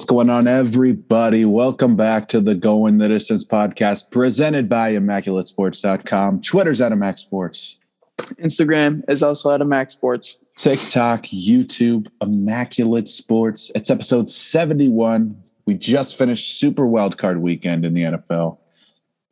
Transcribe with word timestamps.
What's 0.00 0.08
going 0.08 0.30
on, 0.30 0.48
everybody? 0.48 1.44
Welcome 1.44 1.94
back 1.94 2.26
to 2.28 2.40
the 2.40 2.54
Going 2.54 2.96
the 2.96 3.06
Distance 3.06 3.44
podcast 3.44 4.10
presented 4.10 4.66
by 4.66 4.94
ImmaculateSports.com. 4.94 6.40
Twitter's 6.40 6.80
at 6.80 6.90
Immac 6.90 7.18
Sports. 7.18 7.76
Instagram 8.42 9.04
is 9.10 9.22
also 9.22 9.50
at 9.50 9.60
Immac 9.60 9.90
Sports. 9.90 10.38
TikTok, 10.56 11.24
YouTube, 11.24 12.08
Immaculate 12.22 13.08
Sports. 13.08 13.70
It's 13.74 13.90
episode 13.90 14.30
71. 14.30 15.38
We 15.66 15.74
just 15.74 16.16
finished 16.16 16.58
Super 16.58 16.84
Wildcard 16.84 17.38
weekend 17.38 17.84
in 17.84 17.92
the 17.92 18.04
NFL. 18.04 18.56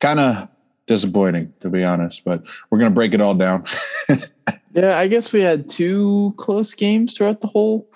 Kind 0.02 0.20
of 0.20 0.48
disappointing, 0.86 1.50
to 1.60 1.70
be 1.70 1.82
honest, 1.82 2.20
but 2.26 2.42
we're 2.68 2.78
going 2.78 2.90
to 2.90 2.94
break 2.94 3.14
it 3.14 3.22
all 3.22 3.34
down. 3.34 3.64
yeah, 4.74 4.98
I 4.98 5.06
guess 5.06 5.32
we 5.32 5.40
had 5.40 5.66
two 5.66 6.34
close 6.36 6.74
games 6.74 7.16
throughout 7.16 7.40
the 7.40 7.46
whole 7.46 7.88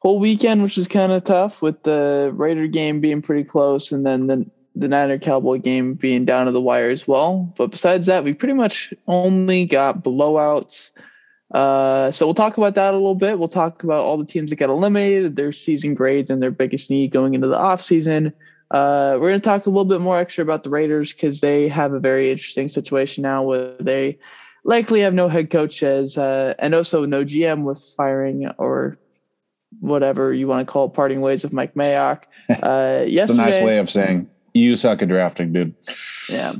whole 0.00 0.18
weekend, 0.18 0.62
which 0.62 0.76
was 0.76 0.88
kind 0.88 1.12
of 1.12 1.24
tough 1.24 1.60
with 1.60 1.82
the 1.82 2.30
Raider 2.34 2.66
game 2.66 3.00
being 3.00 3.22
pretty 3.22 3.44
close 3.44 3.90
and 3.92 4.06
then 4.06 4.26
the, 4.26 4.48
the 4.76 4.88
Niner 4.88 5.18
Cowboy 5.18 5.58
game 5.58 5.94
being 5.94 6.24
down 6.24 6.46
to 6.46 6.52
the 6.52 6.60
wire 6.60 6.90
as 6.90 7.08
well. 7.08 7.52
But 7.56 7.70
besides 7.70 8.06
that, 8.06 8.24
we 8.24 8.32
pretty 8.32 8.54
much 8.54 8.94
only 9.06 9.66
got 9.66 10.04
blowouts. 10.04 10.90
Uh, 11.52 12.10
so 12.12 12.26
we'll 12.26 12.34
talk 12.34 12.58
about 12.58 12.74
that 12.74 12.94
a 12.94 12.96
little 12.96 13.14
bit. 13.14 13.38
We'll 13.38 13.48
talk 13.48 13.82
about 13.82 14.04
all 14.04 14.18
the 14.18 14.26
teams 14.26 14.50
that 14.50 14.56
got 14.56 14.68
eliminated, 14.68 15.34
their 15.34 15.52
season 15.52 15.94
grades, 15.94 16.30
and 16.30 16.42
their 16.42 16.50
biggest 16.50 16.90
need 16.90 17.10
going 17.10 17.34
into 17.34 17.48
the 17.48 17.56
offseason. 17.56 18.32
Uh, 18.70 19.16
we're 19.18 19.30
going 19.30 19.40
to 19.40 19.44
talk 19.44 19.66
a 19.66 19.70
little 19.70 19.86
bit 19.86 20.00
more 20.00 20.18
extra 20.18 20.44
about 20.44 20.62
the 20.62 20.70
Raiders 20.70 21.12
because 21.12 21.40
they 21.40 21.68
have 21.68 21.94
a 21.94 22.00
very 22.00 22.30
interesting 22.30 22.68
situation 22.68 23.22
now 23.22 23.42
where 23.42 23.74
they 23.80 24.18
likely 24.64 25.00
have 25.00 25.14
no 25.14 25.26
head 25.26 25.48
coach 25.48 25.82
as 25.82 26.18
uh, 26.18 26.52
and 26.58 26.74
also 26.74 27.06
no 27.06 27.24
GM 27.24 27.62
with 27.62 27.82
firing 27.96 28.46
or 28.58 28.98
whatever 29.80 30.32
you 30.32 30.48
want 30.48 30.66
to 30.66 30.70
call 30.70 30.86
it, 30.86 30.94
parting 30.94 31.20
ways 31.20 31.44
of 31.44 31.52
Mike 31.52 31.74
Mayock. 31.74 32.22
Uh, 32.50 33.04
it's 33.06 33.30
a 33.30 33.34
nice 33.34 33.62
way 33.62 33.76
of 33.76 33.90
saying 33.90 34.26
you 34.54 34.74
suck 34.74 35.02
at 35.02 35.08
drafting, 35.08 35.52
dude. 35.52 35.74
Yeah. 36.30 36.54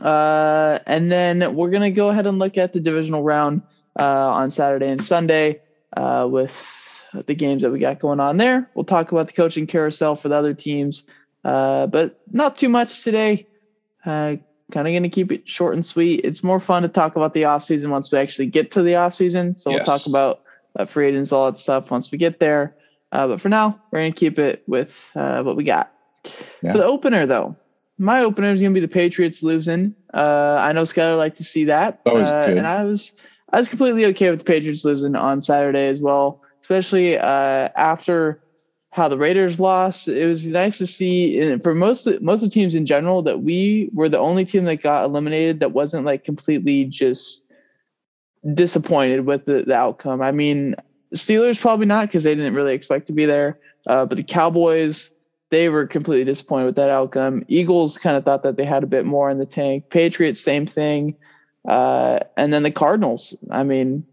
Uh, 0.00 0.78
and 0.86 1.12
then 1.12 1.54
we're 1.54 1.68
gonna 1.68 1.90
go 1.90 2.08
ahead 2.08 2.26
and 2.26 2.38
look 2.38 2.56
at 2.56 2.72
the 2.72 2.80
divisional 2.80 3.22
round 3.22 3.60
uh, 3.98 4.30
on 4.30 4.50
Saturday 4.50 4.88
and 4.88 5.04
Sunday 5.04 5.60
uh, 5.94 6.26
with 6.30 6.56
the 7.26 7.34
games 7.34 7.62
that 7.62 7.70
we 7.70 7.78
got 7.78 7.98
going 7.98 8.20
on 8.20 8.38
there. 8.38 8.70
We'll 8.74 8.84
talk 8.84 9.12
about 9.12 9.26
the 9.26 9.34
coaching 9.34 9.66
carousel 9.66 10.16
for 10.16 10.30
the 10.30 10.34
other 10.34 10.54
teams, 10.54 11.04
uh, 11.44 11.86
but 11.86 12.18
not 12.32 12.56
too 12.56 12.70
much 12.70 13.02
today. 13.02 13.46
Uh, 14.04 14.36
kind 14.72 14.86
of 14.86 14.92
going 14.92 15.02
to 15.02 15.08
keep 15.08 15.30
it 15.30 15.48
short 15.48 15.74
and 15.74 15.84
sweet. 15.84 16.20
It's 16.24 16.42
more 16.42 16.60
fun 16.60 16.82
to 16.82 16.88
talk 16.88 17.16
about 17.16 17.32
the 17.32 17.42
offseason 17.42 17.90
once 17.90 18.10
we 18.10 18.18
actually 18.18 18.46
get 18.46 18.70
to 18.72 18.82
the 18.82 18.92
offseason. 18.92 19.58
So 19.58 19.70
yes. 19.70 19.86
we'll 19.86 19.98
talk 19.98 20.06
about 20.06 20.40
uh, 20.78 20.84
free 20.84 21.08
agents, 21.08 21.32
all 21.32 21.50
that 21.50 21.58
stuff 21.58 21.90
once 21.90 22.10
we 22.10 22.18
get 22.18 22.38
there. 22.38 22.76
Uh, 23.12 23.28
but 23.28 23.40
for 23.40 23.48
now, 23.48 23.80
we're 23.90 24.00
going 24.00 24.12
to 24.12 24.18
keep 24.18 24.38
it 24.38 24.62
with 24.66 24.94
uh, 25.14 25.42
what 25.42 25.56
we 25.56 25.64
got. 25.64 25.92
Yeah. 26.62 26.72
For 26.72 26.78
the 26.78 26.84
opener, 26.84 27.26
though, 27.26 27.56
my 27.98 28.22
opener 28.22 28.52
is 28.52 28.60
going 28.60 28.72
to 28.72 28.80
be 28.80 28.84
the 28.84 28.92
Patriots 28.92 29.42
losing. 29.42 29.94
Uh, 30.12 30.58
I 30.60 30.72
know 30.72 30.82
Skyler 30.82 31.16
like 31.16 31.36
to 31.36 31.44
see 31.44 31.64
that, 31.64 32.00
uh, 32.06 32.14
and 32.14 32.66
I 32.66 32.84
was 32.84 33.12
I 33.52 33.58
was 33.58 33.68
completely 33.68 34.04
okay 34.06 34.30
with 34.30 34.40
the 34.40 34.44
Patriots 34.44 34.84
losing 34.84 35.14
on 35.14 35.40
Saturday 35.40 35.88
as 35.88 36.00
well, 36.00 36.42
especially 36.62 37.16
uh, 37.16 37.68
after 37.76 38.42
how 38.90 39.08
the 39.08 39.18
Raiders 39.18 39.60
lost. 39.60 40.08
It 40.08 40.26
was 40.26 40.46
nice 40.46 40.78
to 40.78 40.86
see 40.86 41.56
for 41.58 41.74
most 41.74 42.06
most 42.20 42.42
of 42.42 42.48
the 42.48 42.54
teams 42.54 42.74
in 42.74 42.86
general 42.86 43.22
that 43.22 43.42
we 43.42 43.90
were 43.92 44.08
the 44.08 44.18
only 44.18 44.44
team 44.44 44.64
that 44.64 44.82
got 44.82 45.04
eliminated 45.04 45.60
that 45.60 45.72
wasn't 45.72 46.04
like 46.04 46.24
completely 46.24 46.86
just 46.86 47.42
disappointed 48.54 49.26
with 49.26 49.44
the, 49.46 49.64
the 49.66 49.74
outcome. 49.74 50.22
I 50.22 50.32
mean, 50.32 50.76
Steelers 51.14 51.60
probably 51.60 51.86
not 51.86 52.08
because 52.08 52.24
they 52.24 52.34
didn't 52.34 52.54
really 52.54 52.74
expect 52.74 53.06
to 53.08 53.12
be 53.12 53.26
there. 53.26 53.58
Uh, 53.86 54.04
but 54.04 54.16
the 54.16 54.24
Cowboys, 54.24 55.10
they 55.50 55.68
were 55.68 55.86
completely 55.86 56.24
disappointed 56.24 56.66
with 56.66 56.76
that 56.76 56.90
outcome. 56.90 57.44
Eagles 57.48 57.98
kind 57.98 58.16
of 58.16 58.24
thought 58.24 58.42
that 58.42 58.56
they 58.56 58.64
had 58.64 58.82
a 58.82 58.86
bit 58.86 59.06
more 59.06 59.30
in 59.30 59.38
the 59.38 59.46
tank. 59.46 59.90
Patriots, 59.90 60.42
same 60.42 60.66
thing. 60.66 61.16
Uh, 61.68 62.20
and 62.36 62.52
then 62.52 62.62
the 62.62 62.70
Cardinals, 62.70 63.36
I 63.50 63.62
mean, 63.62 64.06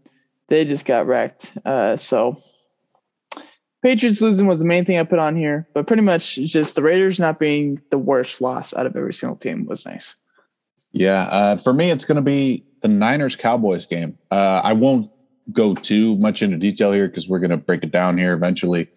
they 0.48 0.64
just 0.64 0.84
got 0.84 1.06
wrecked. 1.06 1.52
Uh, 1.64 1.96
so 1.96 2.36
Patriots 3.82 4.20
losing 4.20 4.46
was 4.46 4.60
the 4.60 4.64
main 4.64 4.84
thing 4.84 4.98
I 4.98 5.04
put 5.04 5.18
on 5.18 5.36
here, 5.36 5.68
but 5.74 5.86
pretty 5.86 6.02
much 6.02 6.36
just 6.36 6.74
the 6.74 6.82
Raiders 6.82 7.18
not 7.18 7.38
being 7.38 7.80
the 7.90 7.98
worst 7.98 8.40
loss 8.40 8.72
out 8.74 8.86
of 8.86 8.96
every 8.96 9.14
single 9.14 9.36
team 9.36 9.66
was 9.66 9.84
nice. 9.84 10.14
Yeah, 10.94 11.24
uh, 11.24 11.56
for 11.56 11.72
me, 11.72 11.90
it's 11.90 12.04
going 12.04 12.16
to 12.16 12.22
be 12.22 12.64
the 12.80 12.88
Niners 12.88 13.34
Cowboys 13.34 13.84
game. 13.84 14.16
Uh, 14.30 14.60
I 14.62 14.72
won't 14.72 15.10
go 15.52 15.74
too 15.74 16.16
much 16.18 16.40
into 16.40 16.56
detail 16.56 16.92
here 16.92 17.08
because 17.08 17.28
we're 17.28 17.40
going 17.40 17.50
to 17.50 17.56
break 17.56 17.82
it 17.82 17.90
down 17.90 18.16
here 18.16 18.32
eventually. 18.32 18.88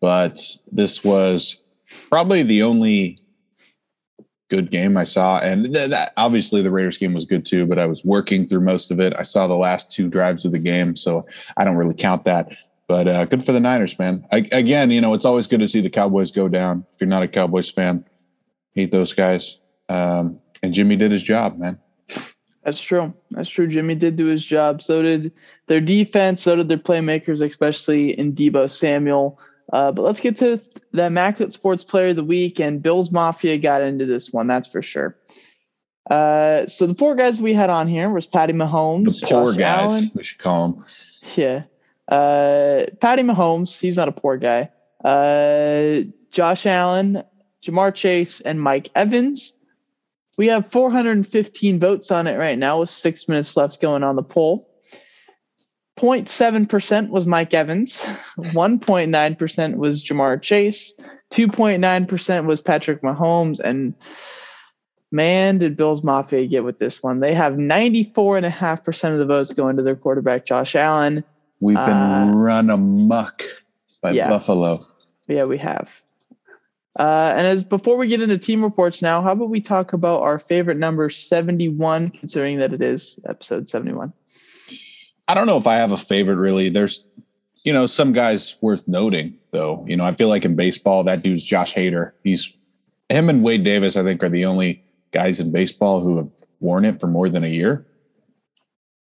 But 0.00 0.40
this 0.72 1.04
was 1.04 1.56
probably 2.08 2.42
the 2.42 2.64
only 2.64 3.20
good 4.50 4.72
game 4.72 4.96
I 4.96 5.04
saw, 5.04 5.38
and 5.38 5.72
th- 5.72 5.90
that, 5.90 6.12
obviously 6.16 6.60
the 6.60 6.72
Raiders 6.72 6.98
game 6.98 7.14
was 7.14 7.24
good 7.24 7.46
too. 7.46 7.66
But 7.66 7.78
I 7.78 7.86
was 7.86 8.04
working 8.04 8.44
through 8.44 8.60
most 8.60 8.90
of 8.90 8.98
it. 8.98 9.12
I 9.16 9.22
saw 9.22 9.46
the 9.46 9.54
last 9.54 9.92
two 9.92 10.08
drives 10.08 10.44
of 10.44 10.50
the 10.50 10.58
game, 10.58 10.96
so 10.96 11.24
I 11.56 11.64
don't 11.64 11.76
really 11.76 11.94
count 11.94 12.24
that. 12.24 12.48
But 12.88 13.06
uh, 13.06 13.26
good 13.26 13.46
for 13.46 13.52
the 13.52 13.60
Niners, 13.60 13.96
man. 13.96 14.26
I, 14.32 14.48
again, 14.50 14.90
you 14.90 15.00
know, 15.00 15.14
it's 15.14 15.24
always 15.24 15.46
good 15.46 15.60
to 15.60 15.68
see 15.68 15.82
the 15.82 15.90
Cowboys 15.90 16.32
go 16.32 16.48
down. 16.48 16.84
If 16.92 17.00
you're 17.00 17.08
not 17.08 17.22
a 17.22 17.28
Cowboys 17.28 17.70
fan, 17.70 18.04
hate 18.74 18.90
those 18.90 19.12
guys. 19.12 19.58
Um, 19.88 20.40
and 20.62 20.74
Jimmy 20.74 20.96
did 20.96 21.12
his 21.12 21.22
job, 21.22 21.58
man. 21.58 21.78
That's 22.64 22.82
true. 22.82 23.14
That's 23.30 23.48
true. 23.48 23.66
Jimmy 23.66 23.94
did 23.94 24.16
do 24.16 24.26
his 24.26 24.44
job. 24.44 24.82
So 24.82 25.00
did 25.02 25.32
their 25.68 25.80
defense. 25.80 26.42
So 26.42 26.56
did 26.56 26.68
their 26.68 26.76
playmakers, 26.76 27.46
especially 27.46 28.18
in 28.18 28.34
Deebo 28.34 28.70
Samuel. 28.70 29.38
Uh, 29.72 29.92
but 29.92 30.02
let's 30.02 30.20
get 30.20 30.36
to 30.38 30.60
the 30.92 31.06
Immaculate 31.06 31.54
Sports 31.54 31.84
Player 31.84 32.08
of 32.08 32.16
the 32.16 32.24
Week. 32.24 32.60
And 32.60 32.82
Bills 32.82 33.10
Mafia 33.10 33.56
got 33.58 33.80
into 33.82 34.04
this 34.04 34.32
one, 34.32 34.46
that's 34.48 34.66
for 34.66 34.82
sure. 34.82 35.16
Uh, 36.10 36.66
so 36.66 36.86
the 36.86 36.94
four 36.94 37.14
guys 37.14 37.40
we 37.40 37.52
had 37.52 37.70
on 37.70 37.86
here 37.86 38.10
was 38.10 38.26
Patty 38.26 38.54
Mahomes, 38.54 39.20
the 39.20 39.26
poor 39.26 39.52
Josh 39.52 39.58
guys, 39.58 39.92
Allen. 39.92 40.10
we 40.14 40.22
should 40.22 40.38
call 40.38 40.68
them. 40.68 40.86
Yeah, 41.36 41.64
uh, 42.08 42.86
Patty 43.00 43.22
Mahomes. 43.22 43.78
He's 43.78 43.96
not 43.96 44.08
a 44.08 44.12
poor 44.12 44.38
guy. 44.38 44.70
Uh, 45.04 46.08
Josh 46.30 46.64
Allen, 46.64 47.22
Ja'Marr 47.62 47.94
Chase, 47.94 48.40
and 48.40 48.60
Mike 48.60 48.88
Evans. 48.94 49.52
We 50.38 50.46
have 50.46 50.70
415 50.70 51.80
votes 51.80 52.10
on 52.12 52.28
it 52.28 52.38
right 52.38 52.56
now 52.56 52.80
with 52.80 52.90
six 52.90 53.28
minutes 53.28 53.56
left 53.56 53.82
going 53.82 54.04
on 54.04 54.16
the 54.16 54.22
poll. 54.22 54.70
0.7% 55.98 57.08
was 57.08 57.26
Mike 57.26 57.52
Evans, 57.52 57.96
1.9% 58.38 59.76
was 59.76 60.00
Ja'Marr 60.00 60.40
Chase, 60.40 60.94
2.9% 61.32 62.46
was 62.46 62.60
Patrick 62.60 63.02
Mahomes, 63.02 63.58
and 63.58 63.94
man, 65.10 65.58
did 65.58 65.76
Bills 65.76 66.04
Mafia 66.04 66.46
get 66.46 66.62
with 66.62 66.78
this 66.78 67.02
one. 67.02 67.18
They 67.18 67.34
have 67.34 67.54
94.5% 67.54 69.12
of 69.12 69.18
the 69.18 69.26
votes 69.26 69.52
going 69.52 69.76
to 69.76 69.82
their 69.82 69.96
quarterback, 69.96 70.46
Josh 70.46 70.76
Allen. 70.76 71.24
We've 71.58 71.74
been 71.74 71.84
uh, 71.88 72.32
run 72.32 72.70
amok 72.70 73.42
by 74.00 74.12
yeah. 74.12 74.28
Buffalo. 74.28 74.86
Yeah, 75.26 75.46
we 75.46 75.58
have. 75.58 75.90
Uh, 76.98 77.32
and 77.36 77.46
as 77.46 77.62
before 77.62 77.96
we 77.96 78.08
get 78.08 78.20
into 78.20 78.36
team 78.36 78.62
reports 78.62 79.02
now, 79.02 79.22
how 79.22 79.32
about 79.32 79.50
we 79.50 79.60
talk 79.60 79.92
about 79.92 80.20
our 80.22 80.38
favorite 80.38 80.78
number 80.78 81.08
71, 81.08 82.10
considering 82.10 82.58
that 82.58 82.72
it 82.72 82.82
is 82.82 83.20
episode 83.28 83.68
71? 83.68 84.12
I 85.28 85.34
don't 85.34 85.46
know 85.46 85.56
if 85.56 85.66
I 85.66 85.76
have 85.76 85.92
a 85.92 85.96
favorite 85.96 86.36
really. 86.36 86.70
There's, 86.70 87.04
you 87.62 87.72
know, 87.72 87.86
some 87.86 88.12
guys 88.12 88.56
worth 88.60 88.86
noting 88.88 89.36
though. 89.52 89.84
You 89.86 89.96
know, 89.96 90.04
I 90.04 90.14
feel 90.14 90.28
like 90.28 90.44
in 90.44 90.56
baseball, 90.56 91.04
that 91.04 91.22
dude's 91.22 91.42
Josh 91.42 91.72
Hader. 91.74 92.12
He's 92.24 92.52
him 93.08 93.28
and 93.28 93.44
Wade 93.44 93.62
Davis, 93.62 93.96
I 93.96 94.02
think, 94.02 94.22
are 94.24 94.28
the 94.28 94.44
only 94.44 94.82
guys 95.12 95.38
in 95.38 95.52
baseball 95.52 96.00
who 96.00 96.16
have 96.16 96.28
worn 96.58 96.84
it 96.84 96.98
for 96.98 97.06
more 97.06 97.28
than 97.28 97.44
a 97.44 97.48
year. 97.48 97.86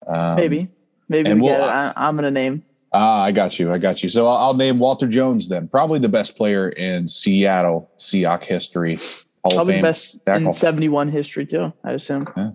Um, 0.07 0.35
maybe, 0.35 0.67
maybe 1.09 1.33
we 1.33 1.41
we'll, 1.41 1.63
I, 1.63 1.94
I'm 1.95 2.15
going 2.15 2.25
to 2.25 2.31
name 2.31 2.63
Ah, 2.93 3.23
I 3.23 3.31
got 3.31 3.57
you. 3.57 3.71
I 3.73 3.79
got 3.79 4.03
you. 4.03 4.09
So 4.09 4.27
I'll, 4.27 4.37
I'll, 4.37 4.53
name 4.53 4.77
Walter 4.77 5.07
Jones 5.07 5.49
then. 5.49 5.67
Probably 5.67 5.99
the 5.99 6.09
best 6.09 6.35
player 6.35 6.69
in 6.69 7.07
Seattle 7.07 7.89
Seahawk 7.97 8.43
history. 8.43 8.97
Hall 9.43 9.55
Probably 9.55 9.81
best 9.81 10.23
tackle. 10.25 10.49
in 10.49 10.53
71 10.53 11.09
history 11.09 11.45
too, 11.45 11.73
I 11.83 11.93
assume. 11.93 12.27
Yeah. 12.37 12.51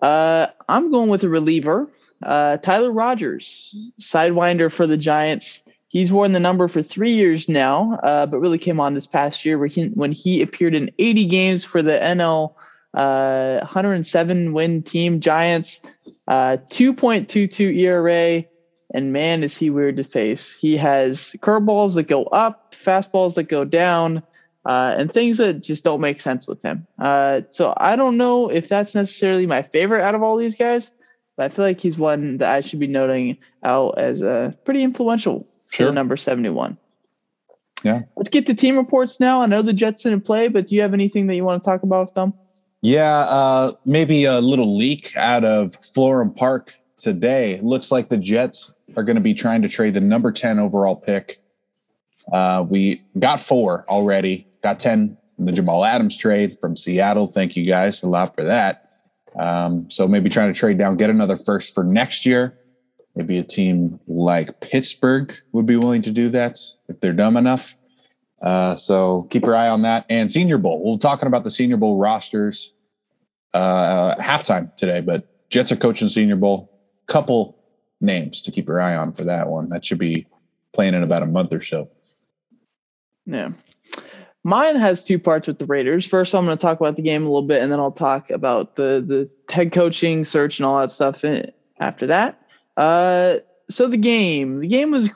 Uh, 0.00 0.46
I'm 0.68 0.90
going 0.90 1.08
with 1.08 1.24
a 1.24 1.28
reliever. 1.28 1.90
Uh, 2.22 2.56
Tyler 2.58 2.92
Rogers, 2.92 3.74
sidewinder 4.00 4.72
for 4.72 4.86
the 4.86 4.96
Giants. 4.96 5.62
He's 5.88 6.12
worn 6.12 6.32
the 6.32 6.40
number 6.40 6.68
for 6.68 6.82
three 6.82 7.12
years 7.12 7.48
now, 7.48 7.94
uh, 8.02 8.26
but 8.26 8.38
really 8.38 8.58
came 8.58 8.78
on 8.78 8.94
this 8.94 9.06
past 9.06 9.44
year 9.44 9.58
where 9.58 9.68
he, 9.68 9.88
when 9.88 10.12
he 10.12 10.42
appeared 10.42 10.74
in 10.74 10.90
80 10.98 11.26
games 11.26 11.64
for 11.64 11.82
the 11.82 11.98
NL 11.98 12.54
uh, 12.94 13.58
107 13.60 14.52
win 14.52 14.82
team 14.82 15.20
Giants, 15.20 15.80
uh, 16.26 16.58
2.22 16.70 17.76
ERA, 17.78 18.44
and 18.92 19.12
man, 19.12 19.42
is 19.42 19.56
he 19.56 19.70
weird 19.70 19.96
to 19.98 20.04
face. 20.04 20.52
He 20.52 20.76
has 20.76 21.36
curveballs 21.40 21.94
that 21.94 22.04
go 22.04 22.24
up, 22.24 22.74
fastballs 22.74 23.34
that 23.34 23.44
go 23.44 23.64
down, 23.64 24.22
uh, 24.64 24.94
and 24.96 25.12
things 25.12 25.36
that 25.38 25.62
just 25.62 25.84
don't 25.84 26.00
make 26.00 26.20
sense 26.20 26.46
with 26.46 26.62
him. 26.62 26.86
Uh, 26.98 27.42
so 27.50 27.74
I 27.76 27.96
don't 27.96 28.16
know 28.16 28.48
if 28.48 28.68
that's 28.68 28.94
necessarily 28.94 29.46
my 29.46 29.62
favorite 29.62 30.02
out 30.02 30.14
of 30.14 30.22
all 30.22 30.36
these 30.36 30.56
guys, 30.56 30.90
but 31.36 31.44
I 31.44 31.54
feel 31.54 31.64
like 31.64 31.80
he's 31.80 31.98
one 31.98 32.38
that 32.38 32.52
I 32.52 32.60
should 32.60 32.80
be 32.80 32.86
noting 32.86 33.38
out 33.62 33.98
as 33.98 34.22
a 34.22 34.30
uh, 34.30 34.50
pretty 34.64 34.82
influential 34.82 35.46
sure. 35.70 35.92
number 35.92 36.16
71. 36.16 36.76
Yeah. 37.84 38.02
Let's 38.16 38.28
get 38.28 38.46
to 38.48 38.54
team 38.54 38.76
reports 38.76 39.20
now. 39.20 39.42
I 39.42 39.46
know 39.46 39.62
the 39.62 39.72
Jets 39.72 40.02
didn't 40.02 40.22
play, 40.22 40.48
but 40.48 40.66
do 40.66 40.74
you 40.74 40.82
have 40.82 40.94
anything 40.94 41.26
that 41.28 41.36
you 41.36 41.44
want 41.44 41.62
to 41.62 41.68
talk 41.68 41.82
about 41.82 42.06
with 42.06 42.14
them? 42.14 42.32
Yeah, 42.80 43.20
uh, 43.20 43.72
maybe 43.84 44.24
a 44.24 44.40
little 44.40 44.76
leak 44.76 45.16
out 45.16 45.44
of 45.44 45.74
Florham 45.82 46.34
Park 46.34 46.74
today. 46.96 47.60
Looks 47.62 47.90
like 47.90 48.08
the 48.08 48.16
Jets 48.16 48.72
are 48.98 49.04
going 49.04 49.16
to 49.16 49.22
be 49.22 49.32
trying 49.32 49.62
to 49.62 49.68
trade 49.68 49.94
the 49.94 50.00
number 50.00 50.32
10 50.32 50.58
overall 50.58 50.96
pick. 50.96 51.40
Uh, 52.32 52.64
we 52.68 53.00
got 53.18 53.38
four 53.38 53.84
already, 53.88 54.46
got 54.60 54.80
10 54.80 55.16
in 55.38 55.44
the 55.44 55.52
Jamal 55.52 55.84
Adams 55.84 56.16
trade 56.16 56.58
from 56.60 56.76
Seattle. 56.76 57.28
Thank 57.28 57.54
you 57.54 57.64
guys 57.64 58.02
a 58.02 58.08
lot 58.08 58.34
for 58.34 58.42
that. 58.42 58.90
Um, 59.38 59.88
so 59.88 60.08
maybe 60.08 60.28
trying 60.28 60.52
to 60.52 60.58
trade 60.58 60.78
down, 60.78 60.96
get 60.96 61.10
another 61.10 61.38
first 61.38 61.74
for 61.74 61.84
next 61.84 62.26
year. 62.26 62.58
Maybe 63.14 63.38
a 63.38 63.44
team 63.44 64.00
like 64.08 64.60
Pittsburgh 64.60 65.32
would 65.52 65.66
be 65.66 65.76
willing 65.76 66.02
to 66.02 66.10
do 66.10 66.28
that 66.30 66.58
if 66.88 67.00
they're 67.00 67.12
dumb 67.12 67.36
enough. 67.36 67.74
Uh, 68.42 68.74
so 68.74 69.28
keep 69.30 69.44
your 69.44 69.54
eye 69.54 69.68
on 69.68 69.82
that. 69.82 70.06
And 70.08 70.32
Senior 70.32 70.58
Bowl. 70.58 70.82
We're 70.84 70.98
talking 70.98 71.28
about 71.28 71.44
the 71.44 71.50
Senior 71.50 71.76
Bowl 71.76 71.98
rosters 71.98 72.72
uh, 73.54 74.16
halftime 74.16 74.76
today, 74.76 75.00
but 75.00 75.28
Jets 75.50 75.70
are 75.70 75.76
coaching 75.76 76.08
Senior 76.08 76.36
Bowl. 76.36 76.72
Couple 77.06 77.57
names 78.00 78.40
to 78.42 78.50
keep 78.50 78.66
your 78.66 78.80
eye 78.80 78.96
on 78.96 79.12
for 79.12 79.24
that 79.24 79.48
one. 79.48 79.68
That 79.68 79.84
should 79.84 79.98
be 79.98 80.26
playing 80.72 80.94
in 80.94 81.02
about 81.02 81.22
a 81.22 81.26
month 81.26 81.52
or 81.52 81.62
so. 81.62 81.88
Yeah. 83.26 83.50
Mine 84.44 84.76
has 84.76 85.04
two 85.04 85.18
parts 85.18 85.46
with 85.46 85.58
the 85.58 85.66
Raiders. 85.66 86.06
First, 86.06 86.34
I'm 86.34 86.44
going 86.44 86.56
to 86.56 86.62
talk 86.62 86.80
about 86.80 86.96
the 86.96 87.02
game 87.02 87.22
a 87.22 87.26
little 87.26 87.42
bit, 87.42 87.62
and 87.62 87.70
then 87.70 87.80
I'll 87.80 87.92
talk 87.92 88.30
about 88.30 88.76
the 88.76 89.04
the 89.06 89.28
head 89.52 89.72
coaching 89.72 90.24
search 90.24 90.58
and 90.58 90.66
all 90.66 90.78
that 90.78 90.92
stuff 90.92 91.24
after 91.80 92.06
that. 92.06 92.40
Uh, 92.76 93.38
so 93.68 93.88
the 93.88 93.96
game, 93.96 94.60
the 94.60 94.68
game 94.68 94.90
was 94.90 95.10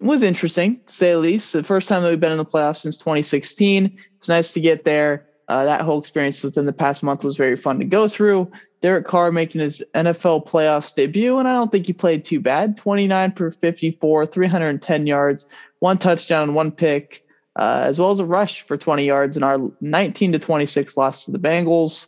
was 0.00 0.22
interesting 0.22 0.80
to 0.86 0.92
say 0.92 1.12
the 1.12 1.18
least. 1.18 1.52
The 1.52 1.62
first 1.62 1.88
time 1.88 2.02
that 2.02 2.10
we've 2.10 2.20
been 2.20 2.32
in 2.32 2.38
the 2.38 2.44
playoffs 2.44 2.78
since 2.78 2.96
2016. 2.98 3.98
It's 4.16 4.28
nice 4.28 4.52
to 4.52 4.60
get 4.60 4.84
there. 4.84 5.26
Uh, 5.48 5.64
that 5.64 5.80
whole 5.80 5.98
experience 5.98 6.42
within 6.42 6.66
the 6.66 6.72
past 6.72 7.02
month 7.02 7.24
was 7.24 7.36
very 7.36 7.56
fun 7.56 7.78
to 7.78 7.84
go 7.84 8.08
through. 8.08 8.50
Derek 8.80 9.06
Carr 9.06 9.30
making 9.30 9.60
his 9.60 9.82
NFL 9.94 10.46
playoffs 10.46 10.94
debut, 10.94 11.38
and 11.38 11.46
I 11.46 11.54
don't 11.54 11.70
think 11.70 11.86
he 11.86 11.92
played 11.92 12.24
too 12.24 12.40
bad. 12.40 12.76
29 12.76 13.32
for 13.32 13.50
54, 13.52 14.26
310 14.26 15.06
yards, 15.06 15.46
one 15.78 15.98
touchdown, 15.98 16.54
one 16.54 16.72
pick, 16.72 17.24
uh, 17.56 17.82
as 17.84 17.98
well 17.98 18.10
as 18.10 18.20
a 18.20 18.24
rush 18.24 18.62
for 18.62 18.76
20 18.76 19.04
yards 19.04 19.36
in 19.36 19.42
our 19.42 19.58
19 19.80 20.32
to 20.32 20.38
26 20.38 20.96
loss 20.96 21.24
to 21.24 21.30
the 21.30 21.38
Bengals. 21.38 22.06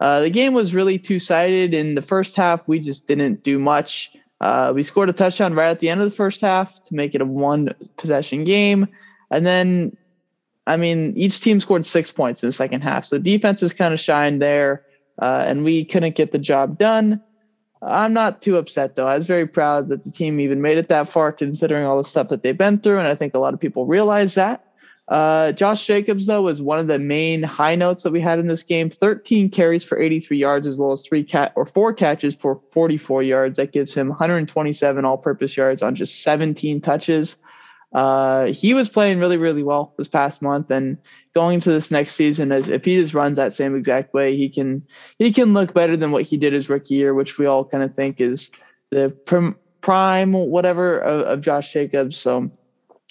Uh, 0.00 0.20
the 0.20 0.30
game 0.30 0.52
was 0.52 0.74
really 0.74 0.98
two 0.98 1.18
sided. 1.18 1.74
In 1.74 1.94
the 1.94 2.02
first 2.02 2.36
half, 2.36 2.66
we 2.68 2.80
just 2.80 3.06
didn't 3.06 3.42
do 3.42 3.58
much. 3.58 4.12
Uh, 4.40 4.72
we 4.74 4.82
scored 4.82 5.08
a 5.08 5.14
touchdown 5.14 5.54
right 5.54 5.70
at 5.70 5.80
the 5.80 5.88
end 5.88 6.00
of 6.00 6.10
the 6.10 6.16
first 6.16 6.40
half 6.40 6.82
to 6.84 6.94
make 6.94 7.14
it 7.14 7.20
a 7.20 7.24
one 7.24 7.74
possession 7.96 8.44
game. 8.44 8.86
And 9.30 9.46
then, 9.46 9.96
I 10.66 10.76
mean, 10.76 11.12
each 11.16 11.40
team 11.40 11.60
scored 11.60 11.86
six 11.86 12.10
points 12.10 12.42
in 12.42 12.48
the 12.48 12.52
second 12.52 12.80
half. 12.82 13.04
So 13.04 13.18
defense 13.18 13.62
is 13.62 13.72
kind 13.72 13.94
of 13.94 14.00
shined 14.00 14.42
there, 14.42 14.82
uh, 15.20 15.44
and 15.46 15.64
we 15.64 15.84
couldn't 15.84 16.16
get 16.16 16.32
the 16.32 16.38
job 16.38 16.78
done. 16.78 17.22
I'm 17.82 18.12
not 18.12 18.42
too 18.42 18.56
upset 18.56 18.96
though. 18.96 19.06
I 19.06 19.14
was 19.14 19.26
very 19.26 19.46
proud 19.46 19.88
that 19.88 20.02
the 20.02 20.10
team 20.10 20.40
even 20.40 20.62
made 20.62 20.78
it 20.78 20.88
that 20.88 21.10
far, 21.10 21.32
considering 21.32 21.84
all 21.84 21.98
the 21.98 22.04
stuff 22.04 22.28
that 22.28 22.42
they've 22.42 22.56
been 22.56 22.78
through. 22.78 22.98
And 22.98 23.06
I 23.06 23.14
think 23.14 23.34
a 23.34 23.38
lot 23.38 23.54
of 23.54 23.60
people 23.60 23.86
realize 23.86 24.34
that. 24.34 24.62
Uh, 25.08 25.52
Josh 25.52 25.86
Jacobs, 25.86 26.26
though, 26.26 26.42
was 26.42 26.60
one 26.60 26.80
of 26.80 26.88
the 26.88 26.98
main 26.98 27.42
high 27.42 27.76
notes 27.76 28.02
that 28.02 28.12
we 28.12 28.20
had 28.20 28.40
in 28.40 28.48
this 28.48 28.64
game. 28.64 28.90
13 28.90 29.50
carries 29.50 29.84
for 29.84 29.98
83 29.98 30.36
yards, 30.36 30.66
as 30.66 30.74
well 30.74 30.90
as 30.90 31.04
three 31.06 31.22
cat 31.22 31.52
or 31.54 31.64
four 31.64 31.92
catches 31.94 32.34
for 32.34 32.56
44 32.56 33.22
yards. 33.22 33.56
That 33.58 33.72
gives 33.72 33.94
him 33.94 34.08
127 34.08 35.04
all-purpose 35.04 35.56
yards 35.56 35.82
on 35.82 35.94
just 35.94 36.22
17 36.22 36.80
touches. 36.80 37.36
Uh, 37.96 38.52
he 38.52 38.74
was 38.74 38.90
playing 38.90 39.18
really, 39.18 39.38
really 39.38 39.62
well 39.62 39.94
this 39.96 40.06
past 40.06 40.42
month, 40.42 40.70
and 40.70 40.98
going 41.34 41.54
into 41.54 41.72
this 41.72 41.90
next 41.90 42.14
season, 42.14 42.52
as 42.52 42.68
if 42.68 42.84
he 42.84 43.00
just 43.00 43.14
runs 43.14 43.38
that 43.38 43.54
same 43.54 43.74
exact 43.74 44.12
way, 44.12 44.36
he 44.36 44.50
can 44.50 44.86
he 45.18 45.32
can 45.32 45.54
look 45.54 45.72
better 45.72 45.96
than 45.96 46.10
what 46.10 46.22
he 46.22 46.36
did 46.36 46.52
his 46.52 46.68
rookie 46.68 46.96
year, 46.96 47.14
which 47.14 47.38
we 47.38 47.46
all 47.46 47.64
kind 47.64 47.82
of 47.82 47.94
think 47.94 48.20
is 48.20 48.50
the 48.90 49.08
prim, 49.24 49.56
prime 49.80 50.34
whatever 50.34 50.98
of, 50.98 51.20
of 51.22 51.40
Josh 51.40 51.72
Jacobs. 51.72 52.18
So 52.18 52.50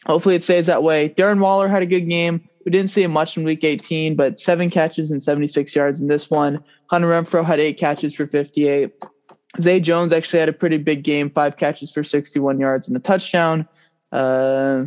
hopefully 0.05 0.35
it 0.35 0.43
stays 0.43 0.67
that 0.67 0.83
way. 0.83 1.09
Darren 1.09 1.39
Waller 1.39 1.67
had 1.67 1.81
a 1.81 1.87
good 1.87 2.07
game. 2.07 2.47
We 2.63 2.71
didn't 2.71 2.91
see 2.91 3.01
him 3.01 3.11
much 3.11 3.37
in 3.37 3.43
week 3.43 3.63
18, 3.63 4.15
but 4.15 4.39
seven 4.39 4.69
catches 4.69 5.09
and 5.09 5.21
76 5.21 5.75
yards 5.75 5.99
in 5.99 6.07
this 6.07 6.29
one. 6.29 6.63
Hunter 6.91 7.07
Renfrow 7.07 7.43
had 7.43 7.59
eight 7.59 7.79
catches 7.79 8.13
for 8.13 8.27
58. 8.27 8.93
Zay 9.59 9.79
Jones 9.79 10.13
actually 10.13 10.41
had 10.41 10.49
a 10.49 10.53
pretty 10.53 10.77
big 10.77 11.03
game, 11.03 11.31
five 11.31 11.57
catches 11.57 11.91
for 11.91 12.03
61 12.03 12.59
yards 12.59 12.87
and 12.87 12.95
a 12.95 12.99
touchdown. 12.99 13.67
Uh, 14.15 14.85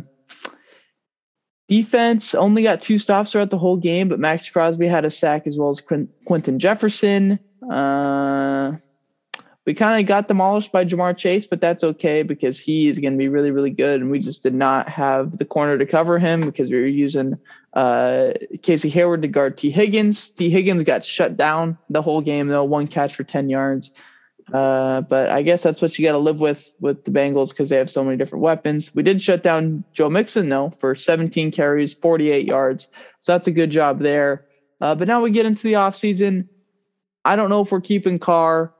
defense 1.67 2.33
only 2.33 2.63
got 2.63 2.81
two 2.81 2.97
stops 2.97 3.31
throughout 3.31 3.51
the 3.51 3.57
whole 3.57 3.77
game, 3.77 4.09
but 4.09 4.19
Maxx 4.19 4.49
Crosby 4.49 4.87
had 4.87 5.05
a 5.05 5.09
sack 5.09 5.45
as 5.45 5.55
well 5.55 5.69
as 5.69 5.79
Quint- 5.79 6.09
Quinton 6.25 6.57
Jefferson. 6.57 7.39
Uh, 7.69 8.73
we 9.67 9.75
kind 9.75 10.01
of 10.01 10.07
got 10.07 10.27
demolished 10.27 10.71
by 10.71 10.83
Ja'Marr 10.83 11.15
Chase, 11.15 11.45
but 11.45 11.61
that's 11.61 11.83
okay 11.83 12.23
because 12.23 12.59
he 12.59 12.87
is 12.87 12.97
going 12.97 13.13
to 13.13 13.19
be 13.19 13.27
really, 13.27 13.51
really 13.51 13.69
good. 13.69 14.01
And 14.01 14.09
we 14.09 14.17
just 14.17 14.41
did 14.41 14.55
not 14.55 14.89
have 14.89 15.37
the 15.37 15.45
corner 15.45 15.77
to 15.77 15.85
cover 15.85 16.17
him 16.17 16.41
because 16.41 16.71
we 16.71 16.77
were 16.77 16.87
using 16.87 17.37
uh, 17.73 18.31
Casey 18.63 18.89
Hayward 18.89 19.21
to 19.21 19.27
guard 19.27 19.57
Tee 19.57 19.69
Higgins. 19.69 20.31
Tee 20.31 20.49
Higgins 20.49 20.81
got 20.81 21.05
shut 21.05 21.37
down 21.37 21.77
the 21.87 22.01
whole 22.01 22.21
game, 22.21 22.47
though, 22.47 22.63
one 22.63 22.87
catch 22.87 23.15
for 23.15 23.23
10 23.23 23.47
yards. 23.47 23.91
Uh, 24.53 25.01
but 25.01 25.29
I 25.29 25.43
guess 25.43 25.63
that's 25.63 25.81
what 25.81 25.97
you 25.97 26.05
got 26.05 26.13
to 26.13 26.17
live 26.17 26.39
with 26.39 26.69
with 26.79 27.03
the 27.05 27.11
Bengals 27.11 27.49
because 27.49 27.69
they 27.69 27.77
have 27.77 27.89
so 27.89 28.03
many 28.03 28.17
different 28.17 28.43
weapons. 28.43 28.93
We 28.95 29.03
did 29.03 29.21
shut 29.21 29.43
down 29.43 29.83
Joe 29.93 30.09
Mixon, 30.09 30.49
though, 30.49 30.73
for 30.79 30.95
17 30.95 31.51
carries, 31.51 31.93
48 31.93 32.45
yards. 32.45 32.87
So 33.19 33.33
that's 33.33 33.47
a 33.47 33.51
good 33.51 33.69
job 33.69 33.99
there. 33.99 34.45
Uh, 34.81 34.95
but 34.95 35.07
now 35.07 35.21
we 35.21 35.31
get 35.31 35.45
into 35.45 35.63
the 35.63 35.73
offseason. 35.73 36.47
I 37.25 37.35
don't 37.35 37.49
know 37.49 37.61
if 37.61 37.71
we're 37.71 37.81
keeping 37.81 38.17
Carr. 38.17 38.73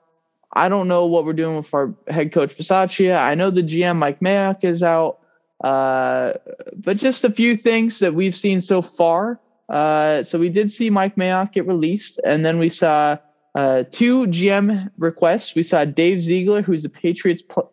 I 0.54 0.70
don't 0.70 0.88
know 0.88 1.06
what 1.06 1.26
we're 1.26 1.34
doing 1.34 1.58
with 1.58 1.74
our 1.74 1.94
head 2.08 2.32
coach 2.32 2.58
Bisaccia. 2.58 3.18
I 3.18 3.36
know 3.36 3.52
the 3.52 3.62
GM 3.62 3.98
Mike 3.98 4.20
Mayock 4.20 4.64
is 4.64 4.82
out, 4.82 5.20
uh, 5.64 6.34
but 6.76 6.98
just 6.98 7.24
a 7.24 7.30
few 7.32 7.56
things 7.56 8.00
that 8.00 8.16
we've 8.16 8.36
seen 8.36 8.62
so 8.62 8.82
far. 8.82 9.40
Uh, 9.68 10.24
so 10.24 10.40
we 10.40 10.50
did 10.50 10.72
see 10.72 10.90
Mike 10.90 11.16
Mayock 11.16 11.52
get 11.54 11.68
released, 11.68 12.20
and 12.26 12.44
then 12.44 12.58
we 12.58 12.70
saw 12.70 13.18
uh, 13.60 13.84
two 13.92 14.26
GM 14.28 14.90
requests. 14.98 15.54
We 15.54 15.64
saw 15.64 15.84
Dave 15.84 16.22
Ziegler, 16.22 16.62
who's 16.62 16.84
the 16.84 16.90
Patriots 16.90 17.42
pl- 17.42 17.70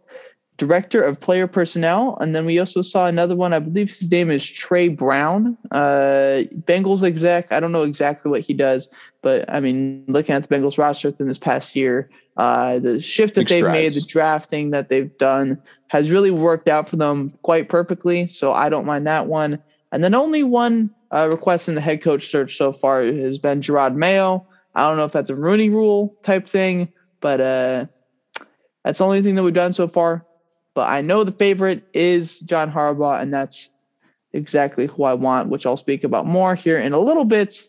director 0.56 1.00
of 1.00 1.20
player 1.20 1.46
personnel, 1.46 2.16
and 2.20 2.34
then 2.34 2.44
we 2.44 2.58
also 2.58 2.82
saw 2.82 3.06
another 3.06 3.36
one. 3.36 3.52
I 3.52 3.60
believe 3.60 3.92
his 3.92 4.10
name 4.10 4.28
is 4.28 4.44
Trey 4.44 4.88
Brown, 4.88 5.56
uh, 5.70 6.42
Bengals 6.66 7.04
exec. 7.04 7.52
I 7.52 7.60
don't 7.60 7.70
know 7.70 7.84
exactly 7.84 8.32
what 8.32 8.40
he 8.40 8.52
does, 8.52 8.88
but 9.22 9.48
I 9.48 9.60
mean, 9.60 10.04
looking 10.08 10.34
at 10.34 10.42
the 10.42 10.52
Bengals 10.52 10.76
roster 10.76 11.08
within 11.08 11.28
this 11.28 11.38
past 11.38 11.76
year, 11.76 12.10
uh, 12.36 12.80
the 12.80 13.00
shift 13.00 13.36
that 13.36 13.42
Big 13.42 13.48
they've 13.48 13.64
strides. 13.64 13.94
made, 13.94 14.02
the 14.02 14.06
drafting 14.08 14.70
that 14.70 14.88
they've 14.88 15.16
done, 15.18 15.62
has 15.86 16.10
really 16.10 16.32
worked 16.32 16.66
out 16.66 16.88
for 16.88 16.96
them 16.96 17.32
quite 17.42 17.68
perfectly. 17.68 18.26
So 18.26 18.52
I 18.52 18.70
don't 18.70 18.86
mind 18.86 19.06
that 19.06 19.28
one. 19.28 19.62
And 19.92 20.02
then 20.02 20.16
only 20.16 20.42
one 20.42 20.90
uh, 21.12 21.28
request 21.30 21.68
in 21.68 21.76
the 21.76 21.80
head 21.80 22.02
coach 22.02 22.28
search 22.28 22.56
so 22.56 22.72
far 22.72 23.04
has 23.04 23.38
been 23.38 23.60
Jerod 23.60 23.94
Mayo. 23.94 24.48
I 24.76 24.86
don't 24.86 24.98
know 24.98 25.04
if 25.04 25.12
that's 25.12 25.30
a 25.30 25.34
Rooney 25.34 25.70
Rule 25.70 26.14
type 26.22 26.46
thing, 26.46 26.92
but 27.20 27.40
uh, 27.40 27.86
that's 28.84 28.98
the 28.98 29.04
only 29.04 29.22
thing 29.22 29.34
that 29.34 29.42
we've 29.42 29.54
done 29.54 29.72
so 29.72 29.88
far. 29.88 30.24
But 30.74 30.90
I 30.90 31.00
know 31.00 31.24
the 31.24 31.32
favorite 31.32 31.82
is 31.94 32.40
John 32.40 32.70
Harbaugh, 32.70 33.20
and 33.20 33.32
that's 33.32 33.70
exactly 34.34 34.86
who 34.86 35.04
I 35.04 35.14
want, 35.14 35.48
which 35.48 35.64
I'll 35.64 35.78
speak 35.78 36.04
about 36.04 36.26
more 36.26 36.54
here 36.54 36.78
in 36.78 36.92
a 36.92 37.00
little 37.00 37.24
bit. 37.24 37.66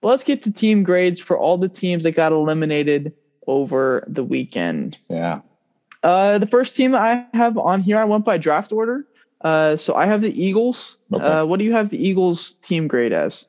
But 0.00 0.08
let's 0.08 0.24
get 0.24 0.42
to 0.42 0.50
team 0.50 0.82
grades 0.82 1.20
for 1.20 1.38
all 1.38 1.56
the 1.56 1.68
teams 1.68 2.02
that 2.02 2.12
got 2.12 2.32
eliminated 2.32 3.12
over 3.46 4.04
the 4.08 4.24
weekend. 4.24 4.98
Yeah. 5.08 5.42
Uh, 6.02 6.38
the 6.38 6.48
first 6.48 6.74
team 6.74 6.96
I 6.96 7.26
have 7.32 7.58
on 7.58 7.80
here, 7.80 7.96
I 7.96 8.04
went 8.04 8.24
by 8.24 8.38
draft 8.38 8.72
order. 8.72 9.06
Uh, 9.42 9.76
so 9.76 9.94
I 9.94 10.06
have 10.06 10.20
the 10.20 10.42
Eagles. 10.42 10.98
Okay. 11.12 11.24
Uh, 11.24 11.44
what 11.44 11.60
do 11.60 11.64
you 11.64 11.72
have 11.72 11.90
the 11.90 12.08
Eagles 12.08 12.54
team 12.54 12.88
grade 12.88 13.12
as? 13.12 13.46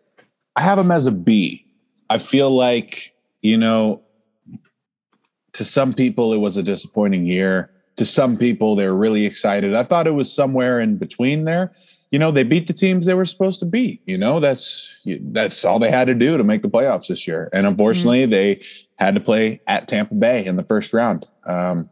I 0.56 0.62
have 0.62 0.78
them 0.78 0.92
as 0.92 1.08
a 1.08 1.12
B. 1.12 1.66
I 2.12 2.18
feel 2.18 2.52
like, 2.52 3.14
you 3.42 3.56
know, 3.56 4.02
to 5.54 5.64
some 5.64 5.94
people, 5.94 6.34
it 6.34 6.40
was 6.40 6.58
a 6.58 6.64
disappointing 6.64 7.26
year. 7.26 7.72
To 7.96 8.06
some 8.06 8.36
people, 8.36 8.76
they're 8.76 8.94
really 8.94 9.26
excited. 9.26 9.74
I 9.74 9.84
thought 9.84 10.08
it 10.08 10.12
was 10.12 10.32
somewhere 10.32 10.82
in 10.82 10.98
between 10.98 11.46
there. 11.46 11.72
You 12.10 12.20
know 12.20 12.30
they 12.30 12.44
beat 12.44 12.68
the 12.68 12.74
teams 12.74 13.06
they 13.06 13.14
were 13.14 13.24
supposed 13.24 13.62
to 13.62 13.66
beat. 13.66 14.02
You 14.06 14.18
know 14.18 14.42
that's 14.42 14.94
that's 15.06 15.64
all 15.64 15.80
they 15.80 15.90
had 15.90 16.08
to 16.08 16.14
do 16.14 16.36
to 16.36 16.44
make 16.44 16.62
the 16.62 16.70
playoffs 16.70 17.08
this 17.08 17.26
year. 17.26 17.50
And 17.54 17.66
unfortunately 17.66 18.24
mm-hmm. 18.24 18.32
they 18.32 18.62
had 18.96 19.16
to 19.16 19.22
play 19.22 19.62
at 19.68 19.88
tampa 19.88 20.16
bay 20.16 20.46
in 20.46 20.58
the 20.58 20.64
first 20.64 20.92
round. 20.92 21.26
Um, 21.46 21.90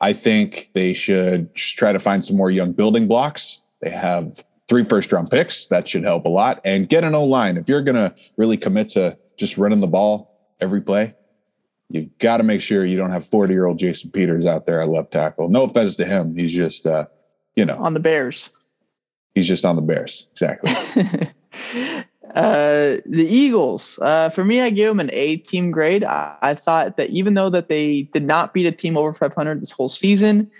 i 0.00 0.12
think 0.12 0.70
they 0.74 0.94
should 0.94 1.52
try 1.56 1.92
to 1.92 1.98
find 1.98 2.24
some 2.24 2.36
more 2.36 2.52
young 2.52 2.70
building 2.72 3.08
blocks. 3.08 3.60
They 3.80 3.90
have 3.90 4.44
three 4.68 4.84
first 4.84 5.10
round 5.10 5.28
picks. 5.28 5.66
That 5.66 5.88
should 5.88 6.04
help 6.04 6.24
a 6.24 6.28
lot. 6.28 6.60
And 6.64 6.88
get 6.88 7.04
an 7.04 7.16
o 7.16 7.24
line 7.24 7.56
if 7.56 7.68
you're 7.68 7.82
going 7.82 7.96
to 7.96 8.14
really 8.36 8.56
commit 8.56 8.90
to 8.90 9.18
just 9.38 9.56
running 9.56 9.80
the 9.80 9.86
ball 9.86 10.54
every 10.60 10.80
play 10.80 11.14
you 11.90 12.10
got 12.18 12.36
to 12.36 12.42
make 12.42 12.60
sure 12.60 12.84
you 12.84 12.98
don't 12.98 13.12
have 13.12 13.26
40 13.26 13.52
year 13.52 13.66
old 13.66 13.78
jason 13.78 14.10
peters 14.10 14.44
out 14.44 14.66
there 14.66 14.80
at 14.82 14.88
left 14.88 15.12
tackle 15.12 15.48
no 15.48 15.62
offense 15.62 15.96
to 15.96 16.04
him 16.04 16.36
he's 16.36 16.52
just 16.52 16.86
uh, 16.86 17.06
you 17.56 17.64
know 17.64 17.78
on 17.78 17.94
the 17.94 18.00
bears 18.00 18.50
He's 19.38 19.46
just 19.46 19.64
on 19.64 19.76
the 19.76 19.82
Bears. 19.82 20.26
Exactly. 20.32 20.72
uh, 22.34 22.98
the 23.06 23.26
Eagles. 23.28 23.96
Uh, 24.02 24.30
for 24.30 24.44
me, 24.44 24.60
I 24.60 24.70
gave 24.70 24.88
them 24.88 24.98
an 24.98 25.10
A 25.12 25.36
team 25.36 25.70
grade. 25.70 26.02
I, 26.02 26.36
I, 26.42 26.54
thought 26.54 26.96
that 26.96 27.10
even 27.10 27.34
though 27.34 27.48
that 27.50 27.68
they 27.68 28.02
did 28.02 28.24
not 28.24 28.52
beat 28.52 28.66
a 28.66 28.72
team 28.72 28.96
over 28.96 29.12
500 29.12 29.60
this 29.60 29.70
whole 29.70 29.88
season, 29.88 30.50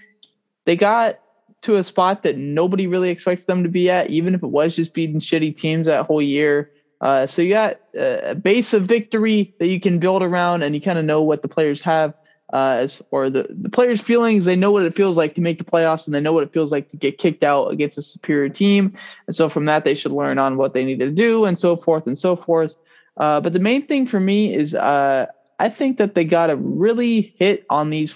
they 0.64 0.76
got 0.76 1.18
to 1.62 1.74
a 1.74 1.82
spot 1.82 2.22
that 2.22 2.36
nobody 2.36 2.86
really 2.86 3.10
expected 3.10 3.48
them 3.48 3.64
to 3.64 3.68
be 3.68 3.90
at, 3.90 4.10
even 4.10 4.32
if 4.32 4.44
it 4.44 4.50
was 4.50 4.76
just 4.76 4.94
beating 4.94 5.18
shitty 5.18 5.56
teams 5.56 5.88
that 5.88 6.06
whole 6.06 6.22
year. 6.22 6.70
Uh, 7.00 7.26
so 7.26 7.42
you 7.42 7.50
got 7.50 7.80
a 7.94 8.34
base 8.34 8.72
of 8.72 8.82
victory 8.82 9.54
that 9.58 9.68
you 9.68 9.80
can 9.80 9.98
build 9.98 10.22
around, 10.22 10.62
and 10.62 10.74
you 10.74 10.80
kind 10.80 10.98
of 10.98 11.04
know 11.04 11.22
what 11.22 11.42
the 11.42 11.48
players 11.48 11.80
have 11.80 12.14
uh, 12.52 12.78
as 12.80 13.02
or 13.10 13.30
the 13.30 13.46
the 13.50 13.70
players' 13.70 14.00
feelings. 14.00 14.44
They 14.44 14.56
know 14.56 14.70
what 14.70 14.82
it 14.82 14.96
feels 14.96 15.16
like 15.16 15.34
to 15.34 15.40
make 15.40 15.58
the 15.58 15.64
playoffs, 15.64 16.06
and 16.06 16.14
they 16.14 16.20
know 16.20 16.32
what 16.32 16.42
it 16.42 16.52
feels 16.52 16.72
like 16.72 16.88
to 16.90 16.96
get 16.96 17.18
kicked 17.18 17.44
out 17.44 17.68
against 17.68 17.98
a 17.98 18.02
superior 18.02 18.48
team. 18.48 18.94
And 19.26 19.36
so 19.36 19.48
from 19.48 19.66
that, 19.66 19.84
they 19.84 19.94
should 19.94 20.12
learn 20.12 20.38
on 20.38 20.56
what 20.56 20.74
they 20.74 20.84
need 20.84 20.98
to 21.00 21.10
do, 21.10 21.44
and 21.44 21.58
so 21.58 21.76
forth 21.76 22.06
and 22.06 22.18
so 22.18 22.34
forth. 22.34 22.74
Uh, 23.16 23.40
but 23.40 23.52
the 23.52 23.60
main 23.60 23.82
thing 23.82 24.06
for 24.06 24.20
me 24.20 24.54
is 24.54 24.74
uh, 24.74 25.26
I 25.58 25.68
think 25.68 25.98
that 25.98 26.14
they 26.14 26.24
got 26.24 26.48
to 26.48 26.56
really 26.56 27.34
hit 27.38 27.64
on 27.68 27.90
these 27.90 28.12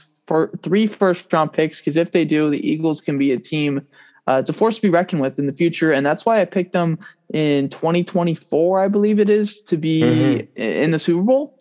three 0.63 0.87
first 0.87 1.33
round 1.33 1.53
picks 1.53 1.81
because 1.81 1.97
if 1.97 2.13
they 2.13 2.25
do, 2.25 2.51
the 2.51 2.67
Eagles 2.67 3.01
can 3.01 3.19
be 3.19 3.33
a 3.33 3.39
team. 3.39 3.87
Uh, 4.29 4.39
it's 4.41 4.51
a 4.51 4.53
force 4.53 4.77
to 4.77 4.83
be 4.83 4.91
reckoned 4.91 5.21
with 5.21 5.39
in 5.39 5.47
the 5.47 5.53
future, 5.53 5.93
and 5.93 6.07
that's 6.07 6.25
why 6.25 6.41
I 6.41 6.45
picked 6.45 6.73
them 6.73 6.99
in 7.33 7.69
2024, 7.71 8.81
I 8.81 8.89
believe 8.89 9.19
it 9.19 9.29
is, 9.29 9.61
to 9.63 9.77
be 9.77 10.01
mm-hmm. 10.01 10.61
in 10.61 10.91
the 10.93 10.99
Super 10.99 11.23
Bowl. 11.23 11.59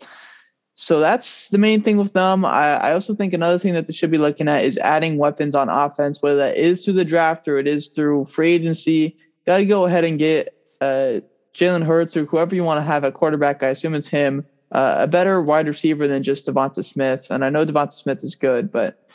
So 0.75 0.99
that's 0.99 1.49
the 1.49 1.57
main 1.57 1.83
thing 1.83 1.97
with 1.97 2.13
them. 2.13 2.43
I, 2.45 2.75
I, 2.75 2.93
also 2.93 3.13
think 3.13 3.33
another 3.33 3.59
thing 3.59 3.75
that 3.75 3.85
they 3.85 3.93
should 3.93 4.09
be 4.09 4.17
looking 4.17 4.47
at 4.47 4.63
is 4.63 4.77
adding 4.79 5.17
weapons 5.17 5.53
on 5.53 5.69
offense, 5.69 6.21
whether 6.21 6.37
that 6.37 6.57
is 6.57 6.83
through 6.83 6.95
the 6.95 7.05
draft 7.05 7.47
or 7.47 7.59
it 7.59 7.67
is 7.67 7.89
through 7.89 8.25
free 8.25 8.53
agency. 8.53 9.15
Got 9.45 9.57
to 9.57 9.65
go 9.65 9.85
ahead 9.85 10.05
and 10.05 10.17
get 10.17 10.55
uh, 10.79 11.19
Jalen 11.53 11.85
Hurts 11.85 12.17
or 12.17 12.25
whoever 12.25 12.55
you 12.55 12.63
want 12.63 12.79
to 12.79 12.83
have 12.83 13.03
at 13.03 13.13
quarterback. 13.13 13.61
I 13.61 13.67
assume 13.67 13.93
it's 13.93 14.07
him, 14.07 14.45
uh, 14.71 14.95
a 14.99 15.07
better 15.07 15.41
wide 15.41 15.67
receiver 15.67 16.07
than 16.07 16.23
just 16.23 16.47
Devonta 16.47 16.83
Smith. 16.83 17.27
And 17.29 17.45
I 17.45 17.49
know 17.49 17.65
Devonta 17.65 17.93
Smith 17.93 18.23
is 18.23 18.33
good, 18.35 18.71
but 18.71 19.07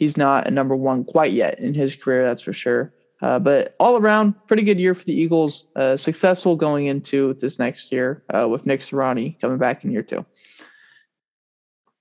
he's 0.00 0.16
not 0.16 0.48
a 0.48 0.50
number 0.50 0.74
one 0.74 1.04
quite 1.04 1.30
yet 1.30 1.60
in 1.60 1.74
his 1.74 1.94
career, 1.94 2.24
that's 2.24 2.42
for 2.42 2.52
sure. 2.52 2.92
Uh, 3.22 3.38
but 3.38 3.76
all 3.78 3.98
around, 3.98 4.34
pretty 4.48 4.62
good 4.62 4.80
year 4.80 4.94
for 4.94 5.04
the 5.04 5.12
Eagles. 5.12 5.66
Uh, 5.76 5.96
successful 5.96 6.56
going 6.56 6.86
into 6.86 7.34
this 7.34 7.58
next 7.58 7.92
year 7.92 8.24
uh, 8.34 8.48
with 8.48 8.64
Nick 8.66 8.80
Sirianni 8.80 9.38
coming 9.40 9.58
back 9.58 9.84
in 9.84 9.92
year 9.92 10.02
two. 10.02 10.24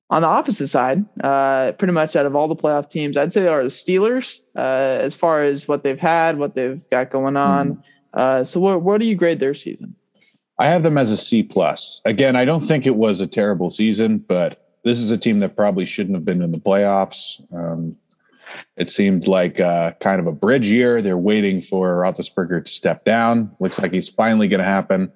On 0.09 0.21
the 0.23 0.27
opposite 0.27 0.69
side, 0.69 1.05
uh, 1.21 1.73
pretty 1.73 1.93
much 1.93 2.15
out 2.15 2.25
of 2.25 2.35
all 2.35 2.47
the 2.47 2.55
playoff 2.55 2.89
teams, 2.89 3.17
I'd 3.17 3.33
say 3.33 3.45
are 3.47 3.61
the 3.61 3.69
Steelers 3.69 4.39
uh, 4.55 4.61
as 5.03 5.13
far 5.13 5.43
as 5.43 5.67
what 5.67 5.83
they've 5.83 5.99
had, 5.99 6.39
what 6.39 6.55
they've 6.55 6.81
got 6.89 7.11
going 7.11 7.35
on. 7.35 7.83
Mm. 8.15 8.47
so, 8.47 8.59
what, 8.59 8.81
what 8.81 8.99
do 8.99 9.05
you 9.05 9.15
grade 9.15 9.39
their 9.39 9.53
season? 9.53 9.93
I 10.57 10.67
have 10.67 10.83
them 10.83 10.97
as 10.97 11.11
a 11.11 11.17
C 11.17 11.43
plus. 11.43 12.01
Again, 12.05 12.35
I 12.35 12.45
don't 12.45 12.61
think 12.61 12.87
it 12.87 12.95
was 12.95 13.21
a 13.21 13.27
terrible 13.27 13.69
season, 13.69 14.17
but 14.19 14.68
this 14.83 14.99
is 14.99 15.11
a 15.11 15.17
team 15.17 15.39
that 15.39 15.55
probably 15.55 15.85
shouldn't 15.85 16.15
have 16.15 16.25
been 16.25 16.41
in 16.41 16.51
the 16.51 16.57
playoffs. 16.57 17.41
Um, 17.53 17.95
it 18.77 18.89
seemed 18.89 19.27
like 19.27 19.59
uh, 19.59 19.91
kind 20.01 20.19
of 20.19 20.27
a 20.27 20.31
bridge 20.31 20.67
year. 20.67 21.01
They're 21.01 21.17
waiting 21.17 21.61
for 21.61 21.97
Roethlisberger 21.97 22.65
to 22.65 22.71
step 22.71 23.05
down. 23.05 23.55
Looks 23.59 23.79
like 23.79 23.91
he's 23.93 24.09
finally 24.09 24.47
going 24.47 24.59
to 24.59 24.65
happen. 24.65 25.11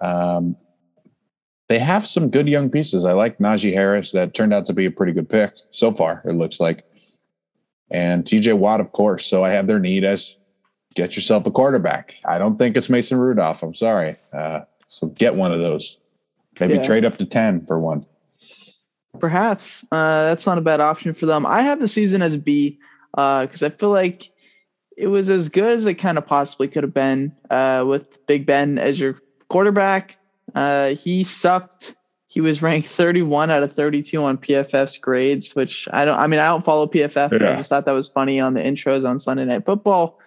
Um, 0.00 0.56
they 1.68 1.78
have 1.78 2.08
some 2.08 2.30
good 2.30 2.48
young 2.48 2.68
pieces. 2.68 3.04
I 3.04 3.12
like 3.12 3.38
Najee 3.38 3.72
Harris. 3.72 4.10
That 4.10 4.34
turned 4.34 4.52
out 4.52 4.66
to 4.66 4.72
be 4.72 4.86
a 4.86 4.90
pretty 4.90 5.12
good 5.12 5.28
pick 5.28 5.52
so 5.70 5.92
far, 5.92 6.22
it 6.24 6.32
looks 6.32 6.58
like. 6.58 6.84
And 7.90 8.24
TJ 8.24 8.58
Watt, 8.58 8.80
of 8.80 8.92
course. 8.92 9.26
So 9.26 9.44
I 9.44 9.50
have 9.50 9.66
their 9.66 9.78
need 9.78 10.04
as 10.04 10.34
get 10.94 11.14
yourself 11.14 11.46
a 11.46 11.50
quarterback. 11.50 12.14
I 12.24 12.38
don't 12.38 12.56
think 12.56 12.76
it's 12.76 12.88
Mason 12.88 13.18
Rudolph. 13.18 13.62
I'm 13.62 13.74
sorry. 13.74 14.16
Uh, 14.32 14.60
so 14.88 15.08
get 15.08 15.36
one 15.36 15.52
of 15.52 15.60
those. 15.60 15.98
Maybe 16.58 16.74
yeah. 16.74 16.82
trade 16.82 17.04
up 17.04 17.18
to 17.18 17.24
10 17.24 17.66
for 17.66 17.78
one. 17.78 18.04
Perhaps. 19.18 19.84
Uh, 19.90 20.24
that's 20.24 20.46
not 20.46 20.58
a 20.58 20.62
bad 20.62 20.80
option 20.80 21.14
for 21.14 21.26
them. 21.26 21.44
I 21.44 21.62
have 21.62 21.80
the 21.80 21.88
season 21.88 22.22
as 22.22 22.36
B 22.36 22.78
because 23.12 23.62
uh, 23.62 23.66
I 23.66 23.68
feel 23.70 23.90
like 23.90 24.30
it 24.96 25.08
was 25.08 25.30
as 25.30 25.48
good 25.48 25.72
as 25.72 25.86
it 25.86 25.94
kind 25.94 26.18
of 26.18 26.26
possibly 26.26 26.68
could 26.68 26.84
have 26.84 26.94
been 26.94 27.34
uh, 27.48 27.84
with 27.86 28.26
Big 28.26 28.46
Ben 28.46 28.78
as 28.78 29.00
your 29.00 29.18
quarterback. 29.48 30.16
Uh, 30.54 30.90
he 30.90 31.24
sucked. 31.24 31.94
He 32.28 32.40
was 32.40 32.62
ranked 32.62 32.88
31 32.90 33.50
out 33.50 33.62
of 33.62 33.72
32 33.72 34.22
on 34.22 34.38
PFF's 34.38 34.98
grades, 34.98 35.54
which 35.56 35.88
I 35.92 36.04
don't. 36.04 36.18
I 36.18 36.26
mean, 36.26 36.38
I 36.40 36.46
don't 36.46 36.64
follow 36.64 36.86
PFF. 36.86 37.40
Yeah. 37.40 37.52
I 37.52 37.56
just 37.56 37.68
thought 37.68 37.86
that 37.86 37.92
was 37.92 38.08
funny 38.08 38.40
on 38.40 38.54
the 38.54 38.60
intros 38.60 39.08
on 39.08 39.18
Sunday 39.18 39.44
Night 39.44 39.64
Football. 39.64 40.18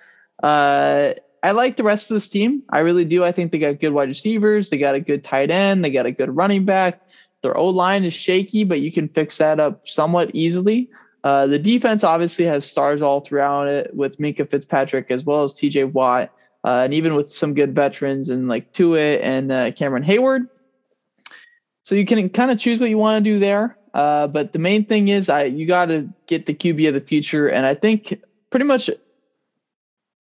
Uh, 0.42 1.14
I 1.44 1.52
like 1.52 1.76
the 1.76 1.84
rest 1.84 2.10
of 2.10 2.16
this 2.16 2.30
team. 2.30 2.64
I 2.70 2.80
really 2.80 3.06
do. 3.06 3.24
I 3.24 3.34
think 3.34 3.52
they 3.52 3.60
got 3.60 3.80
good 3.80 3.92
wide 3.92 4.08
receivers. 4.08 4.70
They 4.70 4.78
got 4.78 4.96
a 4.96 5.00
good 5.02 5.24
tight 5.24 5.52
end. 5.52 5.84
They 5.84 5.92
got 5.92 6.06
a 6.06 6.12
good 6.12 6.34
running 6.36 6.64
back. 6.64 7.02
Their 7.44 7.56
O 7.58 7.68
line 7.68 8.06
is 8.06 8.14
shaky, 8.14 8.64
but 8.64 8.80
you 8.80 8.92
can 8.92 9.08
fix 9.10 9.38
that 9.38 9.60
up 9.60 9.88
somewhat 9.88 10.32
easily. 10.34 10.90
Uh, 11.24 11.46
the 11.46 11.60
defense 11.60 12.04
obviously 12.04 12.46
has 12.46 12.66
stars 12.66 13.02
all 13.02 13.20
throughout 13.20 13.68
it 13.68 13.94
with 13.96 14.18
Minkah 14.18 14.50
Fitzpatrick 14.50 15.12
as 15.12 15.24
well 15.24 15.44
as 15.44 15.54
TJ 15.54 15.92
Watt 15.92 16.32
uh, 16.64 16.82
and 16.84 16.94
even 16.94 17.16
with 17.16 17.32
some 17.32 17.54
good 17.54 17.76
veterans 17.76 18.30
and 18.30 18.48
like 18.48 18.72
Tuitt 18.74 19.22
and 19.22 19.52
uh, 19.52 19.72
Cameron 19.72 20.04
Heyward. 20.04 20.48
So 21.84 21.96
you 21.96 22.06
can 22.06 22.30
kind 22.30 22.52
of 22.52 22.60
choose 22.60 22.80
what 22.80 22.90
you 22.90 22.98
want 22.98 23.24
to 23.24 23.30
do 23.30 23.40
there. 23.40 23.78
Uh, 23.94 24.28
but 24.28 24.54
the 24.54 24.60
main 24.60 24.86
thing 24.86 25.10
is, 25.10 25.30
I 25.30 25.44
you 25.44 25.68
got 25.68 25.86
to 25.86 26.10
get 26.28 26.46
the 26.46 26.54
QB 26.54 26.88
of 26.88 26.94
the 26.94 27.02
future, 27.02 27.48
and 27.48 27.66
I 27.66 27.76
think 27.76 28.20
pretty 28.50 28.66
much 28.66 28.90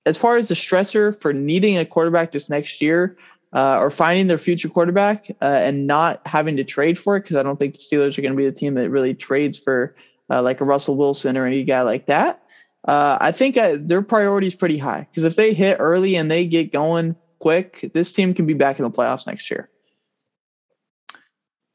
as 0.05 0.19
far 0.19 0.37
as 0.37 0.49
the 0.49 0.55
stressor 0.55 1.19
for 1.19 1.33
needing 1.33 1.79
a 1.79 1.87
quarterback 1.87 2.33
this 2.33 2.51
next 2.51 2.83
year 2.83 3.17
uh, 3.53 3.79
or 3.79 3.91
finding 3.91 4.27
their 4.27 4.39
future 4.39 4.69
quarterback 4.69 5.31
uh, 5.43 5.45
and 5.45 5.87
not 5.87 6.21
having 6.27 6.57
to 6.57 6.65
trade 6.65 6.99
for 6.99 7.17
it, 7.17 7.23
because 7.23 7.37
I 7.37 7.43
don't 7.43 7.59
think 7.59 7.75
the 7.75 7.81
Steelers 7.81 8.17
are 8.19 8.23
going 8.23 8.33
to 8.33 8.37
be 8.37 8.47
the 8.47 8.53
team 8.53 8.75
that 8.75 8.91
really 8.91 9.15
trades 9.15 9.59
for 9.59 9.95
uh, 10.31 10.43
like 10.43 10.61
a 10.61 10.65
Russell 10.65 10.97
Wilson 10.97 11.37
or 11.37 11.47
any 11.47 11.65
guy 11.65 11.83
like 11.83 12.07
that 12.07 12.43
uh, 12.87 13.17
I 13.21 13.33
think 13.33 13.57
I, 13.57 13.77
their 13.77 14.03
priority 14.03 14.49
is 14.49 14.55
pretty 14.55 14.79
high 14.79 15.07
because 15.11 15.25
if 15.25 15.37
they 15.37 15.55
hit 15.55 15.77
early 15.79 16.17
and 16.17 16.31
they 16.31 16.47
get 16.47 16.73
going 16.73 17.15
quick, 17.39 17.91
this 17.95 18.13
team 18.13 18.35
can 18.35 18.47
be 18.47 18.55
back 18.55 18.79
in 18.79 18.85
the 18.85 18.91
playoffs 18.91 19.27
next 19.27 19.51
year. 19.51 19.69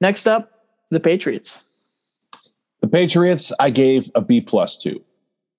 Next 0.01 0.27
up, 0.27 0.51
the 0.91 0.99
Patriots. 0.99 1.63
The 2.81 2.87
Patriots, 2.87 3.51
I 3.59 3.69
gave 3.69 4.11
a 4.15 4.21
B 4.21 4.41
plus 4.41 4.77
two. 4.77 5.03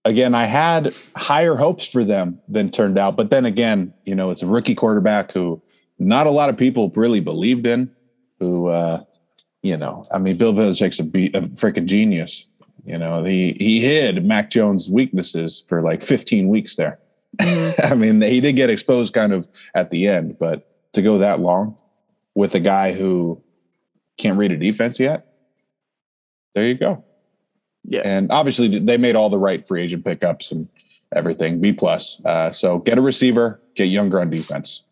Again, 0.05 0.35
I 0.35 0.47
had 0.47 0.95
higher 1.17 1.57
hopes 1.57 1.87
for 1.87 2.05
them 2.05 2.39
than 2.49 2.71
turned 2.71 2.99
out, 2.99 3.17
but 3.17 3.31
then 3.31 3.45
again, 3.45 3.93
you 4.05 4.15
know, 4.15 4.31
it's 4.31 4.43
a 4.43 4.47
rookie 4.47 4.75
quarterback 4.75 5.33
who 5.33 5.61
not 5.99 6.27
a 6.27 6.31
lot 6.31 6.49
of 6.49 6.57
people 6.57 6.91
really 6.95 7.21
believed 7.21 7.67
in. 7.67 7.91
Who, 8.39 8.69
uh, 8.69 9.03
you 9.63 9.77
know, 9.77 10.05
I 10.13 10.19
mean, 10.19 10.39
Bill 10.39 10.53
Belichick's 10.53 11.01
a, 11.01 11.03
a 11.03 11.43
freaking 11.57 11.87
genius. 11.87 12.47
You 12.85 12.97
know, 12.99 13.25
he 13.25 13.57
he 13.59 13.81
hid 13.81 14.25
Mac 14.25 14.51
Jones' 14.51 14.89
weaknesses 14.89 15.65
for 15.69 15.83
like 15.83 16.03
15 16.03 16.49
weeks 16.49 16.77
there. 16.77 16.99
Mm-hmm. 17.39 17.81
I 17.93 17.95
mean, 17.95 18.21
he 18.21 18.41
did 18.41 18.55
get 18.55 18.71
exposed 18.71 19.13
kind 19.13 19.33
of 19.33 19.49
at 19.75 19.91
the 19.91 20.07
end, 20.07 20.39
but 20.39 20.69
to 20.93 21.03
go 21.03 21.19
that 21.19 21.41
long 21.41 21.77
with 22.35 22.55
a 22.55 22.61
guy 22.61 22.93
who 22.93 23.43
can't 24.17 24.39
read 24.39 24.53
a 24.53 24.57
defense 24.57 24.99
yet, 24.99 25.27
there 26.55 26.67
you 26.67 26.75
go. 26.75 27.05
Yeah, 27.85 28.03
and 28.05 28.31
obviously 28.31 28.79
they 28.79 28.97
made 28.97 29.17
all 29.17 29.31
the 29.31 29.39
right 29.39 29.67
free 29.67 29.83
agent 29.83 30.05
pickups 30.05 30.53
and 30.53 30.69
everything. 31.15 31.61
B 31.61 31.73
plus. 31.73 32.21
Uh, 32.25 32.53
so 32.53 32.79
get 32.79 32.99
a 32.99 33.01
receiver, 33.03 33.61
get 33.75 33.87
younger 33.87 34.21
on 34.21 34.31
defense. 34.31 34.83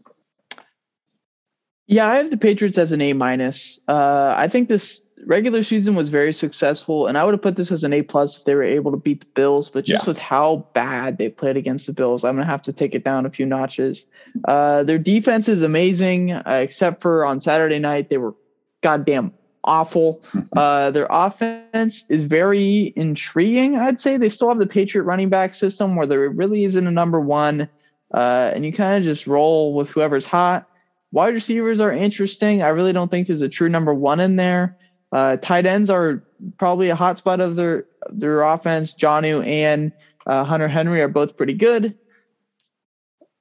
Yeah, 1.87 2.09
I 2.09 2.17
have 2.17 2.31
the 2.31 2.37
Patriots 2.37 2.79
as 2.79 2.93
an 2.93 3.01
A 3.01 3.13
minus. 3.13 3.79
Uh, 3.87 4.35
I 4.37 4.49
think 4.49 4.69
this 4.69 5.01
regular 5.25 5.63
season 5.63 5.95
was 5.95 6.09
very 6.09 6.33
successful, 6.33 7.07
and 7.07 7.17
I 7.17 7.25
would 7.25 7.35
have 7.35 7.43
put 7.43 7.57
this 7.57 7.71
as 7.71 7.85
an 7.85 7.93
A 7.93 8.03
plus 8.03 8.39
if 8.39 8.45
they 8.45 8.55
were 8.55 8.63
able 8.63 8.91
to 8.91 8.97
beat 8.97 9.21
the 9.21 9.27
Bills. 9.35 9.69
But 9.71 9.85
just 9.85 10.05
yeah. 10.05 10.11
with 10.11 10.19
how 10.19 10.67
bad 10.75 11.19
they 11.19 11.29
played 11.29 11.57
against 11.57 11.87
the 11.87 11.93
Bills, 11.93 12.25
I'm 12.25 12.35
gonna 12.35 12.47
have 12.47 12.63
to 12.63 12.73
take 12.73 12.95
it 12.95 13.05
down 13.05 13.25
a 13.25 13.31
few 13.31 13.47
notches. 13.47 14.05
Uh, 14.47 14.83
their 14.83 14.99
defense 14.99 15.49
is 15.49 15.63
amazing, 15.63 16.33
uh, 16.33 16.61
except 16.63 17.03
for 17.03 17.25
on 17.25 17.41
Saturday 17.41 17.79
night 17.79 18.11
they 18.11 18.19
were 18.19 18.35
goddamn 18.83 19.33
awful. 19.67 20.23
Uh, 20.57 20.91
their 20.91 21.09
offense 21.11 22.05
is 22.09 22.25
very 22.25 22.93
intriguing. 22.97 23.77
I'd 23.77 24.01
say 24.01 24.17
they 24.17 24.29
still 24.29 24.49
have 24.49 24.59
the 24.59 24.67
Patriot 24.67 25.05
running 25.05 25.29
back 25.29 25.55
system 25.55 25.97
where 25.97 26.07
there 26.07 26.29
really 26.31 26.65
isn't 26.65 26.87
a 26.87 26.91
number 26.91 27.21
one, 27.21 27.69
uh, 28.15 28.53
and 28.55 28.65
you 28.65 28.73
kind 28.73 28.97
of 28.97 29.03
just 29.05 29.27
roll 29.27 29.75
with 29.75 29.91
whoever's 29.91 30.27
hot. 30.27 30.69
Wide 31.17 31.33
receivers 31.33 31.81
are 31.81 31.91
interesting. 31.91 32.61
I 32.61 32.69
really 32.69 32.93
don't 32.93 33.11
think 33.11 33.27
there's 33.27 33.41
a 33.41 33.49
true 33.49 33.71
number 33.71 33.95
one 33.95 34.21
in 34.21 34.37
there. 34.37 34.77
Uh, 35.11 35.39
tight 35.39 35.65
ends 35.65 35.89
are 35.89 36.23
probably 36.59 36.91
a 36.91 36.95
hot 36.95 37.17
spot 37.17 37.41
of 37.41 37.57
their 37.57 37.87
their 38.11 38.43
offense. 38.43 38.93
Jonnu 38.93 39.43
and 39.47 39.93
uh, 40.27 40.45
Hunter 40.45 40.69
Henry 40.69 41.01
are 41.01 41.09
both 41.09 41.39
pretty 41.39 41.55
good. 41.55 41.97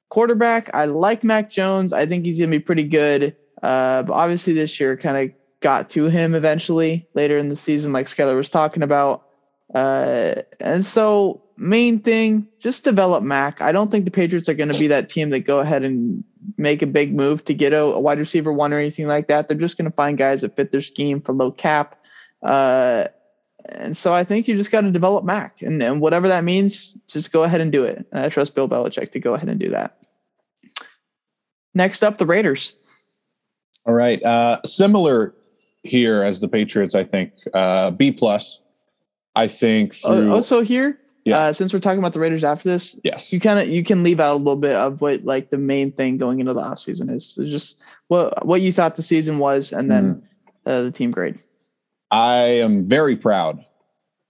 Quarterback, 0.07 0.69
I 0.73 0.85
like 0.85 1.25
Mac 1.25 1.49
Jones. 1.49 1.91
I 1.91 2.05
think 2.05 2.23
he's 2.23 2.39
gonna 2.39 2.49
be 2.49 2.59
pretty 2.59 2.85
good. 2.85 3.35
Uh, 3.61 4.03
but 4.03 4.13
obviously 4.13 4.53
this 4.53 4.79
year 4.79 4.95
kind 4.95 5.29
of 5.29 5.35
got 5.59 5.89
to 5.89 6.05
him 6.05 6.33
eventually 6.33 7.09
later 7.13 7.37
in 7.37 7.49
the 7.49 7.57
season, 7.57 7.91
like 7.91 8.05
Skyler 8.05 8.37
was 8.37 8.49
talking 8.49 8.83
about. 8.83 9.25
Uh, 9.73 10.35
and 10.61 10.85
so 10.85 11.43
main 11.57 11.99
thing, 11.99 12.47
just 12.57 12.85
develop 12.85 13.21
Mac. 13.21 13.59
I 13.59 13.73
don't 13.73 13.91
think 13.91 14.05
the 14.05 14.11
Patriots 14.11 14.47
are 14.47 14.53
going 14.53 14.71
to 14.71 14.79
be 14.79 14.87
that 14.87 15.09
team 15.09 15.31
that 15.31 15.41
go 15.41 15.59
ahead 15.59 15.83
and 15.83 16.23
make 16.57 16.81
a 16.81 16.87
big 16.87 17.13
move 17.13 17.43
to 17.45 17.53
get 17.53 17.73
a, 17.73 17.81
a 17.81 17.99
wide 17.99 18.19
receiver 18.19 18.51
one 18.51 18.73
or 18.73 18.79
anything 18.79 19.07
like 19.07 19.27
that. 19.27 19.47
They're 19.47 19.57
just 19.57 19.77
going 19.77 19.89
to 19.89 19.95
find 19.95 20.17
guys 20.17 20.41
that 20.41 20.55
fit 20.55 20.71
their 20.71 20.81
scheme 20.81 21.21
for 21.21 21.33
low 21.33 21.51
cap. 21.51 21.99
Uh, 22.43 23.07
and 23.69 23.97
so 23.97 24.13
I 24.13 24.23
think 24.23 24.47
you 24.47 24.55
just 24.55 24.71
got 24.71 24.81
to 24.81 24.91
develop 24.91 25.23
Mac, 25.23 25.61
and, 25.61 25.81
and 25.81 25.99
whatever 25.99 26.27
that 26.27 26.43
means, 26.43 26.97
just 27.07 27.31
go 27.31 27.43
ahead 27.43 27.61
and 27.61 27.71
do 27.71 27.83
it. 27.83 28.05
And 28.11 28.25
I 28.25 28.29
trust 28.29 28.53
Bill 28.53 28.69
Belichick 28.69 29.11
to 29.13 29.19
go 29.19 29.33
ahead 29.33 29.49
and 29.49 29.59
do 29.59 29.71
that. 29.71 29.97
Next 31.73 32.03
up, 32.03 32.17
the 32.17 32.25
Raiders. 32.25 32.75
All 33.85 33.93
right, 33.93 34.21
uh, 34.23 34.61
similar 34.65 35.33
here 35.83 36.23
as 36.23 36.39
the 36.39 36.47
Patriots. 36.47 36.95
I 36.95 37.03
think 37.03 37.31
uh, 37.53 37.91
B 37.91 38.11
plus. 38.11 38.61
I 39.35 39.47
think 39.47 39.97
Oh, 40.03 40.15
through 40.15 40.33
also 40.33 40.61
here, 40.61 40.99
Yeah. 41.25 41.39
uh, 41.39 41.53
since 41.53 41.73
we're 41.73 41.79
talking 41.79 41.99
about 41.99 42.13
the 42.13 42.19
Raiders 42.19 42.43
after 42.43 42.69
this, 42.69 42.97
yes, 43.03 43.33
you 43.33 43.39
kind 43.39 43.59
of 43.59 43.67
you 43.67 43.83
can 43.83 44.03
leave 44.03 44.19
out 44.19 44.35
a 44.35 44.37
little 44.37 44.55
bit 44.55 44.75
of 44.75 45.01
what 45.01 45.23
like 45.25 45.49
the 45.49 45.57
main 45.57 45.91
thing 45.91 46.17
going 46.17 46.39
into 46.39 46.53
the 46.53 46.61
offseason 46.61 47.09
is. 47.13 47.25
So 47.25 47.43
just 47.45 47.77
what 48.07 48.45
what 48.45 48.61
you 48.61 48.71
thought 48.71 48.95
the 48.95 49.01
season 49.01 49.39
was, 49.39 49.73
and 49.73 49.89
then 49.91 50.15
Mm-hmm. 50.15 50.69
uh, 50.69 50.81
the 50.83 50.91
team 50.91 51.11
grade. 51.11 51.39
I 52.11 52.37
am 52.61 52.87
very 52.87 53.15
proud, 53.15 53.65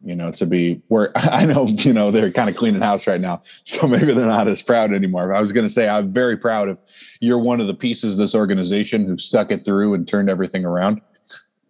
you 0.03 0.15
know, 0.15 0.31
to 0.31 0.45
be 0.45 0.81
where 0.87 1.11
I 1.15 1.45
know, 1.45 1.67
you 1.67 1.91
know, 1.91 2.11
they're 2.11 2.31
kind 2.31 2.49
of 2.49 2.55
cleaning 2.55 2.81
house 2.81 3.07
right 3.07 3.19
now. 3.21 3.43
So 3.65 3.87
maybe 3.87 4.13
they're 4.13 4.25
not 4.25 4.47
as 4.47 4.61
proud 4.61 4.93
anymore. 4.93 5.27
But 5.27 5.35
I 5.35 5.41
was 5.41 5.51
going 5.51 5.67
to 5.67 5.73
say, 5.73 5.89
I'm 5.89 6.13
very 6.13 6.37
proud 6.37 6.69
of 6.69 6.77
you're 7.19 7.39
one 7.39 7.59
of 7.59 7.67
the 7.67 7.73
pieces 7.73 8.13
of 8.13 8.19
this 8.19 8.33
organization 8.35 9.05
who 9.05 9.17
stuck 9.17 9.51
it 9.51 9.65
through 9.65 9.93
and 9.95 10.07
turned 10.07 10.29
everything 10.29 10.63
around. 10.63 11.01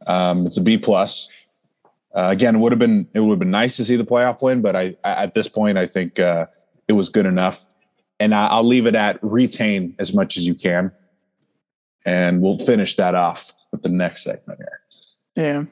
Um, 0.07 0.45
it's 0.45 0.57
a 0.57 0.61
B 0.61 0.77
plus. 0.77 1.27
Uh, 2.15 2.29
again, 2.29 2.55
it 2.55 2.59
would 2.59 2.71
have 2.71 2.79
been 2.79 3.07
it 3.13 3.19
would 3.19 3.31
have 3.31 3.39
been 3.39 3.51
nice 3.51 3.75
to 3.75 3.83
see 3.83 3.97
the 3.97 4.05
playoff 4.05 4.41
win, 4.41 4.61
but 4.61 4.75
I 4.75 4.95
at 5.03 5.33
this 5.33 5.47
point 5.47 5.77
I 5.77 5.85
think 5.85 6.19
uh, 6.19 6.45
it 6.87 6.93
was 6.93 7.09
good 7.09 7.25
enough, 7.25 7.59
and 8.19 8.33
I, 8.33 8.47
I'll 8.47 8.63
leave 8.63 8.85
it 8.85 8.95
at 8.95 9.19
retain 9.21 9.95
as 9.99 10.13
much 10.13 10.37
as 10.37 10.45
you 10.45 10.55
can, 10.55 10.91
and 12.05 12.41
we'll 12.41 12.59
finish 12.59 12.95
that 12.95 13.15
off 13.15 13.51
with 13.71 13.81
the 13.81 13.89
next 13.89 14.23
segment 14.23 14.59
here. 14.59 14.79
Yeah. 15.35 15.65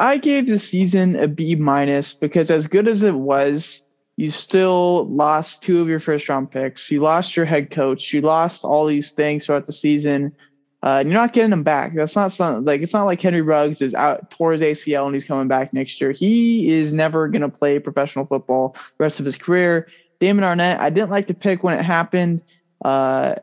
I 0.00 0.16
gave 0.16 0.46
the 0.46 0.58
season 0.58 1.16
a 1.16 1.26
B 1.26 1.56
minus 1.56 2.14
because 2.14 2.50
as 2.50 2.66
good 2.66 2.86
as 2.86 3.02
it 3.02 3.14
was, 3.14 3.82
you 4.16 4.30
still 4.30 5.08
lost 5.08 5.62
two 5.62 5.80
of 5.80 5.88
your 5.88 6.00
first 6.00 6.28
round 6.28 6.50
picks. 6.50 6.90
You 6.90 7.00
lost 7.00 7.36
your 7.36 7.46
head 7.46 7.70
coach. 7.70 8.12
You 8.12 8.20
lost 8.20 8.64
all 8.64 8.86
these 8.86 9.10
things 9.10 9.46
throughout 9.46 9.66
the 9.66 9.72
season. 9.72 10.34
Uh, 10.82 10.98
and 11.00 11.08
you're 11.08 11.20
not 11.20 11.32
getting 11.32 11.50
them 11.50 11.64
back. 11.64 11.94
That's 11.94 12.14
not 12.14 12.30
something 12.30 12.64
like 12.64 12.82
it's 12.82 12.92
not 12.92 13.04
like 13.04 13.20
Henry 13.20 13.42
Ruggs 13.42 13.82
is 13.82 13.94
out 13.94 14.30
tore 14.30 14.52
his 14.52 14.60
ACL 14.60 15.06
and 15.06 15.14
he's 15.14 15.24
coming 15.24 15.48
back 15.48 15.72
next 15.72 16.00
year. 16.00 16.12
He 16.12 16.72
is 16.72 16.92
never 16.92 17.26
gonna 17.28 17.48
play 17.48 17.80
professional 17.80 18.26
football 18.26 18.76
the 18.96 19.04
rest 19.04 19.18
of 19.18 19.26
his 19.26 19.36
career. 19.36 19.88
Damon 20.20 20.44
Arnette, 20.44 20.78
I 20.78 20.90
didn't 20.90 21.10
like 21.10 21.26
the 21.26 21.34
pick 21.34 21.64
when 21.64 21.78
it 21.78 21.82
happened. 21.82 22.42
Uh, 22.84 23.36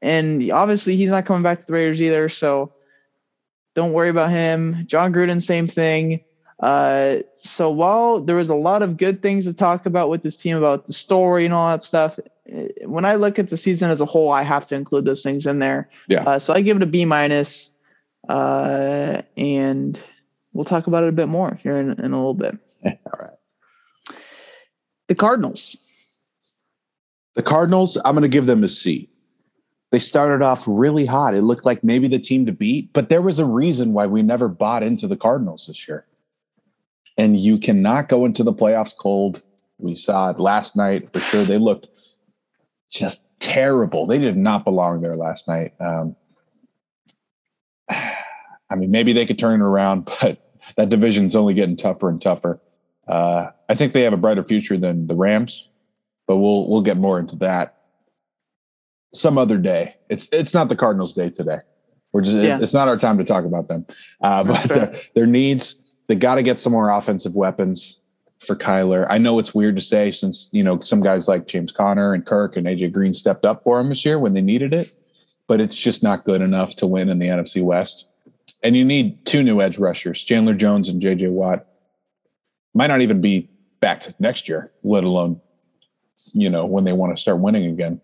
and 0.00 0.50
obviously 0.50 0.96
he's 0.96 1.10
not 1.10 1.26
coming 1.26 1.42
back 1.42 1.60
to 1.60 1.66
the 1.66 1.72
Raiders 1.74 2.00
either. 2.00 2.28
So 2.28 2.72
don't 3.74 3.92
worry 3.92 4.08
about 4.08 4.30
him. 4.30 4.84
John 4.86 5.12
Gruden, 5.12 5.42
same 5.42 5.66
thing. 5.66 6.24
Uh, 6.58 7.18
so 7.32 7.70
while 7.70 8.20
there 8.20 8.36
was 8.36 8.50
a 8.50 8.54
lot 8.54 8.82
of 8.82 8.96
good 8.96 9.20
things 9.20 9.44
to 9.46 9.52
talk 9.52 9.84
about 9.86 10.08
with 10.08 10.22
this 10.22 10.36
team 10.36 10.56
about 10.56 10.86
the 10.86 10.92
story 10.92 11.44
and 11.44 11.52
all 11.52 11.68
that 11.70 11.84
stuff, 11.84 12.18
when 12.46 13.04
I 13.04 13.14
look 13.14 13.38
at 13.38 13.48
the 13.48 13.56
season 13.56 13.90
as 13.90 14.00
a 14.00 14.06
whole, 14.06 14.32
I 14.32 14.42
have 14.42 14.66
to 14.68 14.74
include 14.74 15.04
those 15.04 15.22
things 15.22 15.46
in 15.46 15.58
there. 15.58 15.88
Yeah. 16.08 16.24
Uh, 16.24 16.38
so 16.38 16.52
I 16.52 16.60
give 16.60 16.76
it 16.76 16.82
a 16.82 16.86
B 16.86 17.04
minus, 17.04 17.70
uh, 18.28 19.22
and 19.36 20.00
we'll 20.52 20.64
talk 20.64 20.86
about 20.86 21.04
it 21.04 21.08
a 21.08 21.12
bit 21.12 21.28
more 21.28 21.54
here 21.62 21.78
in, 21.78 21.90
in 21.92 22.12
a 22.12 22.16
little 22.16 22.34
bit. 22.34 22.58
All 22.84 23.18
right. 23.18 24.16
The 25.08 25.14
Cardinals. 25.14 25.76
The 27.34 27.42
Cardinals, 27.42 27.96
I'm 28.04 28.14
going 28.14 28.22
to 28.22 28.28
give 28.28 28.46
them 28.46 28.64
a 28.64 28.68
C. 28.68 29.08
They 29.90 29.98
started 29.98 30.42
off 30.42 30.64
really 30.66 31.06
hot. 31.06 31.34
It 31.34 31.42
looked 31.42 31.66
like 31.66 31.84
maybe 31.84 32.08
the 32.08 32.18
team 32.18 32.46
to 32.46 32.52
beat, 32.52 32.92
but 32.92 33.08
there 33.08 33.22
was 33.22 33.38
a 33.38 33.44
reason 33.44 33.92
why 33.92 34.06
we 34.06 34.22
never 34.22 34.48
bought 34.48 34.82
into 34.82 35.06
the 35.06 35.16
Cardinals 35.16 35.66
this 35.66 35.86
year. 35.86 36.06
And 37.18 37.38
you 37.38 37.58
cannot 37.58 38.08
go 38.08 38.24
into 38.24 38.42
the 38.42 38.54
playoffs 38.54 38.96
cold. 38.96 39.42
We 39.78 39.94
saw 39.94 40.30
it 40.30 40.40
last 40.40 40.76
night 40.76 41.12
for 41.12 41.20
sure. 41.20 41.44
They 41.44 41.58
looked 41.58 41.88
just 42.92 43.22
terrible. 43.40 44.06
They 44.06 44.18
did 44.18 44.36
not 44.36 44.64
belong 44.64 45.00
there 45.00 45.16
last 45.16 45.48
night. 45.48 45.72
Um, 45.80 46.14
I 47.88 48.76
mean, 48.76 48.90
maybe 48.90 49.12
they 49.12 49.26
could 49.26 49.38
turn 49.38 49.60
it 49.60 49.64
around, 49.64 50.04
but 50.20 50.38
that 50.76 50.88
division's 50.88 51.34
only 51.36 51.54
getting 51.54 51.76
tougher 51.76 52.08
and 52.08 52.20
tougher. 52.20 52.60
Uh, 53.08 53.50
I 53.68 53.74
think 53.74 53.92
they 53.92 54.02
have 54.02 54.12
a 54.12 54.18
brighter 54.18 54.44
future 54.44 54.78
than 54.78 55.06
the 55.06 55.14
Rams, 55.16 55.68
but 56.26 56.36
we'll 56.36 56.68
we'll 56.68 56.82
get 56.82 56.96
more 56.96 57.18
into 57.18 57.36
that 57.36 57.78
some 59.12 59.38
other 59.38 59.58
day. 59.58 59.96
It's 60.08 60.28
it's 60.32 60.54
not 60.54 60.68
the 60.68 60.76
Cardinals' 60.76 61.12
day 61.12 61.30
today. 61.30 61.58
We're 62.12 62.20
just 62.22 62.36
Yeah. 62.36 62.58
it's 62.60 62.72
not 62.74 62.88
our 62.88 62.96
time 62.98 63.18
to 63.18 63.24
talk 63.24 63.44
about 63.44 63.68
them. 63.68 63.86
Uh, 64.20 64.44
but 64.44 64.68
their, 64.68 64.94
their 65.14 65.26
needs 65.26 65.82
they 66.08 66.14
got 66.14 66.36
to 66.36 66.42
get 66.42 66.60
some 66.60 66.72
more 66.72 66.90
offensive 66.90 67.34
weapons 67.34 67.98
for 68.46 68.56
Kyler. 68.56 69.06
I 69.08 69.18
know 69.18 69.38
it's 69.38 69.54
weird 69.54 69.76
to 69.76 69.82
say 69.82 70.12
since 70.12 70.48
you 70.52 70.62
know 70.62 70.80
some 70.80 71.00
guys 71.00 71.28
like 71.28 71.46
James 71.46 71.72
Conner 71.72 72.12
and 72.12 72.24
Kirk 72.24 72.56
and 72.56 72.66
AJ 72.66 72.92
Green 72.92 73.14
stepped 73.14 73.44
up 73.44 73.62
for 73.62 73.80
him 73.80 73.88
this 73.88 74.04
year 74.04 74.18
when 74.18 74.34
they 74.34 74.42
needed 74.42 74.72
it, 74.72 74.92
but 75.46 75.60
it's 75.60 75.76
just 75.76 76.02
not 76.02 76.24
good 76.24 76.40
enough 76.40 76.76
to 76.76 76.86
win 76.86 77.08
in 77.08 77.18
the 77.18 77.28
NFC 77.28 77.62
West. 77.62 78.06
And 78.62 78.76
you 78.76 78.84
need 78.84 79.24
two 79.24 79.42
new 79.42 79.60
edge 79.60 79.78
rushers, 79.78 80.22
Chandler 80.22 80.54
Jones 80.54 80.88
and 80.88 81.02
JJ 81.02 81.30
Watt. 81.30 81.66
Might 82.74 82.88
not 82.88 83.00
even 83.00 83.20
be 83.20 83.50
back 83.80 84.08
next 84.20 84.48
year, 84.48 84.72
let 84.82 85.04
alone 85.04 85.40
you 86.32 86.48
know 86.48 86.66
when 86.66 86.84
they 86.84 86.92
want 86.92 87.16
to 87.16 87.20
start 87.20 87.40
winning 87.40 87.66
again. 87.66 88.00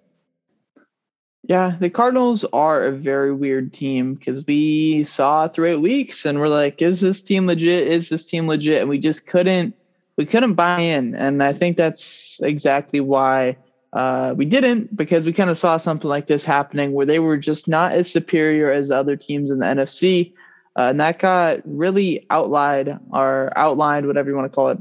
Yeah, 1.44 1.76
the 1.80 1.88
Cardinals 1.88 2.44
are 2.52 2.84
a 2.84 2.92
very 2.92 3.32
weird 3.32 3.72
team 3.72 4.14
because 4.14 4.44
we 4.46 5.04
saw 5.04 5.48
eight 5.58 5.76
weeks 5.76 6.26
and 6.26 6.40
we're 6.40 6.48
like, 6.48 6.82
is 6.82 7.00
this 7.00 7.22
team 7.22 7.46
legit? 7.46 7.88
Is 7.88 8.10
this 8.10 8.26
team 8.26 8.46
legit? 8.46 8.82
And 8.82 8.90
we 8.90 8.98
just 8.98 9.26
couldn't 9.26 9.74
we 10.18 10.26
couldn't 10.26 10.54
buy 10.54 10.80
in. 10.80 11.14
And 11.14 11.42
I 11.42 11.54
think 11.54 11.76
that's 11.78 12.40
exactly 12.42 13.00
why 13.00 13.56
uh, 13.92 14.34
we 14.36 14.44
didn't, 14.44 14.94
because 14.94 15.24
we 15.24 15.32
kind 15.32 15.48
of 15.48 15.56
saw 15.56 15.78
something 15.78 16.10
like 16.10 16.26
this 16.26 16.44
happening 16.44 16.92
where 16.92 17.06
they 17.06 17.20
were 17.20 17.38
just 17.38 17.68
not 17.68 17.92
as 17.92 18.10
superior 18.10 18.70
as 18.70 18.90
other 18.90 19.16
teams 19.16 19.50
in 19.50 19.60
the 19.60 19.66
NFC. 19.66 20.34
Uh, 20.76 20.90
and 20.90 21.00
that 21.00 21.18
got 21.18 21.60
really 21.64 22.26
outlined 22.30 23.00
or 23.12 23.52
outlined, 23.56 24.06
whatever 24.06 24.28
you 24.28 24.36
want 24.36 24.50
to 24.50 24.54
call 24.54 24.68
it, 24.70 24.78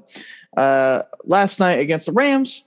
uh, 0.57 1.03
last 1.23 1.59
night 1.59 1.79
against 1.79 2.07
the 2.07 2.11
Rams. 2.11 2.63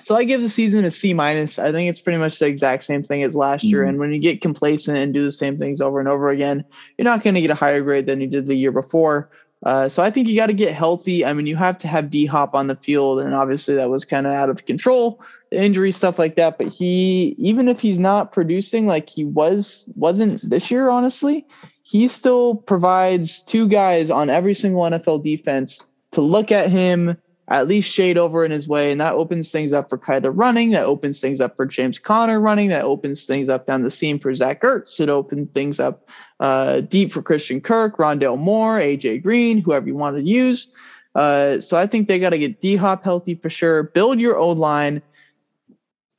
So 0.00 0.16
I 0.16 0.24
give 0.24 0.40
the 0.40 0.48
season 0.48 0.84
a 0.84 0.90
C 0.90 1.12
minus. 1.14 1.58
I 1.58 1.72
think 1.72 1.88
it's 1.88 2.00
pretty 2.00 2.18
much 2.18 2.38
the 2.38 2.46
exact 2.46 2.84
same 2.84 3.02
thing 3.02 3.22
as 3.22 3.36
last 3.36 3.64
year. 3.64 3.84
Mhm. 3.84 3.88
And 3.88 3.98
when 3.98 4.12
you 4.12 4.20
get 4.20 4.40
complacent 4.40 4.96
and 4.98 5.12
do 5.12 5.24
the 5.24 5.32
same 5.32 5.58
things 5.58 5.80
over 5.80 6.00
and 6.00 6.08
over 6.08 6.30
again, 6.30 6.64
you're 6.96 7.04
not 7.04 7.22
going 7.22 7.34
to 7.34 7.40
get 7.40 7.50
a 7.50 7.54
higher 7.54 7.82
grade 7.82 8.06
than 8.06 8.20
you 8.20 8.26
did 8.26 8.46
the 8.46 8.54
year 8.56 8.72
before. 8.72 9.30
Uh, 9.62 9.88
so 9.88 10.02
I 10.02 10.10
think 10.10 10.26
you 10.28 10.36
got 10.36 10.46
to 10.46 10.54
get 10.54 10.72
healthy. 10.72 11.24
I 11.24 11.32
mean, 11.34 11.46
you 11.46 11.56
have 11.56 11.78
to 11.78 11.88
have 11.88 12.10
D 12.10 12.24
Hop 12.26 12.54
on 12.54 12.66
the 12.66 12.76
field, 12.76 13.20
and 13.20 13.34
obviously 13.34 13.74
that 13.74 13.90
was 13.90 14.04
kind 14.04 14.26
of 14.26 14.32
out 14.32 14.48
of 14.48 14.64
control, 14.64 15.20
injury 15.52 15.92
stuff 15.92 16.18
like 16.18 16.36
that. 16.36 16.56
But 16.56 16.68
he, 16.68 17.34
even 17.38 17.68
if 17.68 17.80
he's 17.80 17.98
not 17.98 18.32
producing 18.32 18.86
like 18.86 19.10
he 19.10 19.24
was, 19.24 19.90
wasn't 19.96 20.48
this 20.48 20.70
year, 20.70 20.88
honestly, 20.88 21.46
he 21.82 22.08
still 22.08 22.54
provides 22.54 23.42
two 23.42 23.68
guys 23.68 24.10
on 24.10 24.30
every 24.30 24.54
single 24.54 24.82
NFL 24.82 25.22
defense 25.22 25.82
to 26.12 26.22
look 26.22 26.50
at 26.50 26.70
him 26.70 27.16
at 27.50 27.66
least 27.66 27.92
shade 27.92 28.16
over 28.16 28.44
in 28.44 28.52
his 28.52 28.68
way, 28.68 28.92
and 28.92 29.00
that 29.00 29.14
opens 29.14 29.50
things 29.50 29.72
up 29.72 29.88
for 29.88 29.98
Kyler 29.98 30.32
running. 30.32 30.70
That 30.70 30.84
opens 30.84 31.20
things 31.20 31.40
up 31.40 31.56
for 31.56 31.66
James 31.66 31.98
Conner 31.98 32.40
running. 32.40 32.68
That 32.68 32.84
opens 32.84 33.24
things 33.24 33.48
up 33.48 33.66
down 33.66 33.82
the 33.82 33.90
seam 33.90 34.20
for 34.20 34.32
Zach 34.32 34.62
Ertz. 34.62 35.00
It 35.00 35.08
opens 35.08 35.48
things 35.52 35.80
up 35.80 36.08
uh, 36.38 36.80
deep 36.82 37.10
for 37.10 37.22
Christian 37.22 37.60
Kirk, 37.60 37.98
Rondale 37.98 38.38
Moore, 38.38 38.78
AJ 38.78 39.24
Green, 39.24 39.58
whoever 39.58 39.86
you 39.86 39.96
want 39.96 40.16
to 40.16 40.22
use. 40.22 40.68
Uh, 41.16 41.58
so 41.58 41.76
I 41.76 41.88
think 41.88 42.06
they 42.06 42.20
got 42.20 42.30
to 42.30 42.38
get 42.38 42.60
D 42.60 42.76
Hop 42.76 43.02
healthy 43.02 43.34
for 43.34 43.50
sure. 43.50 43.82
Build 43.82 44.20
your 44.20 44.38
own 44.38 44.56
line 44.56 45.02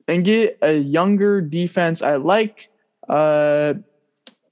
and 0.10 0.26
get 0.26 0.58
a 0.62 0.74
younger 0.74 1.40
defense. 1.40 2.02
I 2.02 2.18
like. 2.18 2.70
Uh, 3.08 3.76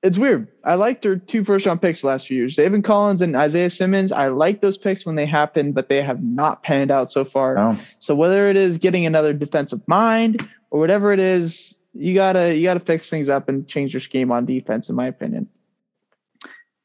it's 0.01 0.17
weird. 0.17 0.47
I 0.63 0.75
like 0.75 1.01
their 1.01 1.17
two 1.17 1.43
first 1.43 1.65
round 1.65 1.81
picks 1.81 2.01
the 2.01 2.07
last 2.07 2.27
few 2.27 2.37
years. 2.37 2.55
David 2.55 2.83
Collins 2.83 3.21
and 3.21 3.35
Isaiah 3.35 3.69
Simmons. 3.69 4.11
I 4.11 4.29
like 4.29 4.61
those 4.61 4.77
picks 4.77 5.05
when 5.05 5.15
they 5.15 5.25
happen, 5.25 5.71
but 5.73 5.89
they 5.89 6.01
have 6.01 6.23
not 6.23 6.63
panned 6.63 6.91
out 6.91 7.11
so 7.11 7.25
far. 7.25 7.57
Oh, 7.57 7.77
So 7.99 8.15
whether 8.15 8.49
it 8.49 8.55
is 8.55 8.77
getting 8.77 9.05
another 9.05 9.33
defensive 9.33 9.85
mind 9.87 10.47
or 10.71 10.79
whatever 10.79 11.11
it 11.11 11.19
is, 11.19 11.77
you 11.93 12.13
gotta 12.13 12.55
you 12.55 12.63
gotta 12.63 12.79
fix 12.79 13.09
things 13.09 13.29
up 13.29 13.49
and 13.49 13.67
change 13.67 13.93
your 13.93 13.99
scheme 13.99 14.31
on 14.31 14.45
defense, 14.45 14.89
in 14.89 14.95
my 14.95 15.07
opinion. 15.07 15.49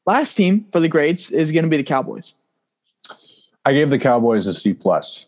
Last 0.05 0.35
team 0.35 0.67
for 0.71 0.79
the 0.79 0.89
grades 0.89 1.31
is 1.31 1.51
going 1.51 1.63
to 1.63 1.69
be 1.69 1.77
the 1.77 1.83
Cowboys. 1.83 2.33
I 3.65 3.73
gave 3.73 3.89
the 3.89 3.97
Cowboys 3.97 4.45
a 4.45 4.53
C 4.53 4.73
plus. 4.73 5.25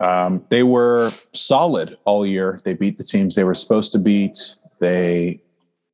Um, 0.00 0.42
they 0.48 0.62
were 0.62 1.10
solid 1.34 1.98
all 2.04 2.26
year. 2.26 2.58
They 2.64 2.72
beat 2.72 2.96
the 2.96 3.04
teams 3.04 3.34
they 3.34 3.44
were 3.44 3.54
supposed 3.54 3.92
to 3.92 3.98
beat. 3.98 4.38
They 4.78 5.40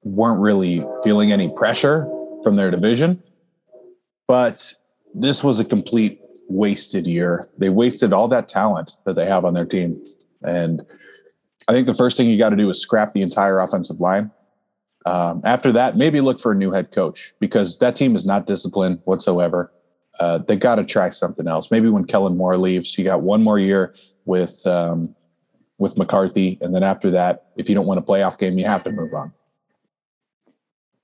weren't 0.02 0.40
really 0.40 0.84
feeling 1.02 1.32
any 1.32 1.48
pressure 1.48 2.08
from 2.42 2.56
their 2.56 2.70
division. 2.70 3.22
But 4.26 4.72
this 5.14 5.42
was 5.42 5.58
a 5.58 5.64
complete 5.64 6.20
wasted 6.48 7.06
year. 7.06 7.48
They 7.58 7.68
wasted 7.68 8.12
all 8.12 8.28
that 8.28 8.48
talent 8.48 8.92
that 9.04 9.16
they 9.16 9.26
have 9.26 9.44
on 9.44 9.54
their 9.54 9.66
team. 9.66 10.02
And 10.42 10.82
I 11.68 11.72
think 11.72 11.86
the 11.86 11.94
first 11.94 12.16
thing 12.16 12.28
you 12.28 12.38
got 12.38 12.50
to 12.50 12.56
do 12.56 12.70
is 12.70 12.80
scrap 12.80 13.14
the 13.14 13.22
entire 13.22 13.58
offensive 13.60 14.00
line. 14.00 14.30
Um, 15.06 15.40
after 15.44 15.72
that, 15.72 15.96
maybe 15.96 16.20
look 16.20 16.40
for 16.40 16.52
a 16.52 16.54
new 16.54 16.70
head 16.70 16.92
coach 16.92 17.34
because 17.40 17.78
that 17.78 17.96
team 17.96 18.14
is 18.14 18.26
not 18.26 18.46
disciplined 18.46 19.00
whatsoever. 19.04 19.72
Uh, 20.18 20.38
they 20.38 20.56
got 20.56 20.74
to 20.76 20.84
try 20.84 21.08
something 21.08 21.48
else. 21.48 21.70
Maybe 21.70 21.88
when 21.88 22.04
Kellen 22.04 22.36
Moore 22.36 22.58
leaves, 22.58 22.98
you 22.98 23.04
got 23.04 23.22
one 23.22 23.42
more 23.42 23.58
year 23.58 23.94
with 24.26 24.66
um, 24.66 25.14
with 25.78 25.96
McCarthy, 25.96 26.58
and 26.60 26.74
then 26.74 26.82
after 26.82 27.10
that, 27.10 27.46
if 27.56 27.68
you 27.70 27.74
don't 27.74 27.86
win 27.86 27.96
a 27.96 28.02
playoff 28.02 28.38
game, 28.38 28.58
you 28.58 28.66
have 28.66 28.84
to 28.84 28.90
move 28.90 29.14
on. 29.14 29.32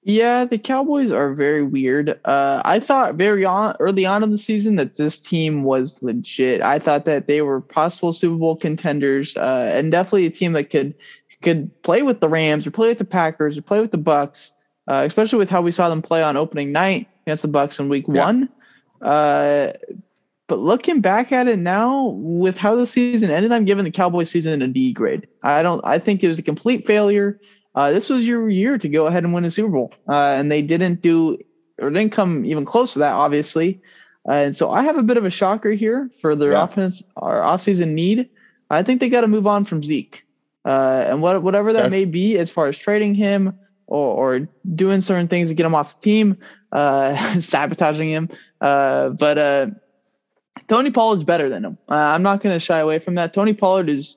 Yeah, 0.09 0.45
the 0.45 0.57
Cowboys 0.57 1.11
are 1.11 1.35
very 1.35 1.64
weird. 1.64 2.21
Uh, 2.25 2.62
I 2.64 2.79
thought 2.79 3.16
very 3.16 3.45
on 3.45 3.75
early 3.81 4.07
on 4.07 4.23
in 4.23 4.31
the 4.31 4.38
season 4.38 4.77
that 4.77 4.95
this 4.95 5.19
team 5.19 5.64
was 5.64 6.01
legit. 6.01 6.62
I 6.62 6.79
thought 6.79 7.07
that 7.07 7.27
they 7.27 7.42
were 7.42 7.61
possible 7.61 8.12
Super 8.12 8.37
Bowl 8.37 8.55
contenders, 8.55 9.37
uh, 9.37 9.73
and 9.75 9.90
definitely 9.90 10.27
a 10.27 10.31
team 10.31 10.53
that 10.53 10.71
could 10.71 10.95
could 11.42 11.83
play 11.83 12.03
with 12.03 12.21
the 12.21 12.29
Rams 12.29 12.69
or 12.69 12.71
play 12.71 12.87
with 12.87 12.99
the 12.99 13.05
Packers 13.05 13.59
or 13.59 13.62
play 13.62 13.81
with 13.81 13.90
the 13.90 13.99
Bucks, 13.99 14.53
uh, 14.87 15.03
especially 15.05 15.40
with 15.40 15.51
how 15.51 15.61
we 15.61 15.73
saw 15.73 15.88
them 15.88 16.03
play 16.03 16.23
on 16.23 16.37
opening 16.37 16.71
night 16.71 17.09
against 17.27 17.42
the 17.42 17.49
Bucks 17.49 17.81
in 17.81 17.88
Week 17.88 18.05
yeah. 18.07 18.25
One. 18.25 18.49
Uh, 19.03 19.73
but 20.47 20.61
looking 20.61 21.01
back 21.01 21.33
at 21.33 21.49
it 21.49 21.59
now, 21.59 22.11
with 22.11 22.57
how 22.57 22.77
the 22.77 22.87
season 22.87 23.31
ended, 23.33 23.51
I'm 23.51 23.64
giving 23.64 23.83
the 23.83 23.90
Cowboys 23.90 24.31
season 24.31 24.62
a 24.62 24.69
D 24.69 24.92
grade. 24.92 25.27
I 25.42 25.64
don't. 25.64 25.81
I 25.85 25.99
think 25.99 26.23
it 26.23 26.29
was 26.29 26.38
a 26.38 26.45
complete 26.45 26.87
failure 26.87 27.40
uh, 27.77 27.93
this 27.93 28.09
was 28.09 28.27
your 28.27 28.49
year 28.49 28.79
to 28.79 28.89
go 28.89 29.07
ahead 29.07 29.23
and 29.23 29.35
win 29.35 29.45
a 29.45 29.51
Super 29.51 29.69
Bowl, 29.69 29.93
uh, 30.09 30.35
and 30.37 30.51
they 30.51 30.62
didn't 30.62 31.03
do 31.03 31.37
or 31.79 31.91
didn't 31.91 32.12
come 32.12 32.47
even 32.47 32.65
close 32.65 32.95
to 32.95 33.01
that, 33.01 33.12
obviously. 33.12 33.83
Uh, 34.27 34.33
and 34.33 34.57
so 34.57 34.71
I 34.71 34.83
have 34.83 34.97
a 34.97 35.03
bit 35.03 35.19
of 35.19 35.27
a 35.27 35.31
shocker 35.31 35.71
here 35.71 36.11
for 36.23 36.35
their 36.35 36.53
yeah. 36.53 36.65
offense 36.65 37.03
or 37.17 37.35
offseason 37.43 37.91
need. 37.91 38.31
I 38.71 38.83
think 38.83 39.01
they 39.01 39.11
got 39.11 39.21
to 39.21 39.29
move 39.29 39.47
on 39.47 39.67
from 39.67 39.83
Zeke, 39.83 40.25
uh, 40.65 41.05
and 41.07 41.21
what 41.21 41.43
whatever 41.43 41.75
that 41.75 41.85
okay. 41.85 41.91
may 41.91 42.05
be 42.07 42.39
as 42.39 42.49
far 42.51 42.67
as 42.67 42.79
trading 42.79 43.15
him 43.15 43.59
or, 43.87 44.37
or, 44.37 44.49
doing 44.75 45.01
certain 45.01 45.29
things 45.29 45.51
to 45.51 45.55
get 45.55 45.65
him 45.65 45.75
off 45.77 46.01
the 46.01 46.03
team, 46.03 46.39
uh, 46.73 47.15
sabotaging 47.41 48.09
him. 48.09 48.31
Uh, 48.61 49.11
but 49.11 49.71
Tony 50.67 50.91
Pollard's 50.91 51.23
better 51.25 51.49
than 51.49 51.65
him. 51.65 51.79
I'm 51.89 52.23
not 52.23 52.43
going 52.43 52.55
to 52.55 52.59
shy 52.59 52.79
away 52.79 52.99
from 52.99 53.17
that. 53.17 53.35
Tony 53.35 53.53
Pollard 53.53 53.91
is 53.91 54.17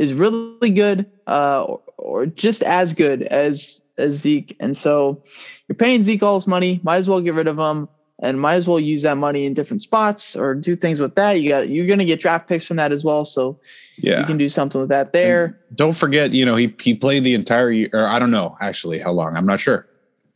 is 0.00 0.14
really 0.14 0.70
good, 0.70 1.10
uh, 1.26 1.76
or 2.00 2.26
just 2.26 2.62
as 2.62 2.92
good 2.92 3.22
as 3.22 3.80
as 3.98 4.14
Zeke. 4.14 4.56
And 4.60 4.76
so 4.76 5.22
you're 5.68 5.76
paying 5.76 6.02
Zeke 6.02 6.22
all 6.22 6.38
this 6.38 6.46
money, 6.46 6.80
might 6.82 6.96
as 6.96 7.08
well 7.08 7.20
get 7.20 7.34
rid 7.34 7.46
of 7.46 7.58
him 7.58 7.88
and 8.22 8.40
might 8.40 8.54
as 8.54 8.68
well 8.68 8.78
use 8.78 9.02
that 9.02 9.16
money 9.16 9.46
in 9.46 9.54
different 9.54 9.82
spots 9.82 10.36
or 10.36 10.54
do 10.54 10.76
things 10.76 11.00
with 11.00 11.14
that. 11.14 11.32
You 11.32 11.48
got 11.48 11.68
you're 11.68 11.86
gonna 11.86 12.04
get 12.04 12.20
draft 12.20 12.48
picks 12.48 12.66
from 12.66 12.76
that 12.76 12.92
as 12.92 13.04
well. 13.04 13.24
So 13.24 13.58
yeah, 13.98 14.20
you 14.20 14.26
can 14.26 14.38
do 14.38 14.48
something 14.48 14.80
with 14.80 14.90
that 14.90 15.12
there. 15.12 15.44
And 15.44 15.76
don't 15.76 15.96
forget, 15.96 16.32
you 16.32 16.44
know, 16.44 16.56
he 16.56 16.74
he 16.80 16.94
played 16.94 17.24
the 17.24 17.34
entire 17.34 17.70
year, 17.70 17.90
or 17.92 18.06
I 18.06 18.18
don't 18.18 18.30
know 18.30 18.56
actually 18.60 18.98
how 18.98 19.12
long, 19.12 19.36
I'm 19.36 19.46
not 19.46 19.60
sure. 19.60 19.86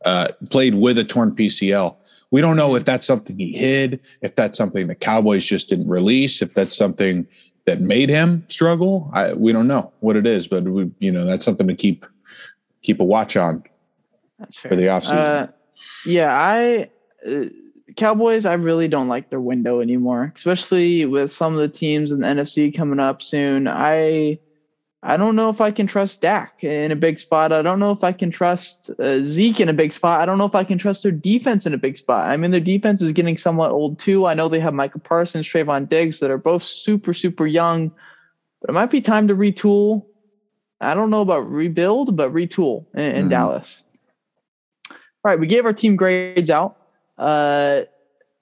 Uh, 0.03 0.27
played 0.51 0.75
with 0.75 0.97
a 0.99 1.03
torn 1.03 1.35
PCL. 1.35 1.95
We 2.31 2.41
don't 2.41 2.57
know 2.57 2.75
if 2.75 2.85
that's 2.85 3.07
something 3.07 3.37
he 3.37 3.53
hid, 3.53 3.99
if 4.21 4.35
that's 4.35 4.57
something 4.57 4.87
the 4.87 4.95
Cowboys 4.95 5.45
just 5.45 5.69
didn't 5.69 5.87
release, 5.87 6.41
if 6.41 6.53
that's 6.53 6.75
something 6.75 7.25
that 7.65 7.81
made 7.81 8.09
him 8.09 8.45
struggle. 8.49 9.09
I 9.13 9.33
we 9.33 9.51
don't 9.51 9.67
know 9.67 9.91
what 9.99 10.15
it 10.15 10.25
is, 10.25 10.47
but 10.47 10.63
we 10.63 10.91
you 10.99 11.11
know 11.11 11.25
that's 11.25 11.45
something 11.45 11.67
to 11.67 11.75
keep 11.75 12.05
keep 12.81 12.99
a 12.99 13.03
watch 13.03 13.35
on. 13.35 13.63
That's 14.39 14.57
fair. 14.57 14.71
for 14.71 14.75
the 14.75 14.83
offseason. 14.83 15.11
Uh, 15.11 15.47
yeah, 16.05 16.33
I 16.37 16.89
uh, 17.27 17.45
Cowboys. 17.95 18.45
I 18.45 18.53
really 18.53 18.87
don't 18.87 19.07
like 19.07 19.29
their 19.29 19.41
window 19.41 19.79
anymore, 19.79 20.31
especially 20.35 21.05
with 21.05 21.31
some 21.31 21.53
of 21.53 21.59
the 21.59 21.69
teams 21.69 22.11
in 22.11 22.19
the 22.19 22.27
NFC 22.27 22.75
coming 22.75 22.99
up 22.99 23.21
soon. 23.21 23.67
I 23.67 24.39
I 25.07 25.17
don't 25.17 25.35
know 25.35 25.49
if 25.49 25.61
I 25.61 25.69
can 25.69 25.85
trust 25.85 26.21
Dak 26.21 26.63
in 26.63 26.91
a 26.91 26.95
big 26.95 27.19
spot. 27.19 27.51
I 27.51 27.61
don't 27.61 27.79
know 27.79 27.91
if 27.91 28.03
I 28.03 28.11
can 28.11 28.31
trust 28.31 28.89
uh, 28.99 29.21
Zeke 29.21 29.59
in 29.59 29.69
a 29.69 29.73
big 29.73 29.93
spot. 29.93 30.19
I 30.19 30.25
don't 30.25 30.39
know 30.39 30.45
if 30.45 30.55
I 30.55 30.63
can 30.63 30.79
trust 30.79 31.03
their 31.03 31.11
defense 31.11 31.67
in 31.67 31.75
a 31.75 31.77
big 31.77 31.95
spot. 31.95 32.27
I 32.27 32.35
mean, 32.37 32.49
their 32.49 32.59
defense 32.59 33.03
is 33.03 33.11
getting 33.11 33.37
somewhat 33.37 33.69
old 33.69 33.99
too. 33.99 34.25
I 34.25 34.33
know 34.33 34.49
they 34.49 34.59
have 34.59 34.73
Micah 34.73 34.97
Parsons, 34.97 35.45
Trevon 35.45 35.87
Diggs 35.87 36.19
that 36.21 36.31
are 36.31 36.39
both 36.39 36.63
super, 36.63 37.13
super 37.13 37.45
young, 37.45 37.91
but 38.61 38.71
it 38.71 38.73
might 38.73 38.89
be 38.89 38.99
time 38.99 39.27
to 39.27 39.35
retool. 39.35 40.07
I 40.81 40.95
don't 40.95 41.11
know 41.11 41.21
about 41.21 41.51
rebuild, 41.51 42.17
but 42.17 42.33
retool 42.33 42.87
in, 42.95 43.01
in 43.01 43.13
mm-hmm. 43.13 43.29
Dallas. 43.29 43.83
All 44.89 44.97
right, 45.23 45.39
we 45.39 45.45
gave 45.45 45.65
our 45.65 45.73
team 45.73 45.95
grades 45.95 46.49
out. 46.49 46.77
Uh, 47.19 47.81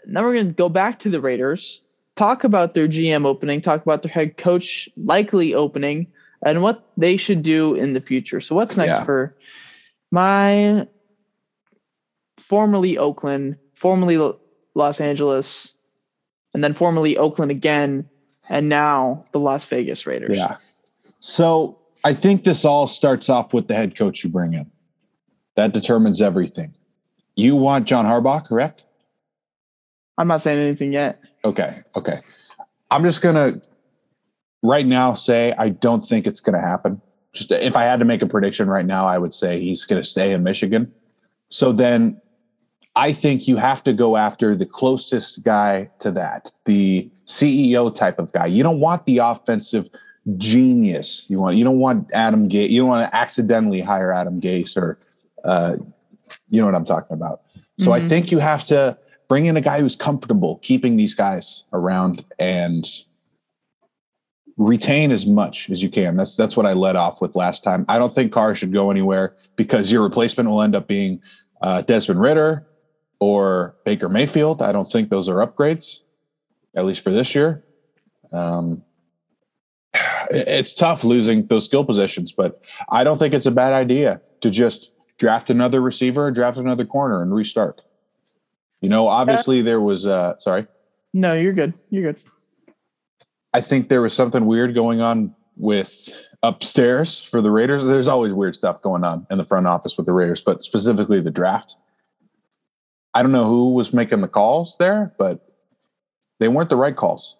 now 0.05 0.23
we're 0.23 0.33
going 0.33 0.47
to 0.47 0.53
go 0.53 0.69
back 0.69 0.99
to 0.99 1.09
the 1.09 1.19
Raiders, 1.19 1.81
talk 2.15 2.45
about 2.45 2.73
their 2.73 2.87
GM 2.87 3.25
opening, 3.25 3.59
talk 3.59 3.81
about 3.81 4.01
their 4.01 4.13
head 4.13 4.37
coach 4.37 4.87
likely 4.95 5.53
opening 5.53 6.07
and 6.45 6.61
what 6.61 6.87
they 6.97 7.17
should 7.17 7.41
do 7.41 7.73
in 7.75 7.93
the 7.93 8.01
future. 8.01 8.39
So 8.41 8.55
what's 8.55 8.77
next 8.77 8.99
yeah. 8.99 9.03
for 9.03 9.35
my 10.11 10.87
formerly 12.37 12.97
Oakland, 12.97 13.57
formerly 13.75 14.33
Los 14.75 15.01
Angeles, 15.01 15.73
and 16.53 16.63
then 16.63 16.73
formerly 16.73 17.17
Oakland 17.17 17.51
again, 17.51 18.07
and 18.49 18.69
now 18.69 19.25
the 19.31 19.39
Las 19.39 19.65
Vegas 19.65 20.05
Raiders. 20.05 20.37
Yeah. 20.37 20.57
So 21.19 21.79
I 22.03 22.13
think 22.13 22.43
this 22.43 22.65
all 22.65 22.87
starts 22.87 23.29
off 23.29 23.53
with 23.53 23.67
the 23.67 23.75
head 23.75 23.95
coach 23.95 24.23
you 24.23 24.29
bring 24.29 24.53
in. 24.53 24.69
That 25.55 25.73
determines 25.73 26.21
everything. 26.21 26.73
You 27.35 27.55
want 27.55 27.85
John 27.85 28.05
Harbaugh, 28.05 28.45
correct? 28.45 28.83
I'm 30.17 30.27
not 30.27 30.41
saying 30.41 30.59
anything 30.59 30.93
yet. 30.93 31.21
Okay. 31.45 31.81
Okay. 31.95 32.19
I'm 32.91 33.03
just 33.03 33.21
going 33.21 33.35
to 33.35 33.61
right 34.63 34.85
now 34.87 35.13
say 35.13 35.53
I 35.57 35.69
don't 35.69 36.01
think 36.01 36.25
it's 36.25 36.39
going 36.39 36.55
to 36.55 36.65
happen. 36.65 36.99
Just 37.33 37.51
if 37.51 37.75
I 37.75 37.83
had 37.83 37.99
to 37.99 38.05
make 38.05 38.21
a 38.21 38.27
prediction 38.27 38.69
right 38.69 38.85
now, 38.85 39.05
I 39.05 39.17
would 39.17 39.33
say 39.33 39.59
he's 39.59 39.85
going 39.85 40.01
to 40.01 40.07
stay 40.07 40.31
in 40.31 40.43
Michigan. 40.43 40.91
So 41.49 41.71
then 41.71 42.19
I 42.95 43.11
think 43.11 43.47
you 43.47 43.57
have 43.57 43.83
to 43.83 43.93
go 43.93 44.17
after 44.17 44.55
the 44.55 44.65
closest 44.65 45.43
guy 45.43 45.89
to 45.99 46.11
that, 46.11 46.51
the 46.65 47.11
CEO 47.25 47.93
type 47.93 48.19
of 48.19 48.31
guy. 48.31 48.45
You 48.45 48.63
don't 48.63 48.79
want 48.79 49.05
the 49.05 49.17
offensive 49.17 49.89
genius. 50.37 51.25
You 51.27 51.39
want 51.39 51.57
you 51.57 51.63
don't 51.63 51.79
want 51.79 52.09
Adam 52.13 52.47
Gase. 52.47 52.69
You 52.69 52.81
don't 52.81 52.89
want 52.89 53.11
to 53.11 53.15
accidentally 53.15 53.81
hire 53.81 54.11
Adam 54.11 54.39
Gase 54.39 54.77
or 54.77 54.99
uh, 55.43 55.75
you 56.49 56.61
know 56.61 56.65
what 56.65 56.75
I'm 56.75 56.85
talking 56.85 57.15
about. 57.15 57.41
So 57.79 57.91
mm-hmm. 57.91 58.05
I 58.05 58.07
think 58.07 58.31
you 58.31 58.37
have 58.37 58.63
to 58.65 58.97
bring 59.27 59.47
in 59.47 59.57
a 59.57 59.61
guy 59.61 59.79
who's 59.79 59.95
comfortable 59.95 60.57
keeping 60.61 60.95
these 60.95 61.15
guys 61.15 61.63
around 61.73 62.23
and 62.37 62.87
retain 64.57 65.11
as 65.11 65.25
much 65.25 65.69
as 65.69 65.81
you 65.81 65.89
can. 65.89 66.15
That's 66.15 66.35
that's 66.35 66.55
what 66.55 66.65
I 66.65 66.73
led 66.73 66.95
off 66.95 67.21
with 67.21 67.35
last 67.35 67.63
time. 67.63 67.85
I 67.89 67.97
don't 67.97 68.13
think 68.13 68.31
Carr 68.31 68.55
should 68.55 68.73
go 68.73 68.91
anywhere 68.91 69.35
because 69.55 69.91
your 69.91 70.03
replacement 70.03 70.49
will 70.49 70.61
end 70.61 70.75
up 70.75 70.87
being 70.87 71.21
uh, 71.61 71.81
Desmond 71.81 72.21
Ridder 72.21 72.67
or 73.19 73.75
Baker 73.85 74.09
Mayfield. 74.09 74.61
I 74.61 74.71
don't 74.71 74.89
think 74.89 75.09
those 75.09 75.29
are 75.29 75.45
upgrades, 75.45 75.99
at 76.75 76.85
least 76.85 77.01
for 77.01 77.11
this 77.11 77.33
year. 77.33 77.63
Um, 78.31 78.83
it's 80.31 80.73
tough 80.73 81.03
losing 81.03 81.45
those 81.47 81.65
skill 81.65 81.85
positions, 81.85 82.31
but 82.31 82.61
I 82.89 83.03
don't 83.03 83.17
think 83.17 83.33
it's 83.33 83.45
a 83.45 83.51
bad 83.51 83.73
idea 83.73 84.21
to 84.41 84.49
just 84.49 84.93
draft 85.17 85.49
another 85.49 85.81
receiver, 85.81 86.31
draft 86.31 86.57
another 86.57 86.85
corner, 86.85 87.21
and 87.21 87.33
restart. 87.33 87.81
You 88.81 88.89
know, 88.89 89.07
obviously 89.07 89.61
there 89.61 89.79
was. 89.79 90.05
Uh, 90.05 90.37
sorry. 90.39 90.67
No, 91.13 91.33
you're 91.33 91.53
good. 91.53 91.73
You're 91.89 92.11
good. 92.11 92.21
I 93.53 93.61
think 93.61 93.89
there 93.89 94.01
was 94.01 94.13
something 94.13 94.45
weird 94.45 94.73
going 94.73 95.01
on 95.01 95.33
with 95.57 96.09
upstairs 96.41 97.23
for 97.23 97.41
the 97.41 97.51
Raiders. 97.51 97.85
There's 97.85 98.07
always 98.07 98.33
weird 98.33 98.55
stuff 98.55 98.81
going 98.81 99.03
on 99.03 99.27
in 99.29 99.37
the 99.37 99.45
front 99.45 99.67
office 99.67 99.95
with 99.95 100.05
the 100.05 100.13
Raiders, 100.13 100.41
but 100.41 100.63
specifically 100.63 101.21
the 101.21 101.31
draft. 101.31 101.75
I 103.13 103.21
don't 103.21 103.31
know 103.31 103.45
who 103.45 103.73
was 103.73 103.93
making 103.93 104.21
the 104.21 104.27
calls 104.27 104.75
there, 104.79 105.13
but 105.19 105.47
they 106.39 106.47
weren't 106.47 106.69
the 106.69 106.77
right 106.77 106.95
calls. 106.95 107.37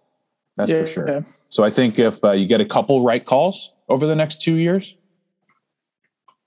That's 0.55 0.69
yeah, 0.69 0.81
for 0.81 0.87
sure. 0.87 1.07
Yeah. 1.07 1.21
So 1.49 1.63
I 1.63 1.71
think 1.71 1.97
if 1.97 2.23
uh, 2.23 2.31
you 2.31 2.47
get 2.47 2.61
a 2.61 2.65
couple 2.65 3.03
right 3.03 3.25
calls 3.25 3.71
over 3.89 4.05
the 4.05 4.15
next 4.15 4.41
two 4.41 4.55
years, 4.55 4.95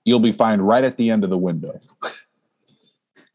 you'll 0.05 0.19
be 0.19 0.31
fine 0.31 0.61
right 0.61 0.83
at 0.83 0.97
the 0.97 1.09
end 1.09 1.25
of 1.25 1.29
the 1.29 1.37
window. 1.37 1.79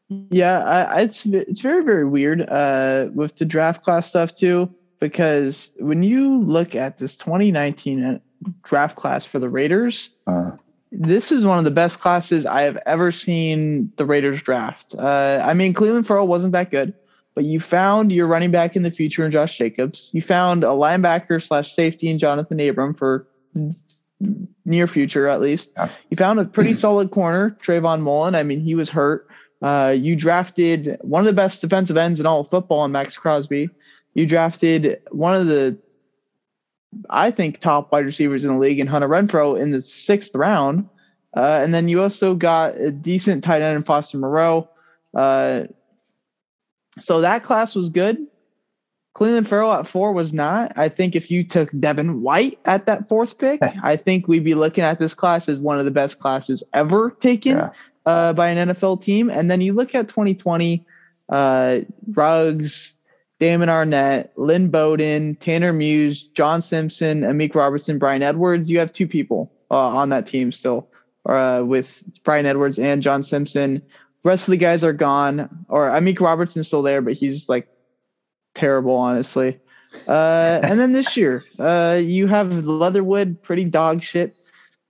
yeah, 0.09 0.63
I, 0.63 1.01
it's 1.01 1.25
it's 1.27 1.61
very 1.61 1.83
very 1.83 2.05
weird 2.05 2.41
uh, 2.41 3.09
with 3.13 3.35
the 3.37 3.45
draft 3.45 3.83
class 3.83 4.09
stuff 4.09 4.33
too 4.35 4.73
because 5.03 5.69
when 5.79 6.01
you 6.01 6.39
look 6.43 6.75
at 6.75 6.97
this 6.97 7.17
2019 7.17 8.21
draft 8.63 8.95
class 8.95 9.25
for 9.25 9.37
the 9.37 9.49
Raiders, 9.49 10.11
uh, 10.27 10.51
this 10.93 11.29
is 11.29 11.45
one 11.45 11.57
of 11.57 11.65
the 11.65 11.71
best 11.71 11.99
classes 11.99 12.45
I 12.45 12.61
have 12.61 12.77
ever 12.85 13.11
seen 13.11 13.91
the 13.97 14.05
Raiders 14.05 14.41
draft. 14.41 14.95
Uh, 14.97 15.43
I 15.43 15.55
mean, 15.55 15.73
Cleveland 15.73 16.07
Ferrell 16.07 16.25
wasn't 16.25 16.53
that 16.53 16.71
good, 16.71 16.93
but 17.35 17.43
you 17.43 17.59
found 17.59 18.13
your 18.13 18.27
running 18.27 18.49
back 18.49 18.77
in 18.77 18.83
the 18.83 18.91
future 18.91 19.25
in 19.25 19.31
Josh 19.33 19.57
Jacobs. 19.57 20.09
You 20.13 20.21
found 20.21 20.63
a 20.63 20.67
linebacker 20.67 21.45
slash 21.45 21.75
safety 21.75 22.07
in 22.07 22.17
Johnathan 22.17 22.69
Abram 22.69 22.93
for 22.93 23.27
near 24.63 24.87
future 24.87 25.27
at 25.27 25.41
least. 25.41 25.71
Yeah. 25.75 25.89
You 26.11 26.15
found 26.15 26.39
a 26.39 26.45
pretty 26.45 26.73
solid 26.85 27.11
corner, 27.11 27.57
Trayvon 27.61 27.99
Mullen. 27.99 28.35
I 28.35 28.43
mean, 28.43 28.61
he 28.61 28.73
was 28.73 28.89
hurt. 28.89 29.27
Uh, 29.61 29.93
you 29.97 30.15
drafted 30.15 30.97
one 31.01 31.19
of 31.19 31.25
the 31.25 31.33
best 31.33 31.59
defensive 31.59 31.97
ends 31.97 32.21
in 32.21 32.25
all 32.25 32.39
of 32.39 32.49
football 32.49 32.85
in 32.85 32.93
Maxx 32.93 33.17
Crosby. 33.17 33.69
You 34.13 34.25
drafted 34.25 35.01
one 35.11 35.39
of 35.39 35.47
the, 35.47 35.77
I 37.09 37.31
think, 37.31 37.59
top 37.59 37.91
wide 37.91 38.05
receivers 38.05 38.45
in 38.45 38.51
the 38.51 38.59
league 38.59 38.79
in 38.79 38.87
Hunter 38.87 39.09
Renfrow 39.09 39.59
in 39.59 39.71
the 39.71 39.81
sixth 39.81 40.35
round. 40.35 40.87
Uh, 41.35 41.59
and 41.63 41.73
then 41.73 41.87
you 41.87 42.01
also 42.01 42.35
got 42.35 42.75
a 42.77 42.91
decent 42.91 43.43
tight 43.43 43.61
end 43.61 43.77
in 43.77 43.83
Foster 43.83 44.17
Moreau. 44.17 44.69
Uh, 45.15 45.63
so 46.99 47.21
that 47.21 47.43
class 47.43 47.75
was 47.75 47.89
good. 47.89 48.27
Cleveland 49.13 49.47
Ferrell 49.47 49.73
at 49.73 49.87
four 49.87 50.11
was 50.11 50.33
not. 50.33 50.73
I 50.75 50.89
think 50.89 51.15
if 51.15 51.29
you 51.29 51.43
took 51.43 51.69
Devin 51.79 52.21
White 52.21 52.59
at 52.65 52.85
that 52.87 53.07
fourth 53.07 53.37
pick, 53.37 53.61
I 53.83 53.95
think 53.95 54.27
we'd 54.27 54.43
be 54.43 54.55
looking 54.55 54.83
at 54.83 54.99
this 54.99 55.13
class 55.13 55.47
as 55.47 55.59
one 55.59 55.79
of 55.79 55.85
the 55.85 55.91
best 55.91 56.19
classes 56.19 56.63
ever 56.73 57.11
taken 57.11 57.57
yeah. 57.57 57.69
uh, 58.05 58.33
by 58.33 58.49
an 58.49 58.69
NFL 58.69 59.01
team. 59.01 59.29
And 59.29 59.49
then 59.49 59.61
you 59.61 59.73
look 59.73 59.93
at 59.93 60.07
2020, 60.07 60.85
uh, 61.29 61.79
Ruggs, 62.11 62.95
Damon 63.43 63.67
Arnette, 63.67 64.29
Lynn 64.37 64.69
Bowden, 64.69 65.35
Tanner 65.35 65.73
Muse, 65.73 66.23
John 66.27 66.61
Simpson, 66.61 67.23
Amik 67.23 67.53
Robertson, 67.53 67.99
Bryan 67.99 68.23
Edwards. 68.23 68.71
You 68.71 68.79
have 68.79 68.93
two 68.93 69.05
people 69.05 69.51
uh, 69.69 69.75
on 69.75 70.07
that 70.11 70.25
team 70.25 70.53
still 70.53 70.89
uh, 71.25 71.61
with 71.65 72.01
Bryan 72.23 72.45
Edwards 72.45 72.79
and 72.79 73.03
John 73.03 73.21
Simpson. 73.21 73.81
Rest 74.23 74.47
of 74.47 74.51
the 74.51 74.57
guys 74.57 74.85
are 74.85 74.93
gone, 74.93 75.65
or 75.67 75.89
Amik 75.89 76.21
Robertson's 76.21 76.67
still 76.67 76.83
there, 76.83 77.01
but 77.01 77.15
he's 77.15 77.49
like 77.49 77.67
terrible, 78.55 78.95
honestly. 78.95 79.59
Uh, 80.07 80.61
and 80.63 80.79
then 80.79 80.93
this 80.93 81.17
year, 81.17 81.43
uh, 81.59 81.99
you 82.01 82.27
have 82.27 82.49
Leatherwood, 82.65 83.43
pretty 83.43 83.65
dog 83.65 84.03
shit. 84.03 84.37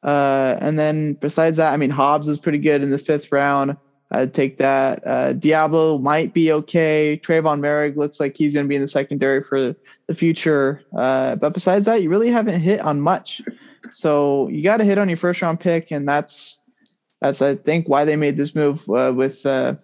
Uh, 0.03 0.59
and 0.61 0.77
then 0.77 1.13
besides 1.13 1.57
that, 1.57 1.73
I 1.73 1.77
mean, 1.77 1.89
Hobbs 1.89 2.27
is 2.27 2.37
pretty 2.37 2.59
good 2.59 2.83
in 2.83 2.91
the 2.91 2.99
fifth 2.99 3.31
round. 3.31 3.77
I'd 4.13 4.33
take 4.33 4.57
that. 4.59 5.05
Uh, 5.05 5.33
Deablo 5.33 5.99
might 5.99 6.33
be 6.33 6.51
okay. 6.51 7.19
Tre'von 7.23 7.59
Moehrig 7.59 7.97
looks 7.97 8.19
like 8.19 8.37
he's 8.37 8.53
going 8.53 8.65
to 8.65 8.69
be 8.69 8.75
in 8.75 8.81
the 8.81 8.87
secondary 8.87 9.43
for 9.43 9.75
the 10.07 10.15
future. 10.15 10.83
Uh, 10.95 11.35
but 11.35 11.53
besides 11.53 11.87
that, 11.87 12.03
you 12.03 12.09
really 12.09 12.29
haven't 12.29 12.61
hit 12.61 12.79
on 12.79 13.01
much. 13.01 13.41
So 13.91 14.47
you 14.49 14.61
got 14.61 14.77
to 14.77 14.83
hit 14.83 14.99
on 14.99 15.09
your 15.09 15.17
first 15.17 15.41
round 15.41 15.59
pick, 15.59 15.91
and 15.91 16.07
that's 16.07 16.59
that's 17.21 17.41
I 17.41 17.55
think 17.55 17.89
why 17.89 18.05
they 18.05 18.15
made 18.15 18.37
this 18.37 18.53
move 18.53 18.87
uh, 18.89 19.11
with 19.15 19.45
uh, 19.45 19.75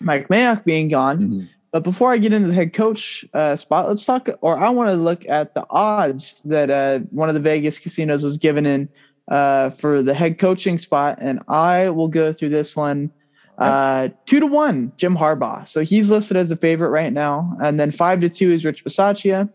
Mike 0.00 0.28
Mayock 0.28 0.64
being 0.64 0.88
gone. 0.88 1.18
Mm-hmm. 1.18 1.44
But 1.70 1.84
before 1.84 2.10
I 2.10 2.18
get 2.18 2.32
into 2.32 2.48
the 2.48 2.54
head 2.54 2.72
coach 2.72 3.24
uh, 3.34 3.54
spot, 3.54 3.88
let's 3.88 4.04
talk, 4.04 4.28
or 4.40 4.58
I 4.58 4.70
want 4.70 4.90
to 4.90 4.96
look 4.96 5.28
at 5.28 5.54
the 5.54 5.66
odds 5.70 6.40
that 6.46 6.70
uh, 6.70 7.00
one 7.10 7.28
of 7.28 7.34
the 7.34 7.40
Vegas 7.40 7.78
casinos 7.78 8.24
was 8.24 8.38
given 8.38 8.66
in 8.66 8.88
uh, 9.28 9.70
for 9.70 10.02
the 10.02 10.14
head 10.14 10.38
coaching 10.38 10.78
spot, 10.78 11.18
and 11.20 11.40
I 11.48 11.90
will 11.90 12.08
go 12.08 12.32
through 12.32 12.48
this 12.50 12.74
one. 12.74 13.12
Uh, 13.58 14.08
two 14.26 14.40
to 14.40 14.46
one, 14.46 14.92
Jim 14.96 15.16
Harbaugh. 15.16 15.66
So 15.66 15.82
he's 15.82 16.10
listed 16.10 16.36
as 16.36 16.50
a 16.50 16.56
favorite 16.56 16.90
right 16.90 17.12
now, 17.12 17.56
and 17.62 17.80
then 17.80 17.90
five 17.90 18.20
to 18.20 18.28
two 18.28 18.50
is 18.50 18.64
Rich 18.64 18.84
Bisaccia. 18.84 19.50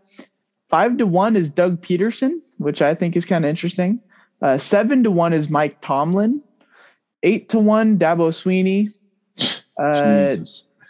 Five 0.69 0.97
to 0.97 1.05
one 1.05 1.35
is 1.35 1.49
Doug 1.49 1.81
Pederson, 1.81 2.39
which 2.57 2.81
I 2.81 2.95
think 2.95 3.15
is 3.15 3.25
kind 3.25 3.45
of 3.45 3.49
interesting. 3.49 3.99
Uh, 4.41 4.57
seven 4.57 5.03
to 5.03 5.11
one 5.11 5.33
is 5.33 5.49
Mike 5.49 5.81
Tomlin. 5.81 6.43
Eight 7.23 7.49
to 7.49 7.59
one, 7.59 7.99
Dabo 7.99 8.29
Swinney. 8.31 8.89
Uh, 9.77 10.35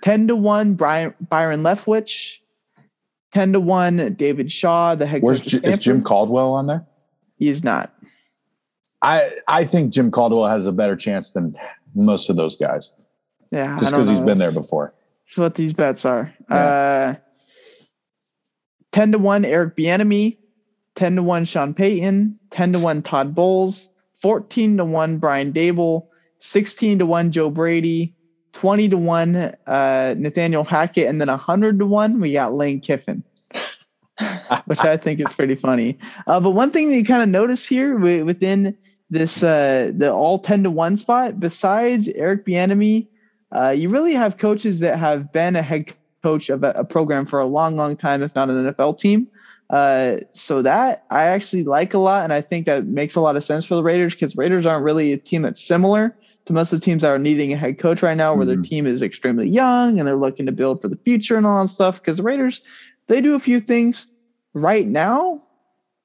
10 0.02 0.28
to 0.28 0.36
1, 0.36 0.74
Brian, 0.74 1.13
Byron 1.30 1.62
Leftwich. 1.62 2.38
10 3.34 3.54
to 3.54 3.60
1, 3.60 4.15
David 4.15 4.52
Shaw, 4.52 4.95
the 4.95 5.06
head 5.06 5.21
Where's 5.21 5.39
coach. 5.39 5.54
Is 5.54 5.80
Jim 5.80 6.04
Caldwell 6.04 6.54
on 6.54 6.67
there? 6.67 6.86
He 7.38 7.47
is 7.47 7.63
not. 7.63 7.93
I 9.02 9.32
I 9.47 9.65
think 9.65 9.93
Jim 9.93 10.12
Caldwell 10.12 10.47
has 10.47 10.67
a 10.67 10.71
better 10.71 10.95
chance 10.95 11.32
than 11.32 11.56
most 11.95 12.30
of 12.30 12.36
those 12.36 12.56
guys. 12.56 12.91
Yeah. 13.52 13.80
Just 13.80 13.92
because 13.92 14.10
he's 14.10 14.20
been 14.20 14.38
there 14.38 14.52
before. 14.52 14.94
That's 15.28 15.38
what 15.38 15.56
these 15.56 15.74
bets 15.74 16.06
are. 16.06 16.34
Yeah. 16.50 16.56
Uh, 16.56 17.16
10 18.94 19.14
to 19.14 19.18
1, 19.18 19.46
Eric 19.46 19.76
Bieniemy. 19.76 20.38
10 20.96 21.16
to 21.16 21.24
1, 21.24 21.46
Sean 21.46 21.74
Payton. 21.74 22.40
10 22.50 22.74
to 22.74 22.80
1, 22.80 23.02
Todd 23.02 23.34
Bowles. 23.36 23.90
14 24.22 24.78
to 24.78 24.86
1, 24.86 25.18
Brian 25.18 25.52
Daboll, 25.52 26.08
16 26.38 27.00
to 27.00 27.06
1, 27.06 27.32
Joe 27.32 27.50
Brady. 27.50 28.16
20 28.54 28.90
to 28.90 28.98
1 28.98 29.36
uh, 29.36 30.16
Nathaniel 30.18 30.64
Hackett, 30.64 31.08
and 31.08 31.22
then 31.22 31.30
100 31.30 31.80
to 31.80 31.86
1 31.86 32.20
we 32.20 32.34
got 32.34 32.54
Lane 32.54 32.82
Kiffin, 32.82 33.24
which 34.66 34.80
I 34.80 34.98
think 34.98 35.22
is 35.22 35.32
pretty 35.34 35.56
funny. 35.56 35.98
Uh, 36.28 36.40
but 36.40 36.52
one 36.52 36.70
thing 36.70 36.90
that 36.90 36.98
you 36.98 37.06
kind 37.06 37.24
of 37.24 37.30
notice 37.30 37.66
here 37.66 37.98
within 37.98 38.78
this 39.10 39.42
uh, 39.42 39.92
the 39.96 40.12
all 40.12 40.40
10 40.40 40.64
to 40.64 40.72
1 40.72 40.98
spot, 40.98 41.40
besides 41.40 42.10
Eric 42.10 42.46
Bieniemy, 42.46 43.08
uh, 43.52 43.70
you 43.70 43.90
really 43.90 44.14
have 44.14 44.38
coaches 44.38 44.80
that 44.80 44.98
have 44.98 45.32
been 45.34 45.56
a 45.56 45.62
head 45.62 45.94
coach 46.24 46.50
of 46.50 46.64
a, 46.64 46.72
a 46.72 46.84
program 46.84 47.26
for 47.26 47.40
a 47.40 47.46
long, 47.46 47.76
long 47.76 47.96
time, 47.96 48.22
if 48.22 48.34
not 48.36 48.50
an 48.50 48.74
NFL 48.74 49.00
team. 49.00 49.28
Uh, 49.70 50.18
so 50.32 50.62
that 50.62 51.06
I 51.10 51.24
actually 51.24 51.64
like 51.64 51.94
a 51.94 51.98
lot, 51.98 52.24
and 52.24 52.34
I 52.34 52.42
think 52.42 52.66
that 52.66 52.86
makes 52.86 53.16
a 53.16 53.22
lot 53.22 53.38
of 53.38 53.44
sense 53.44 53.66
for 53.66 53.76
the 53.76 53.84
Raiders 53.84 54.14
because 54.14 54.36
Raiders 54.36 54.66
aren't 54.66 54.84
really 54.84 55.14
a 55.14 55.18
team 55.18 55.44
that's 55.44 55.64
similar 55.64 56.16
to 56.46 56.54
most 56.54 56.74
of 56.74 56.80
the 56.80 56.86
teams 56.86 57.04
that 57.04 57.12
are 57.12 57.20
needing 57.20 57.54
a 57.54 57.58
head 57.58 57.80
coach 57.80 58.02
right 58.02 58.18
now, 58.18 58.36
where 58.36 58.46
mm-hmm. 58.46 58.62
their 58.62 58.70
team 58.70 58.86
is 58.86 59.02
extremely 59.02 59.48
young 59.48 59.98
and 59.98 60.08
they're 60.08 60.16
looking 60.16 60.46
to 60.46 60.52
build 60.52 60.82
for 60.82 60.90
the 60.90 60.98
future 60.98 61.38
and 61.38 61.46
all 61.46 61.62
that 61.62 61.70
stuff. 61.70 62.02
Because 62.02 62.18
the 62.18 62.24
Raiders, 62.24 62.62
they 63.08 63.22
do 63.22 63.36
a 63.36 63.40
few 63.40 63.60
things 63.62 64.08
right 64.54 64.86
now. 64.86 65.42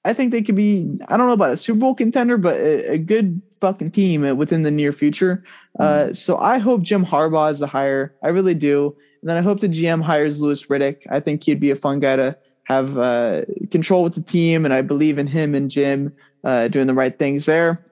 I 0.04 0.12
think 0.12 0.30
they 0.30 0.42
could 0.42 0.54
be, 0.54 1.00
I 1.08 1.16
don't 1.16 1.26
know 1.26 1.32
about 1.32 1.50
a 1.50 1.56
Super 1.56 1.80
Bowl 1.80 1.94
contender, 1.96 2.38
but 2.38 2.56
a, 2.56 2.92
a 2.92 2.98
good 2.98 3.42
fucking 3.60 3.90
team 3.90 4.36
within 4.36 4.62
the 4.62 4.70
near 4.70 4.92
future. 4.92 5.44
Uh, 5.78 5.84
mm-hmm. 5.84 6.12
So 6.12 6.38
I 6.38 6.58
hope 6.58 6.82
Jim 6.82 7.04
Harbaugh 7.04 7.50
is 7.50 7.58
the 7.58 7.66
hire. 7.66 8.14
I 8.22 8.28
really 8.28 8.54
do. 8.54 8.96
And 9.20 9.30
then 9.30 9.36
I 9.36 9.40
hope 9.40 9.60
the 9.60 9.68
GM 9.68 10.02
hires 10.02 10.40
Louis 10.40 10.62
Riddick. 10.64 11.02
I 11.10 11.20
think 11.20 11.44
he'd 11.44 11.60
be 11.60 11.70
a 11.70 11.76
fun 11.76 12.00
guy 12.00 12.16
to 12.16 12.36
have 12.64 12.98
uh, 12.98 13.42
control 13.70 14.02
with 14.02 14.14
the 14.14 14.22
team. 14.22 14.64
And 14.64 14.74
I 14.74 14.82
believe 14.82 15.18
in 15.18 15.26
him 15.26 15.54
and 15.54 15.70
Jim 15.70 16.14
uh, 16.44 16.68
doing 16.68 16.86
the 16.86 16.94
right 16.94 17.18
things 17.18 17.46
there. 17.46 17.84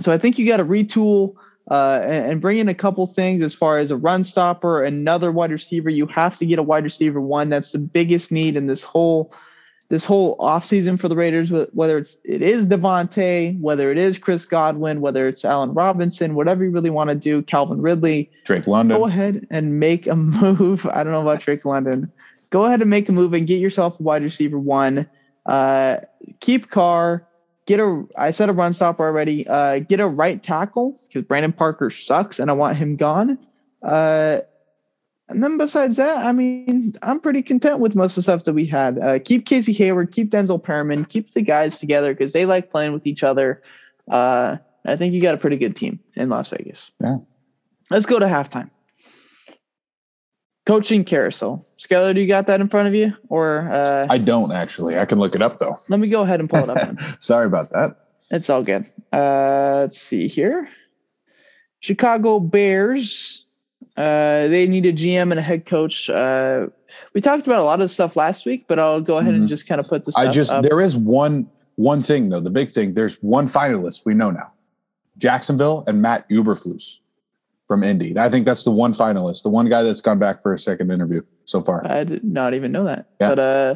So 0.00 0.12
I 0.12 0.18
think 0.18 0.38
you 0.38 0.46
got 0.46 0.58
to 0.58 0.64
retool 0.64 1.34
uh, 1.70 2.00
and, 2.02 2.32
and, 2.32 2.40
bring 2.40 2.58
in 2.58 2.68
a 2.68 2.74
couple 2.74 3.04
things 3.08 3.42
as 3.42 3.52
far 3.52 3.78
as 3.78 3.90
a 3.90 3.96
run 3.96 4.22
stopper, 4.22 4.84
another 4.84 5.32
wide 5.32 5.50
receiver. 5.50 5.90
You 5.90 6.06
have 6.06 6.36
to 6.38 6.46
get 6.46 6.60
a 6.60 6.62
wide 6.62 6.84
receiver 6.84 7.20
one. 7.20 7.48
That's 7.48 7.72
the 7.72 7.78
biggest 7.78 8.30
need 8.30 8.56
in 8.56 8.68
this 8.68 8.84
whole 8.84 9.34
this 9.88 10.04
whole 10.04 10.36
offseason 10.38 10.98
for 10.98 11.08
the 11.08 11.16
Raiders, 11.16 11.52
whether 11.72 11.98
it's 11.98 12.16
it 12.24 12.42
is 12.42 12.66
Davante, 12.66 13.58
whether 13.60 13.90
it 13.92 13.98
is 13.98 14.18
Chris 14.18 14.44
Godwin, 14.44 15.00
whether 15.00 15.28
it's 15.28 15.44
Allen 15.44 15.74
Robinson, 15.74 16.34
whatever 16.34 16.64
you 16.64 16.70
really 16.70 16.90
want 16.90 17.08
to 17.10 17.14
do, 17.14 17.42
Calvin 17.42 17.80
Ridley, 17.80 18.30
Drake 18.44 18.66
London. 18.66 18.98
Go 18.98 19.06
ahead 19.06 19.46
and 19.50 19.78
make 19.78 20.06
a 20.06 20.16
move. 20.16 20.86
I 20.86 21.04
don't 21.04 21.12
know 21.12 21.22
about 21.22 21.40
Drake 21.40 21.64
London. 21.64 22.10
Go 22.50 22.64
ahead 22.64 22.80
and 22.80 22.90
make 22.90 23.08
a 23.08 23.12
move 23.12 23.32
and 23.32 23.46
get 23.46 23.60
yourself 23.60 23.98
a 24.00 24.02
wide 24.02 24.22
receiver 24.22 24.58
one. 24.58 25.08
Uh, 25.44 25.98
keep 26.40 26.68
Carr, 26.70 27.24
get 27.66 27.78
a 27.78 28.04
I 28.16 28.32
said 28.32 28.48
a 28.48 28.52
run 28.52 28.72
stopper 28.72 29.04
already. 29.04 29.46
Uh, 29.46 29.80
get 29.80 30.00
a 30.00 30.08
right 30.08 30.42
tackle 30.42 31.00
because 31.06 31.22
Brandon 31.22 31.52
Parker 31.52 31.90
sucks 31.90 32.40
and 32.40 32.50
I 32.50 32.54
want 32.54 32.76
him 32.76 32.96
gone. 32.96 33.38
Uh, 33.82 34.40
and 35.28 35.42
then 35.42 35.56
besides 35.56 35.96
that, 35.96 36.24
I 36.24 36.32
mean, 36.32 36.94
I'm 37.02 37.18
pretty 37.20 37.42
content 37.42 37.80
with 37.80 37.96
most 37.96 38.12
of 38.12 38.16
the 38.16 38.22
stuff 38.22 38.44
that 38.44 38.54
we 38.54 38.64
had. 38.66 38.98
Uh, 38.98 39.18
keep 39.18 39.44
Casey 39.44 39.72
Hayward, 39.72 40.12
keep 40.12 40.30
Denzel 40.30 40.62
Perryman, 40.62 41.04
keep 41.04 41.30
the 41.30 41.42
guys 41.42 41.78
together 41.80 42.14
because 42.14 42.32
they 42.32 42.46
like 42.46 42.70
playing 42.70 42.92
with 42.92 43.06
each 43.06 43.24
other. 43.24 43.62
Uh, 44.08 44.56
I 44.84 44.96
think 44.96 45.14
you 45.14 45.20
got 45.20 45.34
a 45.34 45.38
pretty 45.38 45.56
good 45.56 45.74
team 45.74 45.98
in 46.14 46.28
Las 46.28 46.48
Vegas. 46.50 46.92
Yeah. 47.02 47.16
Let's 47.90 48.06
go 48.06 48.18
to 48.18 48.26
halftime. 48.26 48.70
Coaching 50.64 51.04
carousel. 51.04 51.64
Skylar, 51.78 52.14
do 52.14 52.20
you 52.20 52.26
got 52.26 52.48
that 52.48 52.60
in 52.60 52.68
front 52.68 52.88
of 52.88 52.94
you? 52.94 53.12
Or 53.28 53.70
uh, 53.72 54.06
I 54.10 54.18
don't 54.18 54.52
actually. 54.52 54.98
I 54.98 55.04
can 55.04 55.18
look 55.18 55.34
it 55.34 55.42
up 55.42 55.58
though. 55.58 55.80
Let 55.88 56.00
me 56.00 56.08
go 56.08 56.22
ahead 56.22 56.40
and 56.40 56.50
pull 56.50 56.68
it 56.68 56.70
up. 56.70 56.96
Sorry 57.20 57.46
about 57.46 57.70
that. 57.70 57.96
It's 58.30 58.50
all 58.50 58.64
good. 58.64 58.84
Uh, 59.12 59.78
let's 59.82 60.00
see 60.00 60.26
here. 60.26 60.68
Chicago 61.78 62.40
Bears. 62.40 63.45
Uh, 63.96 64.48
they 64.48 64.66
need 64.66 64.84
a 64.86 64.92
GM 64.92 65.30
and 65.30 65.38
a 65.38 65.42
head 65.42 65.66
coach. 65.66 66.10
Uh, 66.10 66.66
we 67.14 67.20
talked 67.20 67.46
about 67.46 67.60
a 67.60 67.64
lot 67.64 67.80
of 67.80 67.90
stuff 67.90 68.16
last 68.16 68.44
week, 68.44 68.66
but 68.68 68.78
I'll 68.78 69.00
go 69.00 69.18
ahead 69.18 69.32
mm-hmm. 69.32 69.42
and 69.42 69.48
just 69.48 69.66
kind 69.66 69.80
of 69.80 69.88
put 69.88 70.04
this. 70.04 70.16
I 70.16 70.30
just 70.30 70.50
up. 70.50 70.62
there 70.62 70.80
is 70.80 70.96
one 70.96 71.48
one 71.76 72.02
thing 72.02 72.28
though. 72.28 72.40
The 72.40 72.50
big 72.50 72.70
thing. 72.70 72.94
There's 72.94 73.14
one 73.22 73.48
finalist 73.48 74.02
we 74.04 74.14
know 74.14 74.30
now. 74.30 74.52
Jacksonville 75.18 75.84
and 75.86 76.02
Matt 76.02 76.28
Eberflus 76.28 76.98
from 77.66 77.82
Indy. 77.82 78.16
I 78.18 78.30
think 78.30 78.46
that's 78.46 78.64
the 78.64 78.70
one 78.70 78.94
finalist, 78.94 79.42
the 79.42 79.48
one 79.48 79.68
guy 79.68 79.82
that's 79.82 80.00
gone 80.00 80.18
back 80.18 80.42
for 80.42 80.52
a 80.52 80.58
second 80.58 80.90
interview 80.90 81.22
so 81.46 81.62
far. 81.62 81.86
I 81.86 82.04
did 82.04 82.24
not 82.24 82.54
even 82.54 82.72
know 82.72 82.84
that. 82.84 83.06
Yeah. 83.20 83.28
But 83.28 83.38
uh, 83.38 83.74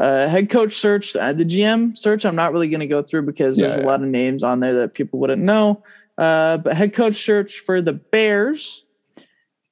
uh, 0.00 0.28
head 0.28 0.50
coach 0.50 0.78
search, 0.78 1.16
uh, 1.16 1.32
the 1.32 1.44
GM 1.44 1.96
search, 1.96 2.24
I'm 2.24 2.36
not 2.36 2.52
really 2.52 2.68
going 2.68 2.80
to 2.80 2.86
go 2.86 3.02
through 3.02 3.22
because 3.22 3.56
there's 3.56 3.76
yeah, 3.76 3.82
a 3.82 3.86
lot 3.86 4.02
of 4.02 4.08
names 4.08 4.42
on 4.42 4.60
there 4.60 4.74
that 4.74 4.94
people 4.94 5.18
wouldn't 5.18 5.42
know. 5.42 5.82
Uh, 6.18 6.58
but 6.58 6.76
head 6.76 6.92
coach 6.94 7.24
search 7.24 7.60
for 7.60 7.80
the 7.80 7.92
Bears, 7.92 8.84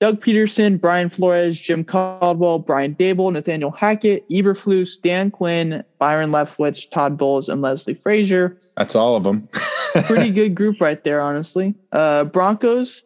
Doug 0.01 0.23
Pederson, 0.23 0.81
Brian 0.81 1.11
Flores, 1.11 1.61
Jim 1.61 1.85
Caldwell, 1.85 2.59
Brian 2.59 2.95
Daboll, 2.95 3.33
Nathaniel 3.33 3.71
Hackett, 3.71 4.27
Eberflus, 4.31 5.01
Dan 5.01 5.31
Quinn, 5.31 5.85
Byron 5.99 6.31
Leftwich, 6.31 6.91
Todd 6.91 7.19
Bowles, 7.19 7.51
and 7.51 7.61
Leslie 7.61 7.95
Frazier. 7.95 8.57
That's 8.77 8.97
all 8.97 9.15
of 9.15 9.25
them. 9.25 9.49
Pretty 10.05 10.31
good 10.31 10.55
group 10.55 10.81
right 10.81 11.03
there, 11.05 11.21
honestly. 11.21 11.75
Uh, 11.93 12.25
Broncos, 12.25 13.03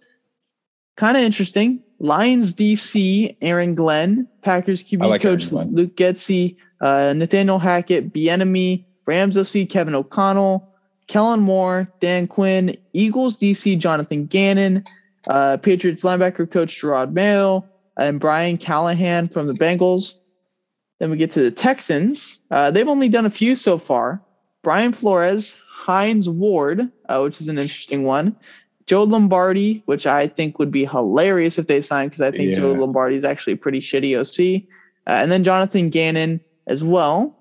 kind 0.97 1.17
of 1.17 1.23
interesting. 1.23 1.83
Lions 1.99 2.53
DC, 2.53 3.37
Aaron 3.41 3.75
Glenn, 3.75 4.29
Packers 4.43 4.85
QB 4.85 5.09
like 5.09 5.23
coach 5.23 5.51
Luke 5.51 5.97
Getsy, 5.97 6.57
uh, 6.81 7.15
Nathaniel 7.17 7.59
Hackett, 7.59 8.13
Bieniemy, 8.13 8.85
Rams 9.07 9.39
OC 9.39 9.69
Kevin 9.69 9.95
O'Connell, 9.95 10.69
Kellen 11.07 11.41
Moore, 11.41 11.91
Dan 12.01 12.27
Quinn, 12.27 12.77
Eagles 12.93 13.39
DC 13.39 13.79
Jonathan 13.79 14.27
Gannon, 14.27 14.85
uh, 15.29 15.57
Patriots 15.59 16.03
linebacker 16.03 16.51
coach 16.51 16.81
Jerod 16.81 17.13
Mayo, 17.13 17.65
and 17.97 18.21
Brian 18.21 18.57
Callahan 18.57 19.29
from 19.29 19.47
the 19.47 19.53
Bengals. 19.53 20.15
Then 20.99 21.11
we 21.11 21.17
get 21.17 21.33
to 21.33 21.43
the 21.43 21.51
Texans. 21.51 22.39
Uh, 22.51 22.71
they've 22.71 22.89
only 22.89 23.09
done 23.09 23.27
a 23.27 23.31
few 23.31 23.57
so 23.57 23.79
far. 23.79 24.23
Brian 24.63 24.93
Flores, 24.93 25.57
Hines 25.69 26.29
Ward, 26.29 26.91
uh, 27.09 27.21
which 27.21 27.41
is 27.41 27.49
an 27.49 27.59
interesting 27.59 28.05
one. 28.05 28.37
Joe 28.87 29.05
Lombardi, 29.05 29.83
which 29.87 30.07
I 30.07 30.29
think 30.29 30.59
would 30.59 30.71
be 30.71 30.85
hilarious 30.85 31.59
if 31.59 31.67
they 31.67 31.81
signed 31.81 32.11
because 32.11 32.23
I 32.23 32.31
think 32.31 32.51
yeah. 32.51 32.57
Joe 32.57 32.73
Lombardi 32.73 33.17
is 33.17 33.25
actually 33.25 33.55
a 33.55 33.59
pretty 33.59 33.81
shitty 33.81 34.19
OC. 34.19 34.69
Uh, 35.07 35.11
and 35.11 35.33
then 35.33 35.45
Jonathan 35.45 35.91
Gannon 35.91 36.41
as 36.67 36.83
well. 36.83 37.37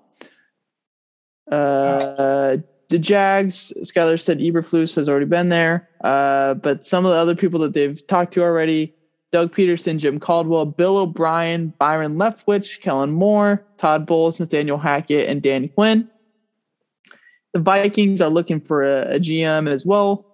Uh, 1.50 2.58
the 2.88 2.98
Jags, 2.98 3.72
Skyler 3.80 4.20
said 4.20 4.38
Eberflus 4.38 4.94
has 4.94 5.08
already 5.08 5.26
been 5.26 5.48
there. 5.48 5.88
Uh, 6.02 6.54
but 6.54 6.86
some 6.86 7.06
of 7.06 7.12
the 7.12 7.18
other 7.18 7.34
people 7.34 7.60
that 7.60 7.72
they've 7.72 8.06
talked 8.06 8.34
to 8.34 8.42
already 8.42 8.94
Doug 9.32 9.52
Pederson, 9.52 9.98
Jim 9.98 10.20
Caldwell, 10.20 10.64
Bill 10.64 10.98
O'Brien, 10.98 11.72
Byron 11.78 12.14
Leftwich, 12.14 12.80
Kellen 12.80 13.10
Moore, 13.10 13.64
Todd 13.78 14.06
Bowles, 14.06 14.38
Nathaniel 14.38 14.78
Hackett, 14.78 15.28
and 15.28 15.42
Dan 15.42 15.68
Quinn. 15.68 16.08
The 17.52 17.58
Vikings 17.58 18.20
are 18.20 18.30
looking 18.30 18.60
for 18.60 18.84
a, 18.84 19.16
a 19.16 19.18
GM 19.18 19.68
as 19.68 19.84
well. 19.84 20.24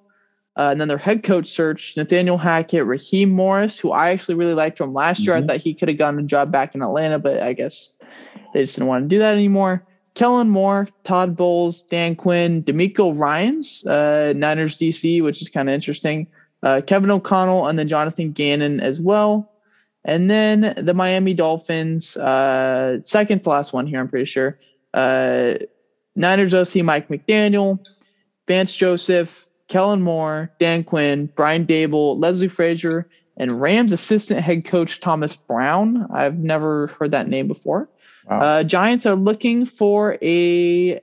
Uh, 0.56 0.68
and 0.72 0.80
then 0.80 0.88
their 0.88 0.98
head 0.98 1.22
coach 1.22 1.48
search, 1.48 1.96
Nathaniel 1.96 2.36
Hackett, 2.36 2.84
Raheem 2.84 3.30
Morris, 3.30 3.78
who 3.78 3.92
I 3.92 4.10
actually 4.10 4.34
really 4.34 4.52
liked 4.52 4.76
from 4.76 4.92
last 4.92 5.20
year. 5.20 5.34
Mm-hmm. 5.34 5.44
I 5.44 5.54
thought 5.54 5.62
he 5.62 5.72
could 5.72 5.88
have 5.88 5.96
gotten 5.96 6.20
a 6.20 6.24
job 6.24 6.52
back 6.52 6.74
in 6.74 6.82
Atlanta, 6.82 7.18
but 7.18 7.40
I 7.40 7.54
guess 7.54 7.96
they 8.52 8.64
just 8.64 8.76
didn't 8.76 8.88
want 8.88 9.04
to 9.04 9.08
do 9.08 9.20
that 9.20 9.34
anymore. 9.34 9.82
Kellen 10.14 10.50
Moore, 10.50 10.88
Todd 11.04 11.36
Bowles, 11.36 11.82
Dan 11.82 12.16
Quinn, 12.16 12.62
DeMeco 12.64 13.16
Ryans, 13.16 13.86
uh, 13.86 14.32
Niners 14.36 14.76
DC, 14.76 15.22
which 15.22 15.40
is 15.40 15.48
kind 15.48 15.68
of 15.68 15.74
interesting 15.74 16.26
uh, 16.62 16.80
Kevin 16.86 17.10
O'Connell, 17.10 17.66
and 17.68 17.78
then 17.78 17.88
Jonathan 17.88 18.32
Gannon 18.32 18.80
as 18.80 19.00
well. 19.00 19.52
And 20.04 20.30
then 20.30 20.74
the 20.76 20.94
Miami 20.94 21.34
Dolphins, 21.34 22.16
uh, 22.16 23.02
second 23.02 23.44
to 23.44 23.50
last 23.50 23.72
one 23.72 23.86
here, 23.86 24.00
I'm 24.00 24.08
pretty 24.08 24.24
sure. 24.24 24.58
Uh, 24.94 25.54
Niners 26.16 26.54
OC 26.54 26.76
Mike 26.76 27.08
McDaniel, 27.08 27.86
Vance 28.48 28.74
Joseph, 28.74 29.46
Kellen 29.68 30.02
Moore, 30.02 30.50
Dan 30.58 30.84
Quinn, 30.84 31.30
Brian 31.36 31.66
Daboll, 31.66 32.20
Leslie 32.20 32.48
Frazier, 32.48 33.08
and 33.36 33.60
Rams 33.60 33.92
assistant 33.92 34.40
head 34.40 34.64
coach 34.64 35.00
Thomas 35.00 35.36
Brown. 35.36 36.08
I've 36.12 36.38
never 36.38 36.88
heard 36.88 37.12
that 37.12 37.28
name 37.28 37.46
before. 37.46 37.88
Wow. 38.30 38.40
Uh, 38.40 38.62
Giants 38.62 39.06
are 39.06 39.16
looking 39.16 39.66
for 39.66 40.16
a 40.22 41.00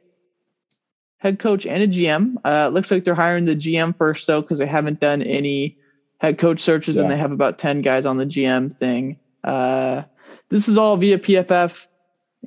head 1.17 1.39
coach 1.39 1.65
and 1.65 1.83
a 1.83 1.87
GM. 1.87 2.35
Uh, 2.45 2.69
looks 2.69 2.89
like 2.89 3.03
they're 3.03 3.15
hiring 3.15 3.45
the 3.45 3.55
GM 3.55 3.95
first 3.97 4.25
though, 4.27 4.41
because 4.41 4.59
they 4.59 4.65
haven't 4.65 5.01
done 5.01 5.21
any 5.21 5.77
head 6.19 6.37
coach 6.37 6.61
searches, 6.61 6.95
yeah. 6.95 7.03
and 7.03 7.11
they 7.11 7.17
have 7.17 7.33
about 7.33 7.57
ten 7.57 7.81
guys 7.81 8.05
on 8.05 8.17
the 8.17 8.25
GM 8.25 8.73
thing. 8.73 9.19
Uh, 9.43 10.03
this 10.49 10.69
is 10.69 10.77
all 10.77 10.95
via 10.95 11.19
PFF, 11.19 11.87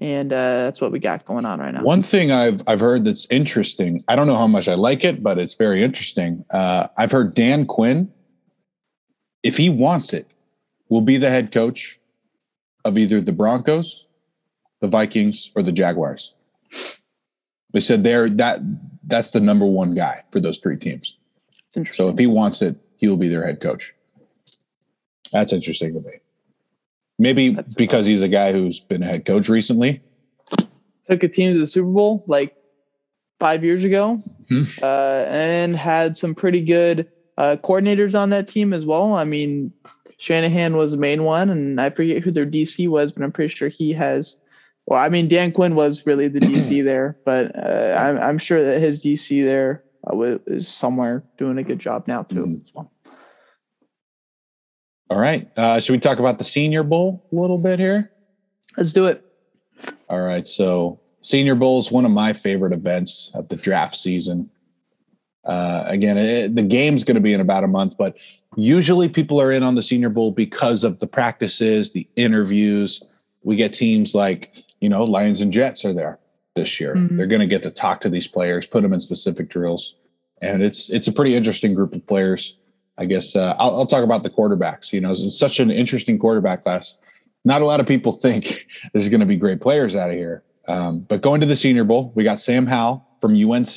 and 0.01 0.33
uh, 0.33 0.65
that's 0.65 0.81
what 0.81 0.93
we 0.93 0.99
got 0.99 1.27
going 1.27 1.45
on 1.45 1.61
right 1.61 1.75
now. 1.75 1.83
One 1.83 2.03
thing 2.03 2.33
I've 2.33 2.63
I've 2.67 2.81
heard 2.81 3.05
that's 3.05 3.27
interesting. 3.31 4.03
I 4.09 4.17
don't 4.17 4.27
know 4.27 4.37
how 4.37 4.47
much 4.47 4.67
I 4.67 4.75
like 4.75 5.05
it, 5.05 5.23
but 5.23 5.39
it's 5.39 5.55
very 5.55 5.83
interesting. 5.83 6.43
Uh, 6.51 6.87
I've 6.97 7.13
heard 7.13 7.35
Dan 7.35 7.67
Quinn, 7.67 8.11
if 9.43 9.59
he 9.59 9.69
wants 9.69 10.15
it, 10.15 10.27
will 10.89 11.03
be 11.03 11.19
the 11.19 11.29
head 11.29 11.53
coach 11.53 12.01
of 12.87 12.97
either 12.97 13.21
the 13.21 13.33
Broncos, 13.33 14.07
the 14.81 14.89
Vikings, 14.89 15.51
or 15.55 15.63
the 15.63 15.73
Jaguars. 15.73 16.35
They 17.73 17.81
said 17.81 18.03
they're 18.03 18.29
that 18.31 18.61
that's 19.07 19.31
the 19.31 19.41
number 19.41 19.67
one 19.67 19.95
guy 19.95 20.23
for 20.33 20.41
those 20.41 20.59
three 20.59 20.77
teams. 20.77 21.17
So 21.93 22.09
if 22.09 22.19
he 22.19 22.27
wants 22.27 22.63
it, 22.63 22.77
he 22.97 23.09
will 23.09 23.17
be 23.17 23.29
their 23.29 23.47
head 23.47 23.61
coach. 23.61 23.95
That's 25.33 25.53
interesting 25.53 25.95
to 25.95 26.01
me. 26.01 26.15
Maybe 27.19 27.51
that's 27.51 27.75
because 27.75 28.07
he's 28.07 28.23
a 28.23 28.29
guy 28.29 28.53
who's 28.53 28.81
been 28.81 29.03
a 29.03 29.07
head 29.07 29.27
coach 29.27 29.49
recently. 29.49 30.03
Took 31.05 31.23
a 31.23 31.29
team 31.29 31.53
to 31.53 31.59
the 31.59 31.67
Super 31.67 31.91
Bowl 31.91 32.25
like 32.27 32.57
five 33.39 33.63
years 33.63 33.85
ago, 33.85 34.21
mm-hmm. 34.51 34.83
uh, 34.83 35.25
and 35.31 35.77
had 35.77 36.17
some 36.17 36.35
pretty 36.35 36.61
good 36.61 37.09
uh, 37.39 37.57
coordinators 37.63 38.19
on 38.19 38.31
that 38.31 38.49
team 38.49 38.73
as 38.73 38.85
well. 38.85 39.15
I 39.15 39.25
mean, 39.25 39.73
Shanahan 40.19 40.77
was 40.77 40.93
the 40.93 40.99
main 40.99 41.25
one, 41.25 41.51
and 41.51 41.81
I 41.81 41.91
forget 41.91 42.23
who 42.23 42.31
their 42.31 42.47
DC 42.47 42.89
was, 42.89 43.13
but 43.13 43.23
I'm 43.23 43.33
pretty 43.33 43.55
sure 43.55 43.69
he 43.69 43.93
has 43.93 44.37
well, 44.91 44.99
I 44.99 45.09
mean, 45.09 45.29
Dan 45.29 45.53
Quinn 45.53 45.77
was 45.77 46.05
really 46.05 46.27
the 46.27 46.41
DC 46.41 46.83
there, 46.85 47.17
but 47.25 47.55
uh, 47.57 47.97
I'm, 47.97 48.19
I'm 48.19 48.39
sure 48.39 48.63
that 48.65 48.81
his 48.81 49.03
DC 49.03 49.45
there 49.45 49.85
uh, 50.13 50.39
is 50.49 50.67
somewhere 50.67 51.23
doing 51.39 51.59
a 51.59 51.63
good 51.63 51.79
job 51.79 52.09
now 52.09 52.25
too. 52.25 52.45
Mm. 52.45 52.65
Well. 52.75 52.93
All 55.09 55.21
right. 55.21 55.49
Uh, 55.57 55.79
should 55.79 55.93
we 55.93 56.01
talk 56.01 56.19
about 56.19 56.39
the 56.39 56.45
Senior 56.45 56.83
Bowl 56.83 57.25
a 57.31 57.37
little 57.37 57.57
bit 57.57 57.79
here? 57.79 58.11
Let's 58.77 58.93
do 58.93 59.07
it. 59.07 59.25
All 60.09 60.23
right. 60.23 60.47
So, 60.47 61.01
Senior 61.21 61.55
Bowl 61.55 61.79
is 61.79 61.93
one 61.93 62.05
of 62.05 62.11
my 62.11 62.33
favorite 62.33 62.73
events 62.73 63.31
of 63.35 63.49
the 63.49 63.57
draft 63.57 63.97
season. 63.97 64.51
Uh, 65.45 65.85
again, 65.87 66.19
it, 66.19 66.57
the 66.57 66.63
game's 66.63 67.05
going 67.05 67.15
to 67.15 67.21
be 67.21 67.33
in 67.33 67.41
about 67.41 67.63
a 67.63 67.69
month, 67.69 67.95
but 67.97 68.17
usually 68.57 69.09
people 69.09 69.41
are 69.41 69.53
in 69.53 69.63
on 69.63 69.77
the 69.77 69.83
Senior 69.83 70.09
Bowl 70.09 70.33
because 70.33 70.83
of 70.83 70.99
the 70.99 71.07
practices, 71.07 71.93
the 71.93 72.09
interviews. 72.17 73.03
We 73.43 73.57
get 73.57 73.73
teams 73.73 74.15
like 74.15 74.65
you 74.81 74.89
know, 74.89 75.05
Lions 75.05 75.41
and 75.41 75.53
Jets 75.53 75.85
are 75.85 75.93
there 75.93 76.19
this 76.55 76.81
year. 76.81 76.95
Mm-hmm. 76.95 77.17
They're 77.17 77.27
going 77.27 77.41
to 77.41 77.47
get 77.47 77.63
to 77.63 77.71
talk 77.71 78.01
to 78.03 78.11
these 78.11 78.27
players, 78.27 78.67
put 78.67 78.83
them 78.83 78.93
in 78.93 79.01
specific 79.01 79.49
drills, 79.49 79.95
and 80.43 80.63
it's 80.63 80.89
it's 80.91 81.09
a 81.09 81.13
pretty 81.13 81.37
interesting 81.37 81.75
group 81.75 81.95
of 81.95 82.07
players. 82.07 82.57
I 82.99 83.07
guess 83.07 83.35
uh, 83.35 83.55
I'll, 83.59 83.77
I'll, 83.79 83.87
talk 83.87 84.05
about 84.05 84.25
the 84.25 84.31
quarterbacks. 84.31 84.93
You 84.93 85.01
know, 85.01 85.13
it's 85.13 85.39
such 85.39 85.59
an 85.61 85.71
interesting 85.71 86.19
quarterback 86.19 86.63
class. 86.63 86.99
Not 87.45 87.63
a 87.63 87.65
lot 87.65 87.81
of 87.81 87.87
people 87.87 88.13
think 88.23 88.67
there's 88.93 89.09
going 89.09 89.21
to 89.21 89.27
be 89.27 89.37
great 89.37 89.61
players 89.61 89.95
out 89.95 90.11
of 90.11 90.17
here. 90.17 90.45
Um, 90.69 91.01
but 91.01 91.23
going 91.23 91.41
to 91.41 91.47
the 91.47 91.57
Senior 91.57 91.85
Bowl, 91.85 92.13
we 92.15 92.25
got 92.25 92.41
Sam 92.41 92.67
Howell 92.67 93.07
from 93.21 93.35
UNC, 93.35 93.75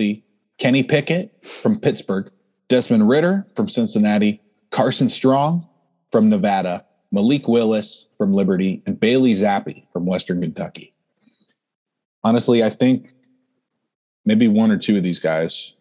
Kenny 0.57 0.83
Pickett 0.83 1.33
from 1.61 1.79
Pittsburgh, 1.79 2.31
Desmond 2.67 3.07
Ridder 3.07 3.47
from 3.55 3.69
Cincinnati, 3.69 4.41
Carson 4.69 5.09
Strong 5.09 5.67
from 6.11 6.29
Nevada, 6.29 6.85
Malik 7.11 7.47
Willis 7.47 8.07
from 8.17 8.33
Liberty, 8.33 8.83
and 8.85 8.99
Bailey 8.99 9.33
Zappe 9.33 9.85
from 9.93 10.05
Western 10.05 10.41
Kentucky 10.41 10.92
honestly, 12.23 12.63
I 12.63 12.69
think 12.69 13.13
maybe 14.25 14.47
one 14.47 14.71
or 14.71 14.77
two 14.77 14.97
of 14.97 15.03
these 15.03 15.19
guys 15.19 15.73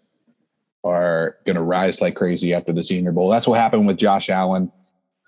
are 0.85 1.37
going 1.47 1.57
to 1.57 1.63
rise 1.63 2.01
like 2.01 2.17
crazy 2.17 2.53
after 2.53 2.73
the 2.73 2.83
Senior 2.83 3.13
Bowl. 3.13 3.31
That's 3.31 3.47
what 3.47 3.59
happened 3.59 3.87
with 3.87 3.97
Josh 3.97 4.29
Allen 4.29 4.71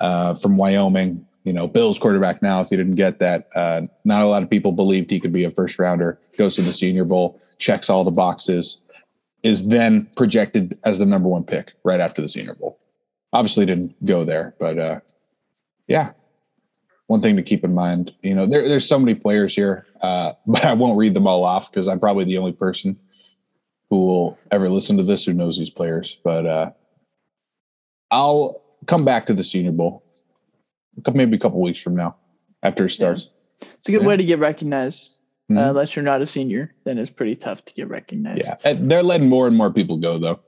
uh, 0.01 0.35
from 0.35 0.57
Wyoming. 0.57 1.27
You 1.45 1.53
know, 1.53 1.69
Bill's 1.69 1.99
quarterback 1.99 2.43
now. 2.43 2.63
If 2.63 2.71
you 2.71 2.77
didn't 2.77 2.95
get 2.95 3.19
that, 3.19 3.49
uh, 3.55 3.83
not 4.05 4.23
a 4.23 4.27
lot 4.27 4.43
of 4.43 4.49
people 4.51 4.73
believed 4.73 5.11
he 5.11 5.21
could 5.21 5.33
be 5.33 5.45
a 5.45 5.51
first 5.51 5.79
rounder. 5.79 6.19
Goes 6.39 6.57
to 6.57 6.63
the 6.63 6.73
Senior 6.73 7.05
Bowl, 7.05 7.41
checks 7.59 7.91
all 7.91 8.03
the 8.03 8.11
boxes, 8.11 8.79
is 9.43 9.69
then 9.69 10.09
projected 10.17 10.79
as 10.85 10.99
the 10.99 11.07
number 11.07 11.29
one 11.29 11.45
pick 11.45 11.75
right 11.85 12.01
after 12.01 12.23
the 12.23 12.31
Senior 12.31 12.55
Bowl. 12.55 12.81
Obviously, 13.35 13.67
didn't 13.67 13.95
go 14.07 14.25
there, 14.25 14.55
but 14.59 14.79
uh, 14.79 15.01
yeah, 15.87 16.13
one 17.07 17.21
thing 17.21 17.37
to 17.37 17.43
keep 17.43 17.65
in 17.65 17.75
mind. 17.75 18.13
You 18.23 18.35
know, 18.35 18.47
there, 18.47 18.67
there's 18.69 18.89
so 18.89 18.99
many 18.99 19.15
players 19.15 19.55
here, 19.55 19.87
uh, 20.01 20.33
but 20.47 20.65
I 20.65 20.73
won't 20.75 20.99
read 20.99 21.15
them 21.15 21.27
all 21.27 21.45
off 21.45 21.71
because 21.71 21.89
I'm 21.89 22.01
probably 22.01 22.25
the 22.25 22.39
only 22.39 22.53
person 22.53 22.99
who 23.91 24.07
will 24.07 24.39
ever 24.51 24.69
listen 24.69 24.97
to 24.97 25.03
this 25.03 25.25
who 25.25 25.33
knows 25.33 25.59
these 25.59 25.71
players. 25.71 26.19
But 26.25 26.47
uh, 26.47 26.71
I'll 28.11 28.63
come 28.87 29.05
back 29.05 29.27
to 29.27 29.35
the 29.35 29.45
Senior 29.45 29.73
Bowl, 29.73 30.03
maybe 31.13 31.37
a 31.37 31.41
couple 31.41 31.61
weeks 31.61 31.81
from 31.81 31.97
now 31.97 32.17
after 32.63 32.87
it 32.87 32.91
starts. 32.91 33.29
Yeah. 33.61 33.69
It's 33.79 33.89
a 33.89 33.93
good 33.93 34.03
yeah. 34.03 34.09
way 34.09 34.17
to 34.17 34.25
get 34.25 34.39
recognized. 34.39 35.19
Uh, 35.51 35.53
mm-hmm. 35.53 35.59
Uh, 35.59 35.71
unless 35.71 35.95
you're 35.95 36.03
not 36.03 36.23
a 36.23 36.27
senior, 36.27 36.75
then 36.85 36.97
it's 36.97 37.11
pretty 37.11 37.37
tough 37.37 37.63
to 37.67 37.75
get 37.75 37.87
recognized. 37.89 38.47
Yeah, 38.65 38.73
they're 38.73 39.03
letting 39.03 39.29
more 39.29 39.47
and 39.47 39.55
more 39.55 39.71
people 39.71 39.99
go, 39.99 40.19
though. 40.19 40.41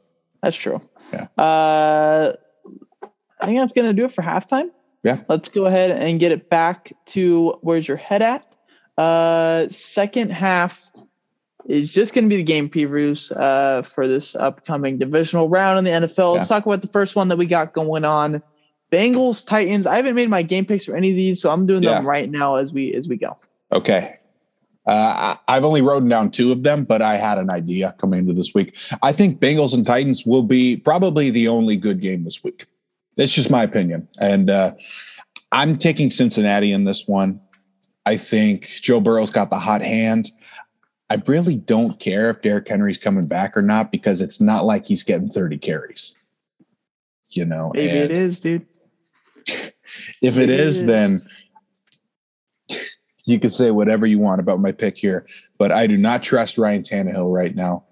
That's 0.43 0.57
true. 0.57 0.81
Yeah. 1.13 1.27
Uh, 1.37 2.33
I 3.39 3.47
think 3.47 3.59
that's 3.61 3.75
gonna 3.75 3.93
do 3.93 4.07
it 4.07 4.13
for 4.13 4.23
halftime 4.23 4.71
yeah. 5.07 5.21
Let's 5.29 5.49
go 5.49 5.67
ahead 5.67 5.93
and 5.93 6.19
get 6.19 6.33
it 6.33 6.51
back 6.51 6.93
to 7.07 7.57
where's 7.61 7.87
your 7.87 7.97
head 7.97 8.23
at. 8.23 8.45
Uh, 8.99 9.69
second 9.69 10.31
half 10.33 10.83
is 11.67 11.93
just 11.93 12.13
going 12.13 12.25
to 12.25 12.29
be 12.29 12.39
the 12.39 12.43
game 12.43 12.69
previews 12.69 13.31
uh, 13.37 13.83
for 13.83 14.09
this 14.09 14.35
upcoming 14.35 14.99
divisional 14.99 15.49
round 15.49 15.79
in 15.79 15.85
the 15.85 16.09
NFL. 16.09 16.17
Yeah. 16.17 16.39
Let's 16.39 16.49
talk 16.49 16.67
about 16.67 16.83
the 16.83 16.89
first 16.89 17.15
one 17.15 17.29
that 17.29 17.39
we 17.39 17.47
got 17.47 17.73
going 17.73 18.05
on. 18.05 18.43
Bengals, 18.91 19.47
Titans. 19.47 19.87
I 19.87 19.95
haven't 19.95 20.17
made 20.17 20.29
my 20.29 20.43
game 20.43 20.67
picks 20.67 20.87
for 20.87 20.97
any 20.97 21.11
of 21.11 21.17
these, 21.17 21.41
so 21.41 21.53
I'm 21.53 21.67
doing 21.67 21.85
yeah. 21.85 21.95
them 21.95 22.07
right 22.07 22.29
now 22.29 22.57
as 22.57 22.73
we 22.73 22.93
as 22.93 23.07
we 23.07 23.17
go. 23.17 23.37
Okay. 23.71 24.17
Uh, 24.87 25.37
I've 25.47 25.65
only 25.65 25.83
written 25.83 26.09
down 26.09 26.33
two 26.33 26.51
of 26.51 26.65
them, 26.65 26.85
but 26.85 27.01
I 27.01 27.17
had 27.17 27.39
an 27.39 27.51
idea 27.51 27.95
coming 27.99 28.21
into 28.21 28.33
this 28.33 28.55
week. 28.55 28.77
I 29.03 29.13
think 29.13 29.39
Bengals 29.39 29.73
and 29.73 29.87
Titans 29.87 30.27
will 30.27 30.43
be 30.43 30.77
probably 30.77 31.31
the 31.31 31.47
only 31.47 31.77
good 31.77 32.01
game 32.01 32.25
this 32.25 32.43
week. 32.43 32.67
That's 33.17 33.33
just 33.33 33.51
my 33.51 33.63
opinion. 33.63 34.09
And 34.19 34.51
uh, 34.51 34.75
I'm 35.53 35.79
taking 35.79 36.11
Cincinnati 36.11 36.73
in 36.73 36.85
this 36.85 37.07
one. 37.07 37.41
I 38.05 38.17
think 38.17 38.69
Joe 38.83 39.01
Burrow's 39.01 39.31
got 39.31 39.51
the 39.51 39.59
hot 39.59 39.83
hand. 39.83 40.31
I 41.09 41.23
really 41.27 41.57
don't 41.57 41.99
care 42.01 42.31
if 42.31 42.43
Derrick 42.43 42.69
Henry's 42.69 42.99
coming 42.99 43.27
back 43.27 43.57
or 43.57 43.63
not 43.63 43.91
because 43.91 44.21
it's 44.21 44.41
not 44.41 44.65
like 44.65 44.87
he's 44.87 45.03
getting 45.03 45.29
30 45.29 45.59
carries. 45.59 46.15
You 47.31 47.45
know, 47.45 47.73
maybe 47.75 47.97
it 47.99 48.11
is, 48.11 48.41
dude. 48.41 48.67
If 50.21 50.37
it, 50.37 50.51
it 50.51 50.51
is, 50.51 50.79
is, 50.79 50.87
then 50.87 51.27
you 53.25 53.41
can 53.41 53.51
say 53.51 53.71
whatever 53.71 54.07
you 54.07 54.19
want 54.19 54.41
about 54.41 54.61
my 54.61 54.73
pick 54.73 54.97
here, 54.97 55.27
but 55.59 55.73
I 55.73 55.87
do 55.87 55.97
not 55.97 56.23
trust 56.23 56.59
Ryan 56.59 56.83
Tannehill 56.83 57.33
right 57.33 57.55
now. 57.55 57.85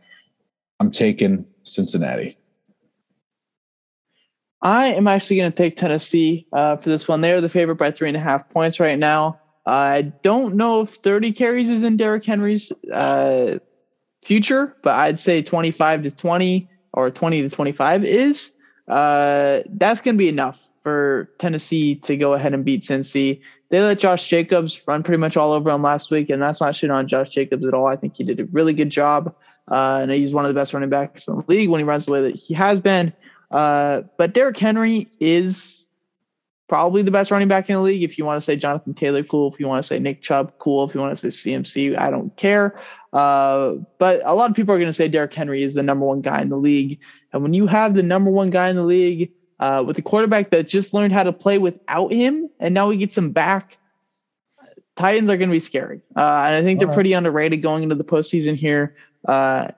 I'm 0.81 0.91
taking 0.91 1.45
Cincinnati. 1.64 2.39
I 4.65 4.95
am 4.95 5.07
actually 5.07 5.37
going 5.37 5.53
to 5.53 5.57
take 5.57 5.77
Tennessee 5.77 6.47
uh, 6.51 6.79
for 6.79 6.89
this 6.89 7.07
one. 7.07 7.21
They 7.21 7.33
are 7.33 7.43
the 7.43 7.51
favorite 7.51 7.77
by 7.77 7.91
three 7.91 8.09
and 8.09 8.17
a 8.17 8.21
half 8.21 8.49
points 8.49 8.81
right 8.81 8.99
now. 8.99 9.39
I 9.67 10.12
don't 10.23 10.57
know 10.57 10.81
if 10.81 10.95
30 10.97 11.33
carries 11.33 11.69
is 11.69 11.83
in 11.83 11.99
Derrick 11.99 12.25
Henry's 12.25 12.73
uh, 12.91 13.59
future, 14.25 14.75
but 14.83 14.95
I'd 14.95 15.19
say 15.19 15.43
25 15.43 16.05
to 16.05 16.11
20 16.11 16.69
or 16.95 17.11
20 17.11 17.43
to 17.43 17.51
25 17.51 18.05
is. 18.05 18.53
Uh, 18.89 19.61
that's 19.69 20.01
going 20.01 20.15
to 20.15 20.19
be 20.19 20.29
enough 20.31 20.59
for 20.83 21.31
Tennessee 21.39 21.97
to 21.97 22.17
go 22.17 22.33
ahead 22.33 22.55
and 22.55 22.65
beat 22.65 22.85
Cincy. 22.85 23.41
They 23.71 23.81
let 23.81 23.99
Josh 23.99 24.27
Jacobs 24.29 24.81
run 24.87 25.03
pretty 25.03 25.21
much 25.21 25.37
all 25.37 25.53
over 25.53 25.71
them 25.71 25.83
last 25.83 26.11
week, 26.11 26.31
and 26.31 26.41
that's 26.41 26.61
not 26.61 26.77
shit 26.77 26.91
on 26.91 27.07
Josh 27.07 27.31
Jacobs 27.31 27.67
at 27.67 27.75
all. 27.75 27.87
I 27.87 27.97
think 27.97 28.17
he 28.17 28.25
did 28.25 28.41
a 28.41 28.45
really 28.47 28.73
good 28.73 28.91
job. 28.91 29.35
Uh, 29.71 30.01
and 30.03 30.11
he's 30.11 30.33
one 30.33 30.45
of 30.45 30.51
the 30.51 30.59
best 30.59 30.75
running 30.75 30.91
backs 30.91 31.27
in 31.27 31.37
the 31.37 31.45
league 31.49 31.71
when 31.71 31.81
he 31.81 31.85
runs 31.85 32.05
the 32.07 32.12
way 32.12 32.23
that 32.23 32.35
he 32.35 32.53
has 32.53 32.81
been. 32.81 33.15
Uh, 33.51 34.03
but 34.16 34.32
Derrick 34.32 34.59
Henry 34.59 35.09
is 35.20 35.84
probably 36.68 37.03
the 37.03 37.11
best 37.11 37.30
running 37.30 37.49
back 37.49 37.68
in 37.68 37.76
the 37.76 37.82
league. 37.82 38.03
If 38.03 38.18
you 38.18 38.24
want 38.24 38.38
to 38.38 38.45
say 38.45 38.57
Jonathan 38.57 38.95
Taylor, 38.95 39.22
cool. 39.22 39.53
If 39.53 39.61
you 39.61 39.66
want 39.66 39.82
to 39.82 39.86
say 39.86 39.99
Nick 39.99 40.22
Chubb, 40.22 40.53
cool. 40.59 40.84
If 40.84 40.95
you 40.95 41.01
want 41.01 41.16
to 41.16 41.30
say 41.30 41.53
CMC, 41.53 41.99
I 41.99 42.11
don't 42.11 42.34
care. 42.36 42.78
Uh, 43.12 43.74
but 43.99 44.22
a 44.24 44.34
lot 44.34 44.51
of 44.51 44.57
people 44.57 44.74
are 44.74 44.78
going 44.78 44.88
to 44.88 44.92
say 44.92 45.09
Derrick 45.09 45.32
Henry 45.32 45.62
is 45.62 45.74
the 45.74 45.82
number 45.82 46.05
one 46.05 46.20
guy 46.20 46.42
in 46.42 46.49
the 46.49 46.57
league. 46.57 46.99
And 47.32 47.42
when 47.42 47.55
you 47.55 47.66
have 47.66 47.95
the 47.95 48.03
number 48.03 48.30
one 48.30 48.51
guy 48.51 48.70
in 48.70 48.76
the 48.76 48.84
league 48.84 49.30
uh, 49.61 49.84
with 49.86 49.99
a 49.99 50.03
quarterback 50.03 50.51
that 50.51 50.66
just 50.66 50.95
learned 50.95 51.12
how 51.12 51.22
to 51.22 51.32
play 51.32 51.59
without 51.59 52.12
him, 52.12 52.49
and 52.59 52.74
now 52.74 52.90
he 52.90 52.97
gets 52.97 53.16
him 53.16 53.30
back, 53.30 53.78
Titans 54.97 55.28
are 55.28 55.36
going 55.36 55.49
to 55.49 55.55
be 55.55 55.61
scary. 55.61 56.01
Uh, 56.16 56.20
and 56.20 56.57
I 56.57 56.62
think 56.62 56.78
they're 56.78 56.92
pretty 56.92 57.12
underrated 57.12 57.62
going 57.62 57.82
into 57.82 57.95
the 57.95 58.05
postseason 58.05 58.55
here. 58.55 58.97
Uh, 59.26 59.68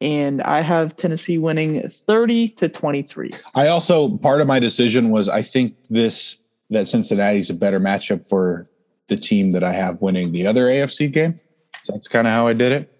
and 0.00 0.42
I 0.42 0.60
have 0.60 0.96
Tennessee 0.96 1.38
winning 1.38 1.88
30 1.88 2.50
to 2.50 2.68
23. 2.68 3.30
I 3.54 3.68
also 3.68 4.16
part 4.18 4.40
of 4.40 4.46
my 4.46 4.58
decision 4.58 5.10
was 5.10 5.28
I 5.28 5.42
think 5.42 5.74
this 5.88 6.36
that 6.70 6.88
Cincinnati's 6.88 7.48
a 7.48 7.54
better 7.54 7.78
matchup 7.78 8.28
for 8.28 8.66
the 9.08 9.16
team 9.16 9.52
that 9.52 9.62
I 9.62 9.72
have 9.72 10.02
winning 10.02 10.32
the 10.32 10.46
other 10.46 10.66
AFC 10.66 11.12
game. 11.12 11.40
So 11.84 11.92
that's 11.92 12.08
kind 12.08 12.26
of 12.26 12.32
how 12.32 12.48
I 12.48 12.52
did 12.52 12.72
it. 12.72 12.92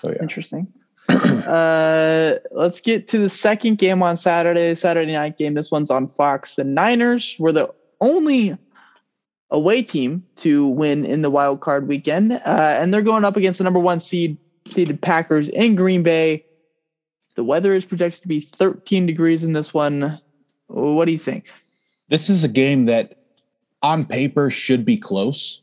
So 0.00 0.10
yeah. 0.10 0.16
Interesting. 0.20 0.66
uh, 1.08 2.34
let's 2.50 2.80
get 2.80 3.06
to 3.08 3.18
the 3.18 3.28
second 3.28 3.78
game 3.78 4.02
on 4.02 4.16
Saturday, 4.16 4.74
Saturday 4.74 5.12
night 5.12 5.38
game. 5.38 5.54
This 5.54 5.70
one's 5.70 5.90
on 5.90 6.08
Fox. 6.08 6.56
The 6.56 6.64
Niners 6.64 7.36
were 7.38 7.52
the 7.52 7.72
only 8.00 8.56
away 9.50 9.82
team 9.82 10.24
to 10.36 10.66
win 10.66 11.04
in 11.04 11.22
the 11.22 11.30
wild 11.30 11.60
card 11.60 11.86
weekend, 11.86 12.32
uh, 12.32 12.76
and 12.78 12.92
they're 12.92 13.02
going 13.02 13.24
up 13.24 13.36
against 13.36 13.58
the 13.58 13.64
number 13.64 13.78
one 13.78 14.00
seed 14.00 14.36
seeded 14.72 15.00
Packers 15.00 15.48
in 15.48 15.74
Green 15.74 16.02
Bay. 16.02 16.44
The 17.34 17.44
weather 17.44 17.74
is 17.74 17.84
projected 17.84 18.22
to 18.22 18.28
be 18.28 18.40
13 18.40 19.06
degrees 19.06 19.44
in 19.44 19.52
this 19.52 19.72
one. 19.72 20.20
What 20.66 21.04
do 21.04 21.12
you 21.12 21.18
think? 21.18 21.50
This 22.08 22.28
is 22.28 22.44
a 22.44 22.48
game 22.48 22.86
that 22.86 23.18
on 23.82 24.04
paper 24.04 24.50
should 24.50 24.84
be 24.84 24.96
close, 24.96 25.62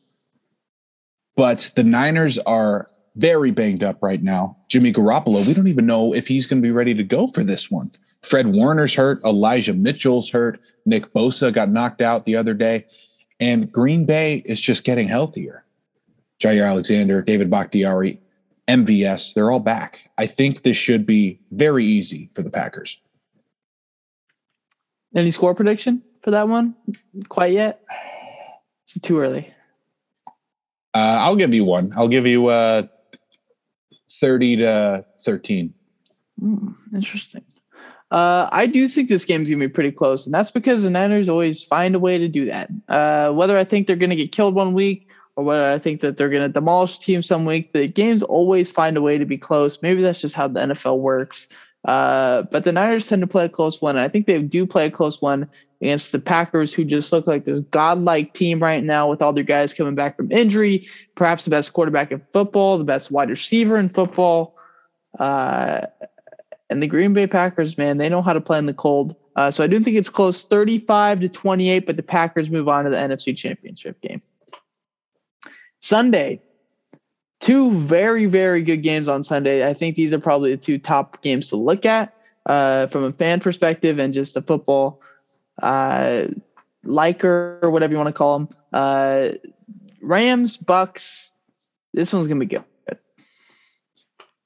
but 1.36 1.72
the 1.76 1.84
Niners 1.84 2.38
are 2.40 2.90
very 3.16 3.52
banged 3.52 3.84
up 3.84 4.02
right 4.02 4.22
now. 4.22 4.58
Jimmy 4.68 4.94
Garoppolo, 4.94 5.46
we 5.46 5.54
don't 5.54 5.68
even 5.68 5.86
know 5.86 6.14
if 6.14 6.28
he's 6.28 6.46
going 6.48 6.62
to 6.62 6.66
be 6.66 6.72
ready 6.72 6.94
to 6.94 7.04
go 7.04 7.28
for 7.28 7.44
this 7.44 7.70
one. 7.70 7.92
Fred 8.24 8.48
Warner's 8.48 8.96
hurt, 8.96 9.24
Elijah 9.24 9.74
Mitchell's 9.74 10.30
hurt, 10.30 10.60
Nick 10.86 11.14
Bosa 11.14 11.54
got 11.54 11.70
knocked 11.70 12.02
out 12.02 12.26
the 12.26 12.36
other 12.36 12.54
day, 12.54 12.86
and 13.40 13.72
Green 13.72 14.06
Bay 14.06 14.44
is 14.46 14.60
just 14.60 14.84
getting 14.84 15.08
healthier. 15.08 15.64
Jaire 16.42 16.68
Alexander, 16.68 17.22
David 17.22 17.50
Bakhtiari, 17.50 18.20
MVS, 18.70 19.34
they're 19.34 19.52
all 19.52 19.60
back. 19.60 20.00
I 20.18 20.28
think 20.28 20.62
this 20.62 20.78
should 20.78 21.06
be 21.06 21.40
very 21.52 21.84
easy 21.84 22.30
for 22.36 22.44
the 22.44 22.52
Packers. 22.52 23.00
Any 25.16 25.32
score 25.32 25.56
prediction 25.56 26.04
for 26.22 26.32
that 26.32 26.48
one? 26.48 26.76
Quite 27.30 27.54
yet? 27.54 27.84
It's 28.84 29.00
too 29.00 29.20
early. 29.20 29.52
Uh, 30.94 31.18
I'll 31.22 31.36
give 31.36 31.54
you 31.54 31.66
one. 31.66 31.92
I'll 31.96 32.08
give 32.08 32.28
you 32.28 32.48
uh, 32.48 32.84
30 34.22 34.58
to 34.58 35.06
13. 35.24 35.74
Mm, 36.42 36.76
interesting. 36.94 37.44
Uh, 38.12 38.50
I 38.52 38.66
do 38.66 38.88
think 38.88 39.10
this 39.10 39.26
game's 39.26 39.50
gonna 39.50 39.60
be 39.60 39.68
pretty 39.68 39.92
close, 39.92 40.26
and 40.26 40.34
that's 40.34 40.50
because 40.50 40.84
the 40.84 40.90
Niners 40.90 41.30
always 41.30 41.62
find 41.62 41.94
a 41.96 42.00
way 42.00 42.18
to 42.18 42.28
do 42.28 42.46
that. 42.46 42.70
Uh, 42.88 43.32
whether 43.32 43.58
I 43.58 43.64
think 43.64 43.86
they're 43.86 43.96
gonna 43.96 44.16
get 44.16 44.32
killed 44.32 44.56
one 44.56 44.74
week 44.74 45.09
whether 45.42 45.72
I 45.72 45.80
think 45.80 46.02
that 46.02 46.18
they're 46.18 46.30
going 46.30 46.44
to 46.44 46.50
demolish 46.50 47.00
teams 47.00 47.28
some 47.28 47.46
week. 47.46 47.72
The 47.72 47.88
games 47.88 48.24
always 48.24 48.70
find 48.70 48.98
a 48.98 49.02
way 49.02 49.18
to 49.18 49.26
be 49.26 49.38
close. 49.38 49.82
Maybe 49.82 50.02
that's 50.02 50.22
just 50.22 50.36
how 50.36 50.48
the 50.48 50.60
NFL 50.60 51.00
works. 51.00 51.48
Uh, 51.86 52.44
but 52.44 52.64
the 52.64 52.72
Niners 52.72 53.08
tend 53.08 53.22
to 53.22 53.28
play 53.28 53.46
a 53.46 53.50
close 53.50 53.82
one. 53.82 53.98
I 53.98 54.10
think 54.10 54.28
they 54.28 54.42
do 54.42 54.66
play 54.66 54.88
a 54.88 54.92
close 54.92 55.22
one 55.22 55.50
against 55.82 56.12
the 56.12 56.20
Packers, 56.20 56.74
who 56.74 56.84
just 56.84 57.14
look 57.14 57.26
like 57.26 57.46
this 57.46 57.62
godlike 57.62 58.34
team 58.34 58.62
right 58.62 58.84
now 58.84 59.10
with 59.10 59.22
all 59.22 59.32
their 59.32 59.46
guys 59.46 59.74
coming 59.74 59.96
back 59.96 60.18
from 60.18 60.32
injury. 60.32 60.88
Perhaps 61.16 61.46
the 61.46 61.52
best 61.52 61.72
quarterback 61.72 62.12
in 62.12 62.22
football, 62.34 62.78
the 62.78 62.84
best 62.84 63.12
wide 63.12 63.30
receiver 63.30 63.78
in 63.78 63.88
football. 63.88 64.58
Uh, 65.18 65.88
and 66.70 66.84
the 66.84 66.88
Green 66.88 67.14
Bay 67.14 67.28
Packers, 67.28 67.78
man, 67.78 67.98
they 67.98 68.10
know 68.10 68.22
how 68.22 68.34
to 68.34 68.42
play 68.42 68.60
in 68.60 68.66
the 68.66 68.74
cold. 68.74 69.16
Uh, 69.36 69.50
so 69.50 69.64
I 69.64 69.68
do 69.68 69.80
think 69.80 69.96
it's 69.96 70.10
close 70.10 70.44
35 70.44 71.22
to 71.22 71.30
28, 71.30 71.86
but 71.86 71.96
the 71.96 72.04
Packers 72.04 72.50
move 72.50 72.68
on 72.68 72.84
to 72.84 72.90
the 72.90 72.98
NFC 72.98 73.36
Championship 73.36 74.00
game. 74.02 74.22
Sunday, 75.80 76.42
two 77.40 77.72
very, 77.72 78.26
very 78.26 78.62
good 78.64 78.84
games 78.84 79.08
on 79.08 79.24
Sunday. 79.24 79.68
I 79.68 79.74
think 79.74 79.96
these 79.96 80.14
are 80.14 80.20
probably 80.20 80.52
the 80.52 80.62
two 80.62 80.78
top 80.78 81.22
games 81.22 81.50
to 81.50 81.56
look 81.56 81.86
at 81.86 82.14
uh, 82.46 82.88
from 82.88 83.04
a 83.06 83.12
fan 83.14 83.40
perspective 83.40 84.00
and 84.00 84.14
just 84.14 84.36
a 84.36 84.42
football 84.42 85.02
uh, 85.62 86.26
liker 86.84 87.60
or 87.62 87.72
whatever 87.72 87.92
you 87.92 87.98
want 87.98 88.08
to 88.08 88.14
call 88.14 88.40
them. 88.40 88.50
Uh, 88.74 89.30
Rams, 90.02 90.58
Bucks. 90.58 91.34
This 91.94 92.14
one's 92.14 92.28
gonna 92.28 92.40
be 92.40 92.46
good. 92.46 92.64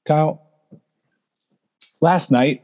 Kyle, 0.06 0.42
last 2.00 2.30
night 2.30 2.62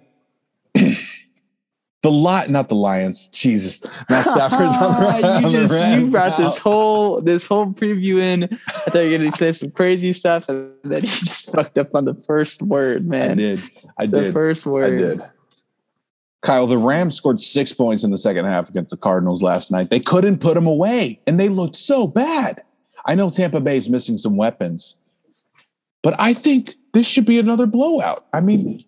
the 2.03 2.11
lot, 2.11 2.49
not 2.49 2.69
the 2.69 2.75
Lions. 2.75 3.27
Jesus, 3.29 3.83
Matt 4.09 4.27
Stafford's 4.27 4.77
on 4.77 5.21
the, 5.21 5.41
you 5.51 5.67
just 5.67 5.99
you 5.99 6.11
brought 6.11 6.39
now. 6.39 6.45
this 6.45 6.57
whole 6.57 7.21
this 7.21 7.47
whole 7.47 7.67
preview 7.67 8.19
in. 8.19 8.45
I 8.69 8.91
thought 8.91 9.01
you 9.01 9.11
were 9.11 9.19
going 9.19 9.31
to 9.31 9.37
say 9.37 9.53
some 9.53 9.71
crazy 9.71 10.13
stuff, 10.13 10.49
and 10.49 10.73
then 10.83 11.03
you 11.03 11.09
just 11.09 11.53
fucked 11.53 11.77
up 11.77 11.95
on 11.95 12.07
the 12.07 12.15
first 12.15 12.63
word, 12.63 13.07
man. 13.07 13.33
I 13.33 13.35
did. 13.35 13.63
I 13.99 14.07
the 14.07 14.21
did. 14.21 14.29
The 14.29 14.33
first 14.33 14.67
word. 14.67 14.95
I 14.95 15.09
did. 15.09 15.23
Kyle, 16.43 16.67
the 16.67 16.79
Rams 16.79 17.17
scored 17.17 17.39
six 17.41 17.73
points 17.73 18.03
in 18.03 18.11
the 18.11 18.17
second 18.17 18.47
half 18.47 18.71
against 18.71 18.91
the 18.91 18.97
Cardinals 18.97 19.43
last 19.43 19.71
night. 19.71 19.91
They 19.91 20.01
couldn't 20.01 20.39
put 20.39 20.55
them 20.55 20.67
away, 20.67 21.21
and 21.27 21.39
they 21.39 21.51
looked 21.51 21.77
so 21.77 22.07
bad. 22.07 22.63
I 23.05 23.15
know 23.15 23.29
Tampa 23.29 23.61
Bay 23.61 23.77
is 23.77 23.91
missing 23.91 24.17
some 24.17 24.37
weapons, 24.37 24.95
but 26.03 26.15
I 26.19 26.33
think 26.33 26.75
this 26.95 27.07
should 27.07 27.27
be 27.27 27.39
another 27.39 27.67
blowout. 27.67 28.25
I 28.33 28.41
mean, 28.41 28.83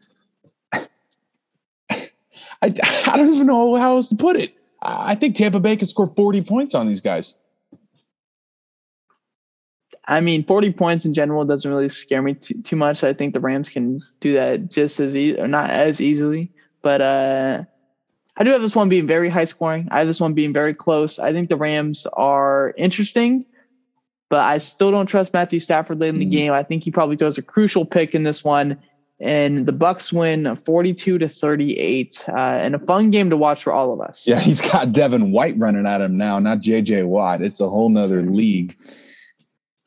I, 2.62 2.72
I 3.06 3.16
don't 3.16 3.34
even 3.34 3.46
know 3.46 3.74
how 3.76 3.96
else 3.96 4.08
to 4.08 4.16
put 4.16 4.36
it. 4.36 4.54
I 4.80 5.14
think 5.14 5.36
Tampa 5.36 5.60
Bay 5.60 5.76
could 5.76 5.88
score 5.88 6.12
40 6.14 6.42
points 6.42 6.74
on 6.74 6.88
these 6.88 7.00
guys. 7.00 7.34
I 10.04 10.20
mean, 10.20 10.44
40 10.44 10.72
points 10.72 11.04
in 11.04 11.14
general 11.14 11.44
doesn't 11.44 11.70
really 11.70 11.88
scare 11.88 12.22
me 12.22 12.34
too, 12.34 12.60
too 12.62 12.76
much. 12.76 13.04
I 13.04 13.14
think 13.14 13.34
the 13.34 13.40
Rams 13.40 13.68
can 13.68 14.00
do 14.18 14.32
that 14.34 14.68
just 14.68 14.98
as 14.98 15.14
easy, 15.14 15.38
or 15.38 15.46
not 15.46 15.70
as 15.70 16.00
easily. 16.00 16.50
But 16.82 17.00
uh, 17.00 17.64
I 18.36 18.44
do 18.44 18.50
have 18.50 18.62
this 18.62 18.74
one 18.74 18.88
being 18.88 19.06
very 19.06 19.28
high 19.28 19.44
scoring. 19.44 19.86
I 19.92 19.98
have 19.98 20.08
this 20.08 20.20
one 20.20 20.34
being 20.34 20.52
very 20.52 20.74
close. 20.74 21.20
I 21.20 21.32
think 21.32 21.48
the 21.48 21.56
Rams 21.56 22.06
are 22.14 22.74
interesting, 22.76 23.46
but 24.28 24.40
I 24.40 24.58
still 24.58 24.90
don't 24.90 25.06
trust 25.06 25.32
Matthew 25.32 25.60
Stafford 25.60 26.00
late 26.00 26.08
in 26.08 26.18
the 26.18 26.26
mm. 26.26 26.32
game. 26.32 26.52
I 26.52 26.64
think 26.64 26.82
he 26.82 26.90
probably 26.90 27.16
throws 27.16 27.38
a 27.38 27.42
crucial 27.42 27.84
pick 27.84 28.16
in 28.16 28.24
this 28.24 28.42
one 28.42 28.78
and 29.22 29.66
the 29.66 29.72
Bucks 29.72 30.12
win 30.12 30.56
42 30.56 31.18
to 31.18 31.28
38 31.28 32.24
uh, 32.28 32.32
and 32.32 32.74
a 32.74 32.78
fun 32.80 33.10
game 33.10 33.30
to 33.30 33.36
watch 33.36 33.62
for 33.62 33.72
all 33.72 33.92
of 33.92 34.00
us. 34.00 34.26
Yeah, 34.26 34.40
he's 34.48 34.60
got 34.60 34.92
Devin 34.92 35.30
White 35.32 35.56
running 35.56 35.86
at 35.86 36.00
him 36.00 36.16
now, 36.16 36.38
not 36.40 36.58
JJ 36.58 37.06
Watt. 37.06 37.40
It's 37.40 37.60
a 37.60 37.68
whole 37.68 37.88
nother 37.88 38.22
league. 38.22 38.76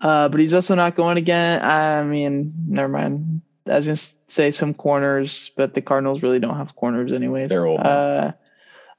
Uh, 0.01 0.29
but 0.29 0.39
he's 0.39 0.53
also 0.53 0.75
not 0.75 0.95
going 0.95 1.17
again. 1.17 1.61
I 1.61 2.03
mean, 2.03 2.53
never 2.67 2.87
mind. 2.87 3.41
I 3.67 3.75
was 3.77 3.85
gonna 3.87 3.97
say 4.29 4.51
some 4.51 4.73
corners, 4.73 5.51
but 5.57 5.73
the 5.73 5.81
Cardinals 5.81 6.23
really 6.23 6.39
don't 6.39 6.55
have 6.55 6.75
corners 6.75 7.11
anyways. 7.11 7.49
They're 7.49 7.65
old. 7.65 7.79
Uh, 7.81 8.33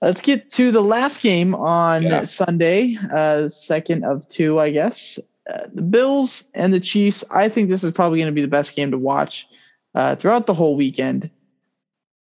Let's 0.03 0.21
get 0.21 0.51
to 0.53 0.71
the 0.71 0.83
last 0.83 1.23
game 1.23 1.55
on 1.55 2.03
Yeah. 2.03 2.25
Sunday, 2.27 2.99
uh, 3.11 3.49
second 3.49 4.05
of 4.05 4.29
two, 4.29 4.61
I 4.61 4.71
guess. 4.71 5.19
Uh, 5.49 5.67
the 5.73 5.83
Bills 5.83 6.45
and 6.53 6.73
the 6.73 6.81
Chiefs. 6.81 7.25
I 7.31 7.49
think 7.49 7.71
this 7.71 7.83
is 7.83 7.93
probably 7.93 8.19
going 8.19 8.27
to 8.31 8.35
be 8.35 8.43
the 8.43 8.49
best 8.49 8.77
game 8.77 8.91
to 8.91 8.99
watch 8.99 9.49
uh, 9.97 10.15
throughout 10.15 10.47
the 10.47 10.55
whole 10.55 10.77
weekend. 10.77 11.29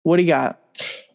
What 0.03 0.17
do 0.17 0.23
you 0.23 0.29
got? 0.29 0.59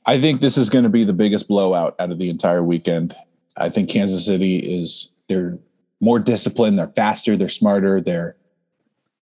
I 0.07 0.21
think 0.21 0.41
this 0.41 0.57
is 0.57 0.71
going 0.71 0.85
to 0.85 0.91
be 0.91 1.05
the 1.05 1.13
biggest 1.13 1.49
blowout 1.49 1.97
out 1.99 2.13
of 2.13 2.19
the 2.19 2.31
entire 2.31 2.63
weekend. 2.63 3.17
I 3.57 3.69
think 3.69 3.91
Kansas 3.91 4.25
City 4.25 4.59
is 4.59 5.11
they're 5.29 5.59
more 6.01 6.19
disciplined, 6.19 6.79
they're 6.79 6.89
faster, 6.89 7.37
they're 7.37 7.49
smarter, 7.49 8.01
they're 8.01 8.37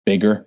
bigger 0.05 0.45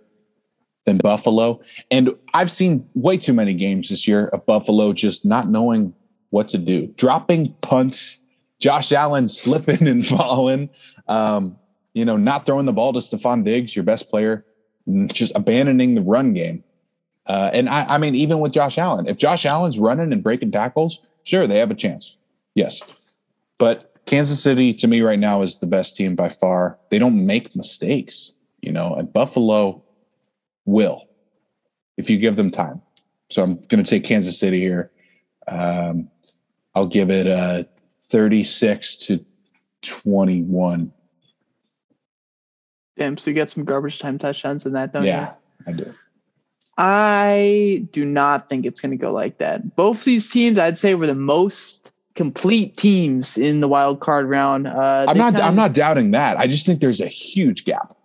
than 0.85 0.99
Buffalo. 0.99 1.61
And 1.91 2.11
I've 2.35 2.51
seen 2.51 2.87
way 2.95 3.16
too 3.16 3.33
many 3.33 3.55
games 3.55 3.89
this 3.89 4.07
year 4.07 4.28
of 4.28 4.45
Buffalo 4.47 4.93
just 4.93 5.24
not 5.24 5.49
knowing 5.49 5.95
what 6.30 6.49
to 6.51 6.59
do, 6.59 6.87
dropping 6.97 7.53
punts, 7.62 8.18
Josh 8.59 8.93
Allen 8.93 9.28
slipping 9.28 9.87
and 9.89 10.07
falling, 10.07 10.70
um, 11.09 11.57
you 11.95 12.05
know, 12.05 12.16
not 12.16 12.47
throwing 12.47 12.66
the 12.66 12.72
ball 12.72 12.93
to 12.93 13.01
Stefon 13.01 13.45
Diggs, 13.45 13.76
your 13.76 13.85
best 13.85 14.09
player, 14.09 14.47
just 15.09 15.33
abandoning 15.35 15.95
the 15.95 16.01
run 16.01 16.33
game. 16.33 16.64
Uh, 17.26 17.50
and 17.52 17.68
I, 17.68 17.84
I 17.84 17.98
mean, 17.98 18.14
even 18.14 18.40
with 18.40 18.52
Josh 18.52 18.78
Allen, 18.78 19.06
if 19.06 19.18
Josh 19.18 19.46
Allen's 19.46 19.78
running 19.78 20.12
and 20.12 20.22
breaking 20.22 20.50
tackles, 20.50 21.00
sure, 21.24 21.46
they 21.46 21.58
have 21.58 21.70
a 21.70 21.74
chance. 21.74 22.16
Yes. 22.54 22.80
But 23.58 23.92
Kansas 24.06 24.42
City, 24.42 24.74
to 24.74 24.88
me, 24.88 25.00
right 25.00 25.18
now, 25.18 25.42
is 25.42 25.56
the 25.56 25.66
best 25.66 25.96
team 25.96 26.16
by 26.16 26.28
far. 26.28 26.78
They 26.90 26.98
don't 26.98 27.24
make 27.24 27.54
mistakes, 27.54 28.32
you 28.60 28.72
know, 28.72 28.94
and 28.94 29.12
Buffalo 29.12 29.82
will 30.64 31.08
if 31.96 32.10
you 32.10 32.18
give 32.18 32.36
them 32.36 32.50
time. 32.50 32.82
So 33.30 33.42
I'm 33.42 33.54
going 33.68 33.82
to 33.82 33.88
take 33.88 34.04
Kansas 34.04 34.38
City 34.38 34.60
here. 34.60 34.90
Um, 35.48 36.08
I'll 36.74 36.86
give 36.86 37.10
it 37.10 37.26
a 37.26 37.66
36 38.04 38.96
to 38.96 39.24
21. 39.82 40.92
Damn, 42.96 43.16
so 43.16 43.30
you 43.30 43.36
got 43.36 43.50
some 43.50 43.64
garbage 43.64 43.98
time 43.98 44.18
touchdowns 44.18 44.66
in 44.66 44.72
that, 44.74 44.92
don't 44.92 45.04
yeah, 45.04 45.34
you? 45.66 45.66
Yeah, 45.66 45.72
I 45.72 45.76
do. 45.76 45.94
I 46.78 47.86
do 47.92 48.04
not 48.04 48.48
think 48.48 48.64
it's 48.64 48.80
going 48.80 48.92
to 48.92 48.96
go 48.96 49.12
like 49.12 49.38
that. 49.38 49.76
Both 49.76 50.04
these 50.04 50.30
teams, 50.30 50.58
I'd 50.58 50.78
say, 50.78 50.94
were 50.94 51.06
the 51.06 51.14
most 51.14 51.92
complete 52.14 52.76
teams 52.76 53.36
in 53.36 53.60
the 53.60 53.68
wild 53.68 54.00
card 54.00 54.28
round. 54.28 54.66
Uh, 54.66 55.06
I'm 55.08 55.16
not. 55.16 55.34
kind 55.34 55.44
I'm 55.44 55.56
not 55.56 55.74
doubting 55.74 56.10
that. 56.12 56.38
I 56.38 56.46
just 56.46 56.66
think 56.66 56.80
there's 56.80 57.00
a 57.00 57.08
huge 57.08 57.64
gap. 57.64 57.96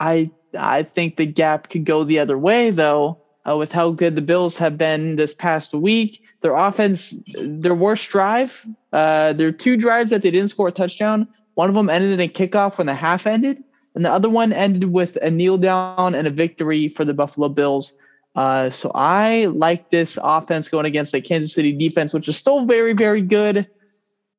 I 0.00 0.30
I 0.58 0.82
think 0.82 1.16
the 1.16 1.26
gap 1.26 1.70
could 1.70 1.84
go 1.84 2.04
the 2.04 2.18
other 2.18 2.38
way 2.38 2.70
though. 2.70 3.18
Uh, 3.48 3.56
with 3.56 3.70
how 3.70 3.92
good 3.92 4.16
the 4.16 4.22
Bills 4.22 4.56
have 4.56 4.76
been 4.76 5.14
this 5.14 5.32
past 5.32 5.72
week, 5.72 6.20
their 6.40 6.56
offense, 6.56 7.14
their 7.38 7.76
worst 7.76 8.08
drive, 8.10 8.66
uh, 8.92 9.34
their 9.34 9.52
two 9.52 9.76
drives 9.76 10.10
that 10.10 10.22
they 10.22 10.32
didn't 10.32 10.48
score 10.48 10.66
a 10.66 10.72
touchdown. 10.72 11.28
One 11.54 11.68
of 11.68 11.76
them 11.76 11.88
ended 11.88 12.10
in 12.10 12.20
a 12.20 12.26
kickoff 12.28 12.76
when 12.76 12.88
the 12.88 12.94
half 12.94 13.24
ended, 13.24 13.62
and 13.94 14.04
the 14.04 14.10
other 14.10 14.28
one 14.28 14.52
ended 14.52 14.92
with 14.92 15.14
a 15.22 15.30
kneel 15.30 15.58
down 15.58 16.12
and 16.16 16.26
a 16.26 16.30
victory 16.30 16.88
for 16.88 17.04
the 17.04 17.14
Buffalo 17.14 17.48
Bills. 17.48 17.92
Uh, 18.36 18.68
so 18.68 18.92
I 18.94 19.46
like 19.46 19.90
this 19.90 20.18
offense 20.22 20.68
going 20.68 20.84
against 20.84 21.12
the 21.12 21.22
Kansas 21.22 21.54
City 21.54 21.72
defense, 21.72 22.12
which 22.12 22.28
is 22.28 22.36
still 22.36 22.66
very, 22.66 22.92
very 22.92 23.22
good, 23.22 23.66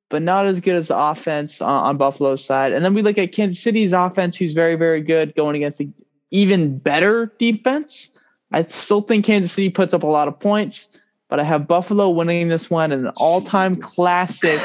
but 0.09 0.21
not 0.21 0.45
as 0.45 0.59
good 0.59 0.75
as 0.75 0.89
the 0.89 0.97
offense 0.97 1.61
on, 1.61 1.83
on 1.83 1.97
Buffalo's 1.97 2.45
side. 2.45 2.73
And 2.73 2.85
then 2.85 2.93
we 2.93 3.01
look 3.01 3.17
at 3.17 3.31
Kansas 3.31 3.59
City's 3.59 3.93
offense, 3.93 4.35
who's 4.37 4.53
very, 4.53 4.75
very 4.75 5.01
good, 5.01 5.33
going 5.35 5.55
against 5.55 5.79
the 5.79 5.89
even 6.29 6.77
better 6.77 7.33
defense. 7.39 8.11
I 8.51 8.63
still 8.63 9.01
think 9.01 9.25
Kansas 9.25 9.51
City 9.51 9.69
puts 9.69 9.93
up 9.95 10.03
a 10.03 10.07
lot 10.07 10.27
of 10.27 10.39
points, 10.39 10.89
but 11.27 11.39
I 11.39 11.43
have 11.43 11.67
Buffalo 11.67 12.09
winning 12.09 12.49
this 12.49 12.69
one 12.69 12.91
in 12.91 13.07
an 13.07 13.13
all-time 13.17 13.77
classic, 13.77 14.61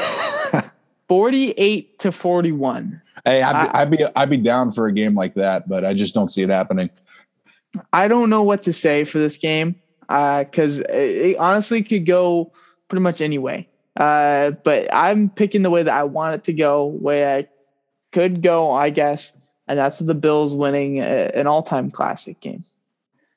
forty-eight 1.09 1.99
to 1.99 2.11
forty-one. 2.11 3.01
Hey, 3.25 3.41
I'd, 3.41 3.55
I- 3.55 3.85
be, 3.85 3.97
I'd 4.03 4.07
be 4.09 4.15
I'd 4.15 4.29
be 4.29 4.37
down 4.37 4.71
for 4.71 4.87
a 4.87 4.93
game 4.93 5.15
like 5.15 5.33
that, 5.33 5.67
but 5.67 5.83
I 5.83 5.93
just 5.93 6.13
don't 6.13 6.29
see 6.29 6.43
it 6.43 6.49
happening. 6.49 6.89
I 7.91 8.07
don't 8.07 8.29
know 8.29 8.43
what 8.43 8.63
to 8.63 8.73
say 8.73 9.03
for 9.03 9.19
this 9.19 9.37
game 9.37 9.75
because 10.01 10.79
it, 10.79 10.89
it 10.89 11.37
honestly 11.37 11.83
could 11.83 12.05
go 12.05 12.51
pretty 12.87 13.01
much 13.01 13.21
any 13.21 13.37
way. 13.37 13.69
Uh, 13.95 14.51
but 14.51 14.93
I'm 14.93 15.29
picking 15.29 15.61
the 15.61 15.69
way 15.69 15.83
that 15.83 15.93
I 15.95 16.03
want 16.03 16.35
it 16.35 16.43
to 16.45 16.53
go, 16.53 16.85
way 16.85 17.37
I 17.37 17.47
could 18.11 18.41
go, 18.41 18.71
I 18.71 18.89
guess, 18.89 19.31
and 19.67 19.77
that's 19.77 19.99
the 19.99 20.15
Bills 20.15 20.55
winning 20.55 20.99
a, 20.99 21.31
an 21.33 21.47
all-time 21.47 21.91
classic 21.91 22.39
game. 22.39 22.63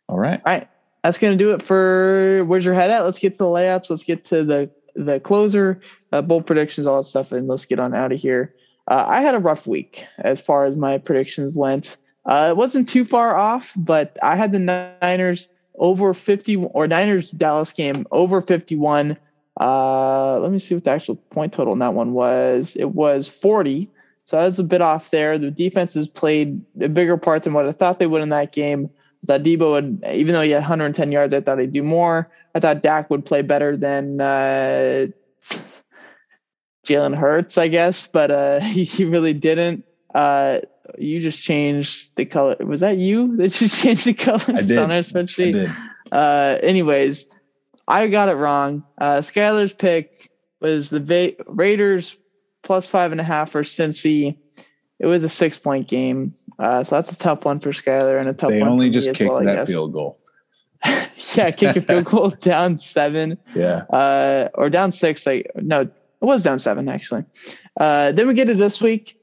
All 0.09 0.19
right. 0.19 0.41
All 0.45 0.53
right, 0.53 0.69
that's 1.03 1.19
gonna 1.19 1.37
do 1.37 1.53
it 1.53 1.63
for 1.63 2.45
where's 2.47 2.65
your 2.65 2.75
head 2.75 2.91
at? 2.91 3.05
Let's 3.05 3.19
get 3.19 3.35
to 3.35 3.39
the 3.39 3.45
layups. 3.45 3.91
Let's 3.91 4.05
get 4.05 4.25
to 4.27 4.45
the 4.45 4.71
the 4.95 5.21
closer, 5.21 5.81
uh, 6.13 6.23
bold 6.23 6.47
predictions, 6.47 6.87
all 6.87 7.03
that 7.03 7.09
stuff, 7.09 7.33
and 7.33 7.49
let's 7.49 7.67
get 7.67 7.79
on 7.79 7.95
out 7.95 8.13
of 8.13 8.19
here. 8.19 8.55
Uh, 8.89 9.05
I 9.07 9.21
had 9.21 9.35
a 9.35 9.39
rough 9.39 9.67
week 9.67 10.07
as 10.19 10.41
far 10.41 10.65
as 10.65 10.75
my 10.77 10.97
predictions 10.99 11.55
went. 11.55 11.99
Uh, 12.27 12.49
it 12.51 12.57
wasn't 12.57 12.89
too 12.89 13.05
far 13.05 13.37
off, 13.37 13.73
but 13.77 14.17
I 14.23 14.35
had 14.35 14.51
the 14.51 14.59
Niners 14.59 15.49
over 15.79 16.13
50 16.13 16.57
or 16.57 16.89
Niners 16.89 17.31
Dallas 17.31 17.71
game 17.73 18.07
over 18.11 18.43
51. 18.43 19.17
Uh, 19.59 20.39
let 20.41 20.51
me 20.51 20.59
see 20.59 20.75
what 20.75 20.85
the 20.85 20.91
actual 20.91 21.17
point 21.17 21.53
total 21.53 21.73
in 21.73 21.79
that 21.79 21.95
one 21.95 22.13
was. 22.13 22.77
It 22.77 22.91
was 22.91 23.29
40. 23.29 23.89
So 24.25 24.37
I 24.37 24.45
was 24.45 24.59
a 24.59 24.65
bit 24.65 24.83
off 24.83 25.11
there. 25.11 25.39
The 25.39 25.53
defenses 25.53 26.09
played 26.09 26.61
a 26.81 26.89
bigger 26.89 27.17
part 27.17 27.45
than 27.45 27.55
what 27.55 27.67
I 27.67 27.73
thought 27.73 28.01
they 28.01 28.09
would 28.09 28.23
in 28.23 28.31
that 28.31 28.53
game. 28.53 28.91
That 29.23 29.45
Debo 29.45 29.71
would, 29.73 30.05
even 30.13 30.35
though 30.35 30.43
he 30.43 30.51
had 30.51 30.61
110 30.61 31.13
yards, 31.13 31.33
I 31.33 31.41
thought 31.41 31.59
he'd 31.59 31.73
do 31.73 31.83
more. 31.83 32.31
I 32.55 32.61
thought 32.61 32.83
Dak 32.83 33.09
would 33.09 33.25
play 33.25 33.43
better 33.43 33.77
than 33.77 34.21
uh, 34.21 35.07
Jalen 36.87 37.17
Hurts, 37.17 37.57
I 37.57 37.69
guess, 37.69 38.09
but 38.09 38.31
uh, 38.31 38.61
he, 38.61 38.85
he 38.85 39.05
really 39.05 39.33
didn't. 39.33 39.85
Uh, 40.15 40.61
you 40.99 41.21
just 41.21 41.43
changed 41.43 42.15
the 42.17 42.25
color. 42.25 42.57
Was 42.61 42.81
that 42.81 42.99
you 42.99 43.37
that 43.39 43.49
just 43.53 43.81
changed 43.83 44.07
the 44.07 44.15
color? 44.15 44.45
I 44.49 44.63
did. 44.63 44.79
On 44.79 44.91
our 44.91 45.03
spreadsheet? 45.03 45.75
Uh, 46.13 46.59
anyways, 46.63 47.27
I 47.89 48.07
got 48.09 48.29
it 48.29 48.35
wrong. 48.35 48.85
Uh, 48.99 49.19
Skylar's 49.19 49.73
pick 49.73 50.31
was 50.61 50.91
the 50.91 51.01
Va- 51.01 51.43
Raiders 51.47 52.17
plus 52.63 52.89
five 52.89 53.13
and 53.13 53.21
a 53.21 53.25
half 53.25 53.51
for 53.51 53.63
Cincy. 53.63 54.37
It 54.99 55.07
was 55.07 55.25
a 55.25 55.29
six 55.29 55.59
point 55.59 55.89
game. 55.89 56.35
Uh, 56.59 56.83
so 56.85 56.97
that's 56.97 57.13
a 57.13 57.19
tough 57.19 57.45
one 57.45 57.61
for 57.61 57.71
Skylar 57.73 58.19
and 58.19 58.29
a 58.29 58.33
tough 58.33 58.51
They 58.51 58.61
one. 58.61 58.71
only 58.71 58.87
for 58.87 58.91
me 58.91 58.95
just 58.95 59.15
kicked 59.15 59.31
well, 59.31 59.45
that 59.45 59.67
field 59.67 59.93
goal. 59.93 60.19
yeah, 61.35 61.51
kick 61.51 61.77
a 61.77 61.83
field 61.83 62.05
goal 62.07 62.31
down 62.41 62.79
seven 62.79 63.37
Yeah. 63.55 63.83
uh, 63.93 64.49
or 64.55 64.71
down 64.71 64.93
six. 64.93 65.27
Like 65.27 65.51
no, 65.57 65.83
it 65.83 65.91
was 66.21 66.43
down 66.43 66.59
seven 66.61 66.89
actually. 66.89 67.25
Uh, 67.79 68.13
then 68.13 68.27
we 68.27 68.33
get 68.35 68.47
to 68.47 68.55
this 68.55 68.81
week. 68.81 69.16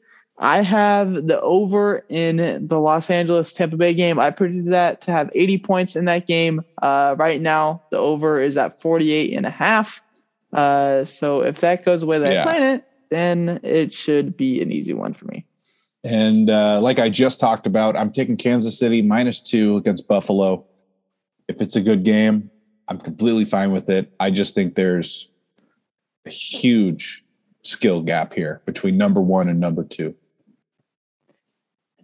I 0.43 0.61
have 0.61 1.27
the 1.27 1.39
over 1.39 2.03
in 2.09 2.67
the 2.67 2.77
Los 2.77 3.09
Angeles 3.09 3.53
Tampa 3.53 3.77
Bay 3.77 3.93
game. 3.93 4.19
I 4.19 4.29
predicted 4.29 4.73
that 4.73 4.99
to 5.03 5.11
have 5.11 5.31
80 5.33 5.59
points 5.59 5.95
in 5.95 6.03
that 6.05 6.27
game. 6.27 6.65
Uh, 6.81 7.15
right 7.17 7.39
now, 7.39 7.81
the 7.91 7.97
over 7.97 8.41
is 8.41 8.57
at 8.57 8.81
48 8.81 9.37
and 9.37 9.45
a 9.45 9.49
half. 9.49 10.03
Uh, 10.51 11.05
so 11.05 11.39
if 11.39 11.61
that 11.61 11.85
goes 11.85 12.01
the 12.01 12.07
way 12.07 12.19
that 12.19 12.33
Yeah. 12.33 12.41
I 12.41 12.43
plan 12.43 12.63
it, 12.75 12.83
then 13.09 13.61
it 13.63 13.93
should 13.93 14.35
be 14.35 14.61
an 14.61 14.69
easy 14.69 14.93
one 14.93 15.13
for 15.13 15.27
me. 15.27 15.45
And 16.03 16.49
uh, 16.49 16.81
like 16.81 16.99
I 16.99 17.07
just 17.07 17.39
talked 17.39 17.65
about, 17.65 17.95
I'm 17.95 18.11
taking 18.11 18.35
Kansas 18.35 18.77
City 18.77 19.01
minus 19.01 19.39
two 19.39 19.77
against 19.77 20.09
Buffalo. 20.09 20.65
If 21.47 21.61
it's 21.61 21.77
a 21.77 21.81
good 21.81 22.03
game, 22.03 22.51
I'm 22.89 22.97
completely 22.97 23.45
fine 23.45 23.71
with 23.71 23.89
it. 23.89 24.11
I 24.19 24.29
just 24.29 24.55
think 24.55 24.75
there's 24.75 25.29
a 26.25 26.29
huge 26.29 27.23
skill 27.63 28.01
gap 28.01 28.33
here 28.33 28.61
between 28.65 28.97
number 28.97 29.21
one 29.21 29.47
and 29.47 29.57
number 29.57 29.85
two. 29.85 30.13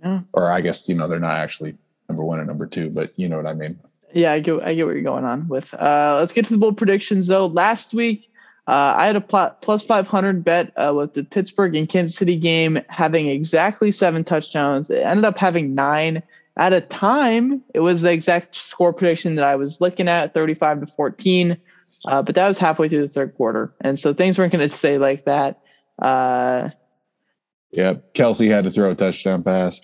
Yeah. 0.04 0.22
Or 0.34 0.52
I 0.52 0.62
guess, 0.62 0.88
you 0.88 0.95
know, 0.95 1.08
they're 1.08 1.20
not 1.20 1.38
actually 1.38 1.76
number 2.08 2.24
one 2.24 2.39
and 2.39 2.47
number 2.47 2.66
two, 2.66 2.89
but 2.89 3.12
you 3.16 3.30
know 3.30 3.38
what 3.38 3.47
I 3.47 3.54
mean. 3.54 3.80
Yeah, 4.14 4.32
I 4.32 4.39
get 4.39 4.62
I 4.64 4.74
get 4.74 4.86
what 4.86 4.93
you're 4.93 5.04
going 5.04 5.26
on 5.26 5.47
with. 5.47 5.74
Uh, 5.74 6.18
let's 6.20 6.34
get 6.34 6.45
to 6.45 6.54
the 6.54 6.58
bold 6.58 6.78
predictions 6.78 7.28
though. 7.28 7.45
Last 7.45 7.93
week, 7.93 8.30
uh, 8.68 8.95
I 8.97 9.06
had 9.06 9.16
a 9.16 9.22
pl- 9.22 9.56
plus 9.62 9.84
500 9.84 10.43
bet 10.43 10.72
uh, 10.76 10.93
with 10.95 11.14
the 11.14 11.24
Pittsburgh 11.24 11.76
and 11.76 11.88
Kansas 11.88 12.18
City 12.18 12.36
game 12.36 12.80
having 12.88 13.28
exactly 13.28 13.91
seven 13.91 14.24
touchdowns. 14.24 14.89
It 14.89 15.06
ended 15.06 15.26
up 15.26 15.38
having 15.38 15.76
nine. 15.76 16.24
At 16.58 16.74
a 16.74 16.82
time, 16.82 17.64
it 17.74 17.80
was 17.80 18.02
the 18.02 18.12
exact 18.12 18.56
score 18.56 18.91
prediction 18.91 19.36
that 19.36 19.45
I 19.45 19.56
was 19.56 19.80
looking 19.80 20.10
at, 20.10 20.34
35 20.34 20.82
to 20.82 20.88
14. 20.88 21.58
Uh, 22.06 22.22
but 22.22 22.36
that 22.36 22.47
was 22.47 22.58
halfway 22.58 22.89
through 22.89 23.02
the 23.02 23.08
third 23.08 23.36
quarter, 23.36 23.74
and 23.82 24.00
so 24.00 24.14
things 24.14 24.38
weren't 24.38 24.54
going 24.54 24.68
to 24.68 24.76
stay 24.76 24.97
like 24.97 25.26
that. 25.26 25.60
Uh, 26.02 26.70
Yeah. 27.72 27.96
Kelce 28.14 28.50
had 28.50 28.64
to 28.64 28.72
throw 28.72 28.92
a 28.92 28.96
touchdown 28.96 29.44
pass. 29.44 29.80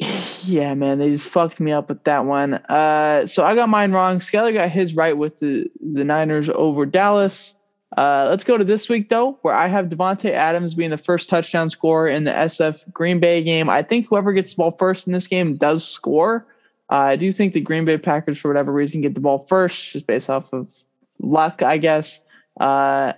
yeah, 0.48 0.74
man, 0.74 0.98
they 0.98 1.12
just 1.12 1.28
fucked 1.28 1.60
me 1.60 1.72
up 1.72 1.90
with 1.90 2.04
that 2.06 2.26
one. 2.26 2.56
Uh, 2.56 3.28
so 3.28 3.46
I 3.46 3.56
got 3.56 3.70
mine 3.70 3.92
wrong. 3.92 4.20
Skyler 4.20 4.54
got 4.54 4.70
his 4.70 4.96
right 4.96 5.16
with 5.16 5.40
the 5.40 5.70
the 5.80 6.04
Niners 6.04 6.50
over 6.50 6.86
Dallas. 6.86 7.54
Uh, 7.96 8.28
let's 8.30 8.44
go 8.44 8.58
to 8.58 8.64
this 8.64 8.90
week 8.90 9.10
though, 9.10 9.38
where 9.44 9.54
I 9.54 9.68
have 9.68 9.86
Davante 9.86 10.32
Adams 10.32 10.76
being 10.76 10.90
the 10.90 10.98
first 10.98 11.30
touchdown 11.30 11.70
scorer 11.70 12.08
in 12.08 12.26
the 12.26 12.32
SF 12.32 12.92
Green 12.92 13.20
Bay 13.20 13.42
game. 13.44 13.70
I 13.70 13.84
think 13.84 14.08
whoever 14.10 14.34
gets 14.34 14.54
the 14.54 14.58
ball 14.58 14.76
first 14.78 15.08
in 15.08 15.14
this 15.14 15.28
game 15.28 15.56
does 15.56 15.88
score. 15.88 16.46
Uh, 16.90 16.96
I 16.96 17.16
do 17.16 17.32
think 17.32 17.54
the 17.54 17.62
Green 17.62 17.86
Bay 17.86 17.98
Packers, 17.98 18.38
for 18.38 18.48
whatever 18.50 18.72
reason, 18.72 19.02
get 19.02 19.16
the 19.16 19.22
ball 19.22 19.40
first, 19.40 19.92
just 19.92 20.08
based 20.08 20.30
off 20.30 20.52
of 20.54 20.68
luck, 21.20 21.62
I 21.64 21.78
guess. 21.78 22.20
Uh, 22.60 23.14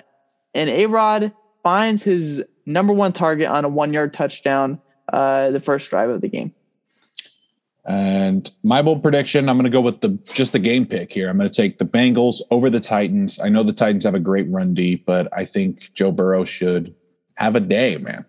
and 0.53 0.69
A 0.69 0.85
Rod 0.85 1.33
finds 1.63 2.03
his 2.03 2.41
number 2.67 2.93
one 2.93 3.13
target 3.13 3.47
on 3.47 3.65
a 3.65 3.69
one 3.69 3.93
yard 3.93 4.13
touchdown, 4.13 4.79
uh, 5.11 5.49
the 5.49 5.59
first 5.59 5.89
drive 5.89 6.09
of 6.09 6.21
the 6.21 6.29
game. 6.29 6.53
And 7.85 8.51
my 8.63 8.81
bold 8.81 9.01
prediction, 9.01 9.47
I'm 9.47 9.55
going 9.55 9.63
to 9.63 9.75
go 9.75 9.79
with 9.79 10.01
the 10.01 10.09
just 10.25 10.51
the 10.51 10.59
game 10.59 10.85
pick 10.85 11.11
here. 11.11 11.29
I'm 11.29 11.37
going 11.37 11.49
to 11.49 11.55
take 11.55 11.77
the 11.77 11.85
Bengals 11.85 12.41
over 12.51 12.69
the 12.69 12.81
Titans. 12.81 13.39
I 13.39 13.47
know 13.47 13.63
the 13.63 13.71
Titans 13.71 14.03
have 14.03 14.13
a 14.13 14.19
great 14.19 14.47
run 14.49 14.73
deep, 14.73 15.05
but 15.05 15.29
I 15.31 15.45
think 15.45 15.93
Joe 15.93 16.11
Burrow 16.11 16.43
should 16.43 16.93
have 17.35 17.55
a 17.55 17.61
day, 17.61 17.95
man. 17.95 18.25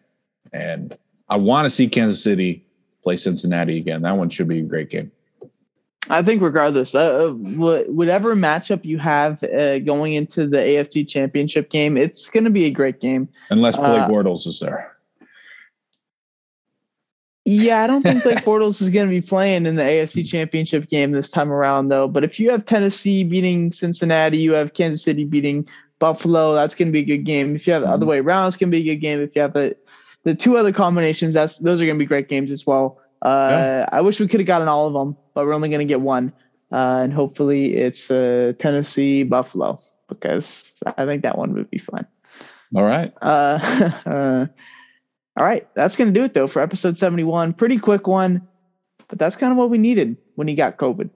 And 0.52 0.96
I 1.28 1.36
want 1.36 1.66
to 1.66 1.70
see 1.70 1.88
Kansas 1.88 2.22
City 2.22 2.64
play 3.02 3.16
Cincinnati 3.16 3.78
again. 3.78 4.02
That 4.02 4.16
one 4.16 4.30
should 4.30 4.46
be 4.46 4.60
a 4.60 4.62
great 4.62 4.90
game. 4.90 5.10
I 6.10 6.22
think 6.22 6.40
regardless, 6.40 6.94
uh, 6.94 7.30
whatever 7.30 8.34
matchup 8.34 8.84
you 8.84 8.98
have 8.98 9.42
uh, 9.42 9.78
going 9.80 10.14
into 10.14 10.46
the 10.46 10.58
AFC 10.58 11.06
Championship 11.06 11.70
game, 11.70 11.96
it's 11.96 12.30
going 12.30 12.44
to 12.44 12.50
be 12.50 12.64
a 12.64 12.70
great 12.70 13.00
game. 13.00 13.28
Unless 13.50 13.76
Blake 13.76 14.02
uh, 14.02 14.08
Bortles 14.08 14.46
is 14.46 14.58
there. 14.60 14.96
Yeah, 17.44 17.82
I 17.82 17.86
don't 17.86 18.02
think 18.02 18.22
Blake 18.22 18.38
Bortles 18.44 18.80
is 18.80 18.90
going 18.90 19.06
to 19.06 19.10
be 19.10 19.20
playing 19.20 19.66
in 19.66 19.76
the 19.76 19.82
AFC 19.82 20.26
Championship 20.26 20.88
game 20.88 21.12
this 21.12 21.30
time 21.30 21.50
around, 21.50 21.88
though. 21.88 22.06
But 22.06 22.24
if 22.24 22.38
you 22.38 22.50
have 22.50 22.64
Tennessee 22.64 23.24
beating 23.24 23.72
Cincinnati, 23.72 24.38
you 24.38 24.52
have 24.52 24.74
Kansas 24.74 25.02
City 25.02 25.24
beating 25.24 25.66
Buffalo, 25.98 26.54
that's 26.54 26.74
going 26.74 26.88
to 26.88 26.92
be 26.92 27.00
a 27.00 27.16
good 27.16 27.24
game. 27.24 27.56
If 27.56 27.66
you 27.66 27.72
have 27.72 27.82
the 27.82 27.88
other 27.88 28.00
mm-hmm. 28.00 28.10
way 28.10 28.18
around, 28.20 28.48
it's 28.48 28.56
going 28.56 28.70
to 28.70 28.78
be 28.78 28.88
a 28.90 28.94
good 28.94 29.00
game. 29.00 29.20
If 29.20 29.34
you 29.34 29.42
have 29.42 29.56
a, 29.56 29.74
the 30.24 30.34
two 30.34 30.56
other 30.56 30.72
combinations, 30.72 31.34
that's 31.34 31.58
those 31.58 31.80
are 31.80 31.86
going 31.86 31.96
to 31.96 32.02
be 32.02 32.06
great 32.06 32.28
games 32.28 32.50
as 32.50 32.66
well. 32.66 33.00
Uh, 33.22 33.48
yeah. 33.50 33.86
I 33.90 34.00
wish 34.00 34.20
we 34.20 34.28
could 34.28 34.40
have 34.40 34.46
gotten 34.46 34.68
all 34.68 34.86
of 34.86 34.92
them, 34.92 35.16
but 35.34 35.44
we're 35.44 35.54
only 35.54 35.68
going 35.68 35.80
to 35.80 35.84
get 35.84 36.00
one, 36.00 36.32
uh, 36.72 37.00
and 37.02 37.12
hopefully 37.12 37.74
it's 37.74 38.10
uh, 38.10 38.52
Tennessee 38.58 39.24
Buffalo 39.24 39.78
because 40.08 40.72
I 40.96 41.04
think 41.04 41.22
that 41.22 41.36
one 41.36 41.52
would 41.54 41.70
be 41.70 41.78
fun. 41.78 42.06
All 42.74 42.84
right. 42.84 43.12
Uh, 43.20 43.92
uh, 44.06 44.46
all 45.38 45.44
right, 45.44 45.66
that's 45.74 45.96
going 45.96 46.12
to 46.12 46.18
do 46.18 46.24
it 46.24 46.34
though 46.34 46.46
for 46.46 46.60
episode 46.62 46.96
71. 46.96 47.54
Pretty 47.54 47.78
quick 47.78 48.06
one, 48.06 48.46
but 49.08 49.18
that's 49.18 49.36
kind 49.36 49.52
of 49.52 49.58
what 49.58 49.70
we 49.70 49.78
needed 49.78 50.16
when 50.34 50.48
he 50.48 50.54
got 50.54 50.76
COVID. 50.76 51.10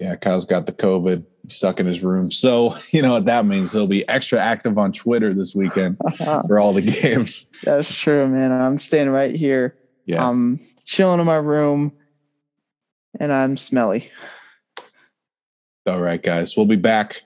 Yeah, 0.00 0.16
Kyle's 0.16 0.44
got 0.44 0.66
the 0.66 0.72
COVID, 0.72 1.24
stuck 1.48 1.78
in 1.78 1.86
his 1.86 2.02
room. 2.02 2.30
So, 2.30 2.76
you 2.90 3.00
know 3.02 3.12
what 3.12 3.26
that 3.26 3.46
means? 3.46 3.72
He'll 3.72 3.86
be 3.86 4.06
extra 4.08 4.40
active 4.40 4.76
on 4.78 4.92
Twitter 4.92 5.32
this 5.32 5.54
weekend 5.54 5.96
for 6.46 6.58
all 6.58 6.72
the 6.72 6.82
games. 6.82 7.46
That's 7.62 7.94
true, 7.94 8.26
man. 8.26 8.52
I'm 8.52 8.78
staying 8.78 9.10
right 9.10 9.34
here. 9.34 9.76
Yeah. 10.06 10.26
I'm 10.26 10.60
chilling 10.84 11.20
in 11.20 11.26
my 11.26 11.36
room 11.36 11.92
and 13.20 13.32
I'm 13.32 13.56
smelly. 13.56 14.10
All 15.86 16.00
right, 16.00 16.22
guys. 16.22 16.56
We'll 16.56 16.66
be 16.66 16.76
back 16.76 17.22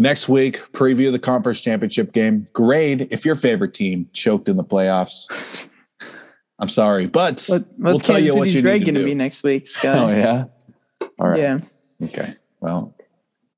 Next 0.00 0.28
week, 0.28 0.60
preview 0.72 1.10
the 1.10 1.18
conference 1.18 1.60
championship 1.60 2.12
game. 2.12 2.46
Grade 2.52 3.08
if 3.10 3.24
your 3.24 3.34
favorite 3.34 3.74
team 3.74 4.08
choked 4.12 4.48
in 4.48 4.56
the 4.56 4.62
playoffs. 4.62 5.68
I'm 6.60 6.68
sorry, 6.68 7.06
but 7.06 7.44
what, 7.48 7.64
we'll 7.78 8.00
tell 8.00 8.18
you 8.18 8.34
what 8.36 8.48
you 8.48 8.62
Greg 8.62 8.80
need 8.80 8.86
to, 8.86 8.92
gonna 8.92 9.04
be 9.04 9.14
next 9.14 9.42
week, 9.42 9.66
Scott. 9.68 9.96
Oh 9.96 10.08
yeah. 10.08 10.44
All 11.18 11.28
right. 11.28 11.40
Yeah. 11.40 11.58
Okay. 12.02 12.34
Well. 12.60 12.94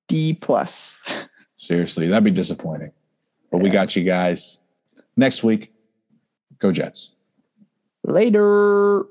D 0.09 0.32
plus. 0.32 0.98
Seriously, 1.57 2.09
that'd 2.09 2.24
be 2.24 2.30
disappointing. 2.30 2.92
But 3.51 3.59
yeah. 3.59 3.62
we 3.62 3.70
got 3.70 3.94
you 3.94 4.05
guys 4.05 4.59
next 5.16 5.42
week. 5.42 5.72
Go 6.59 6.72
Jets. 6.72 7.12
Later. 8.05 9.07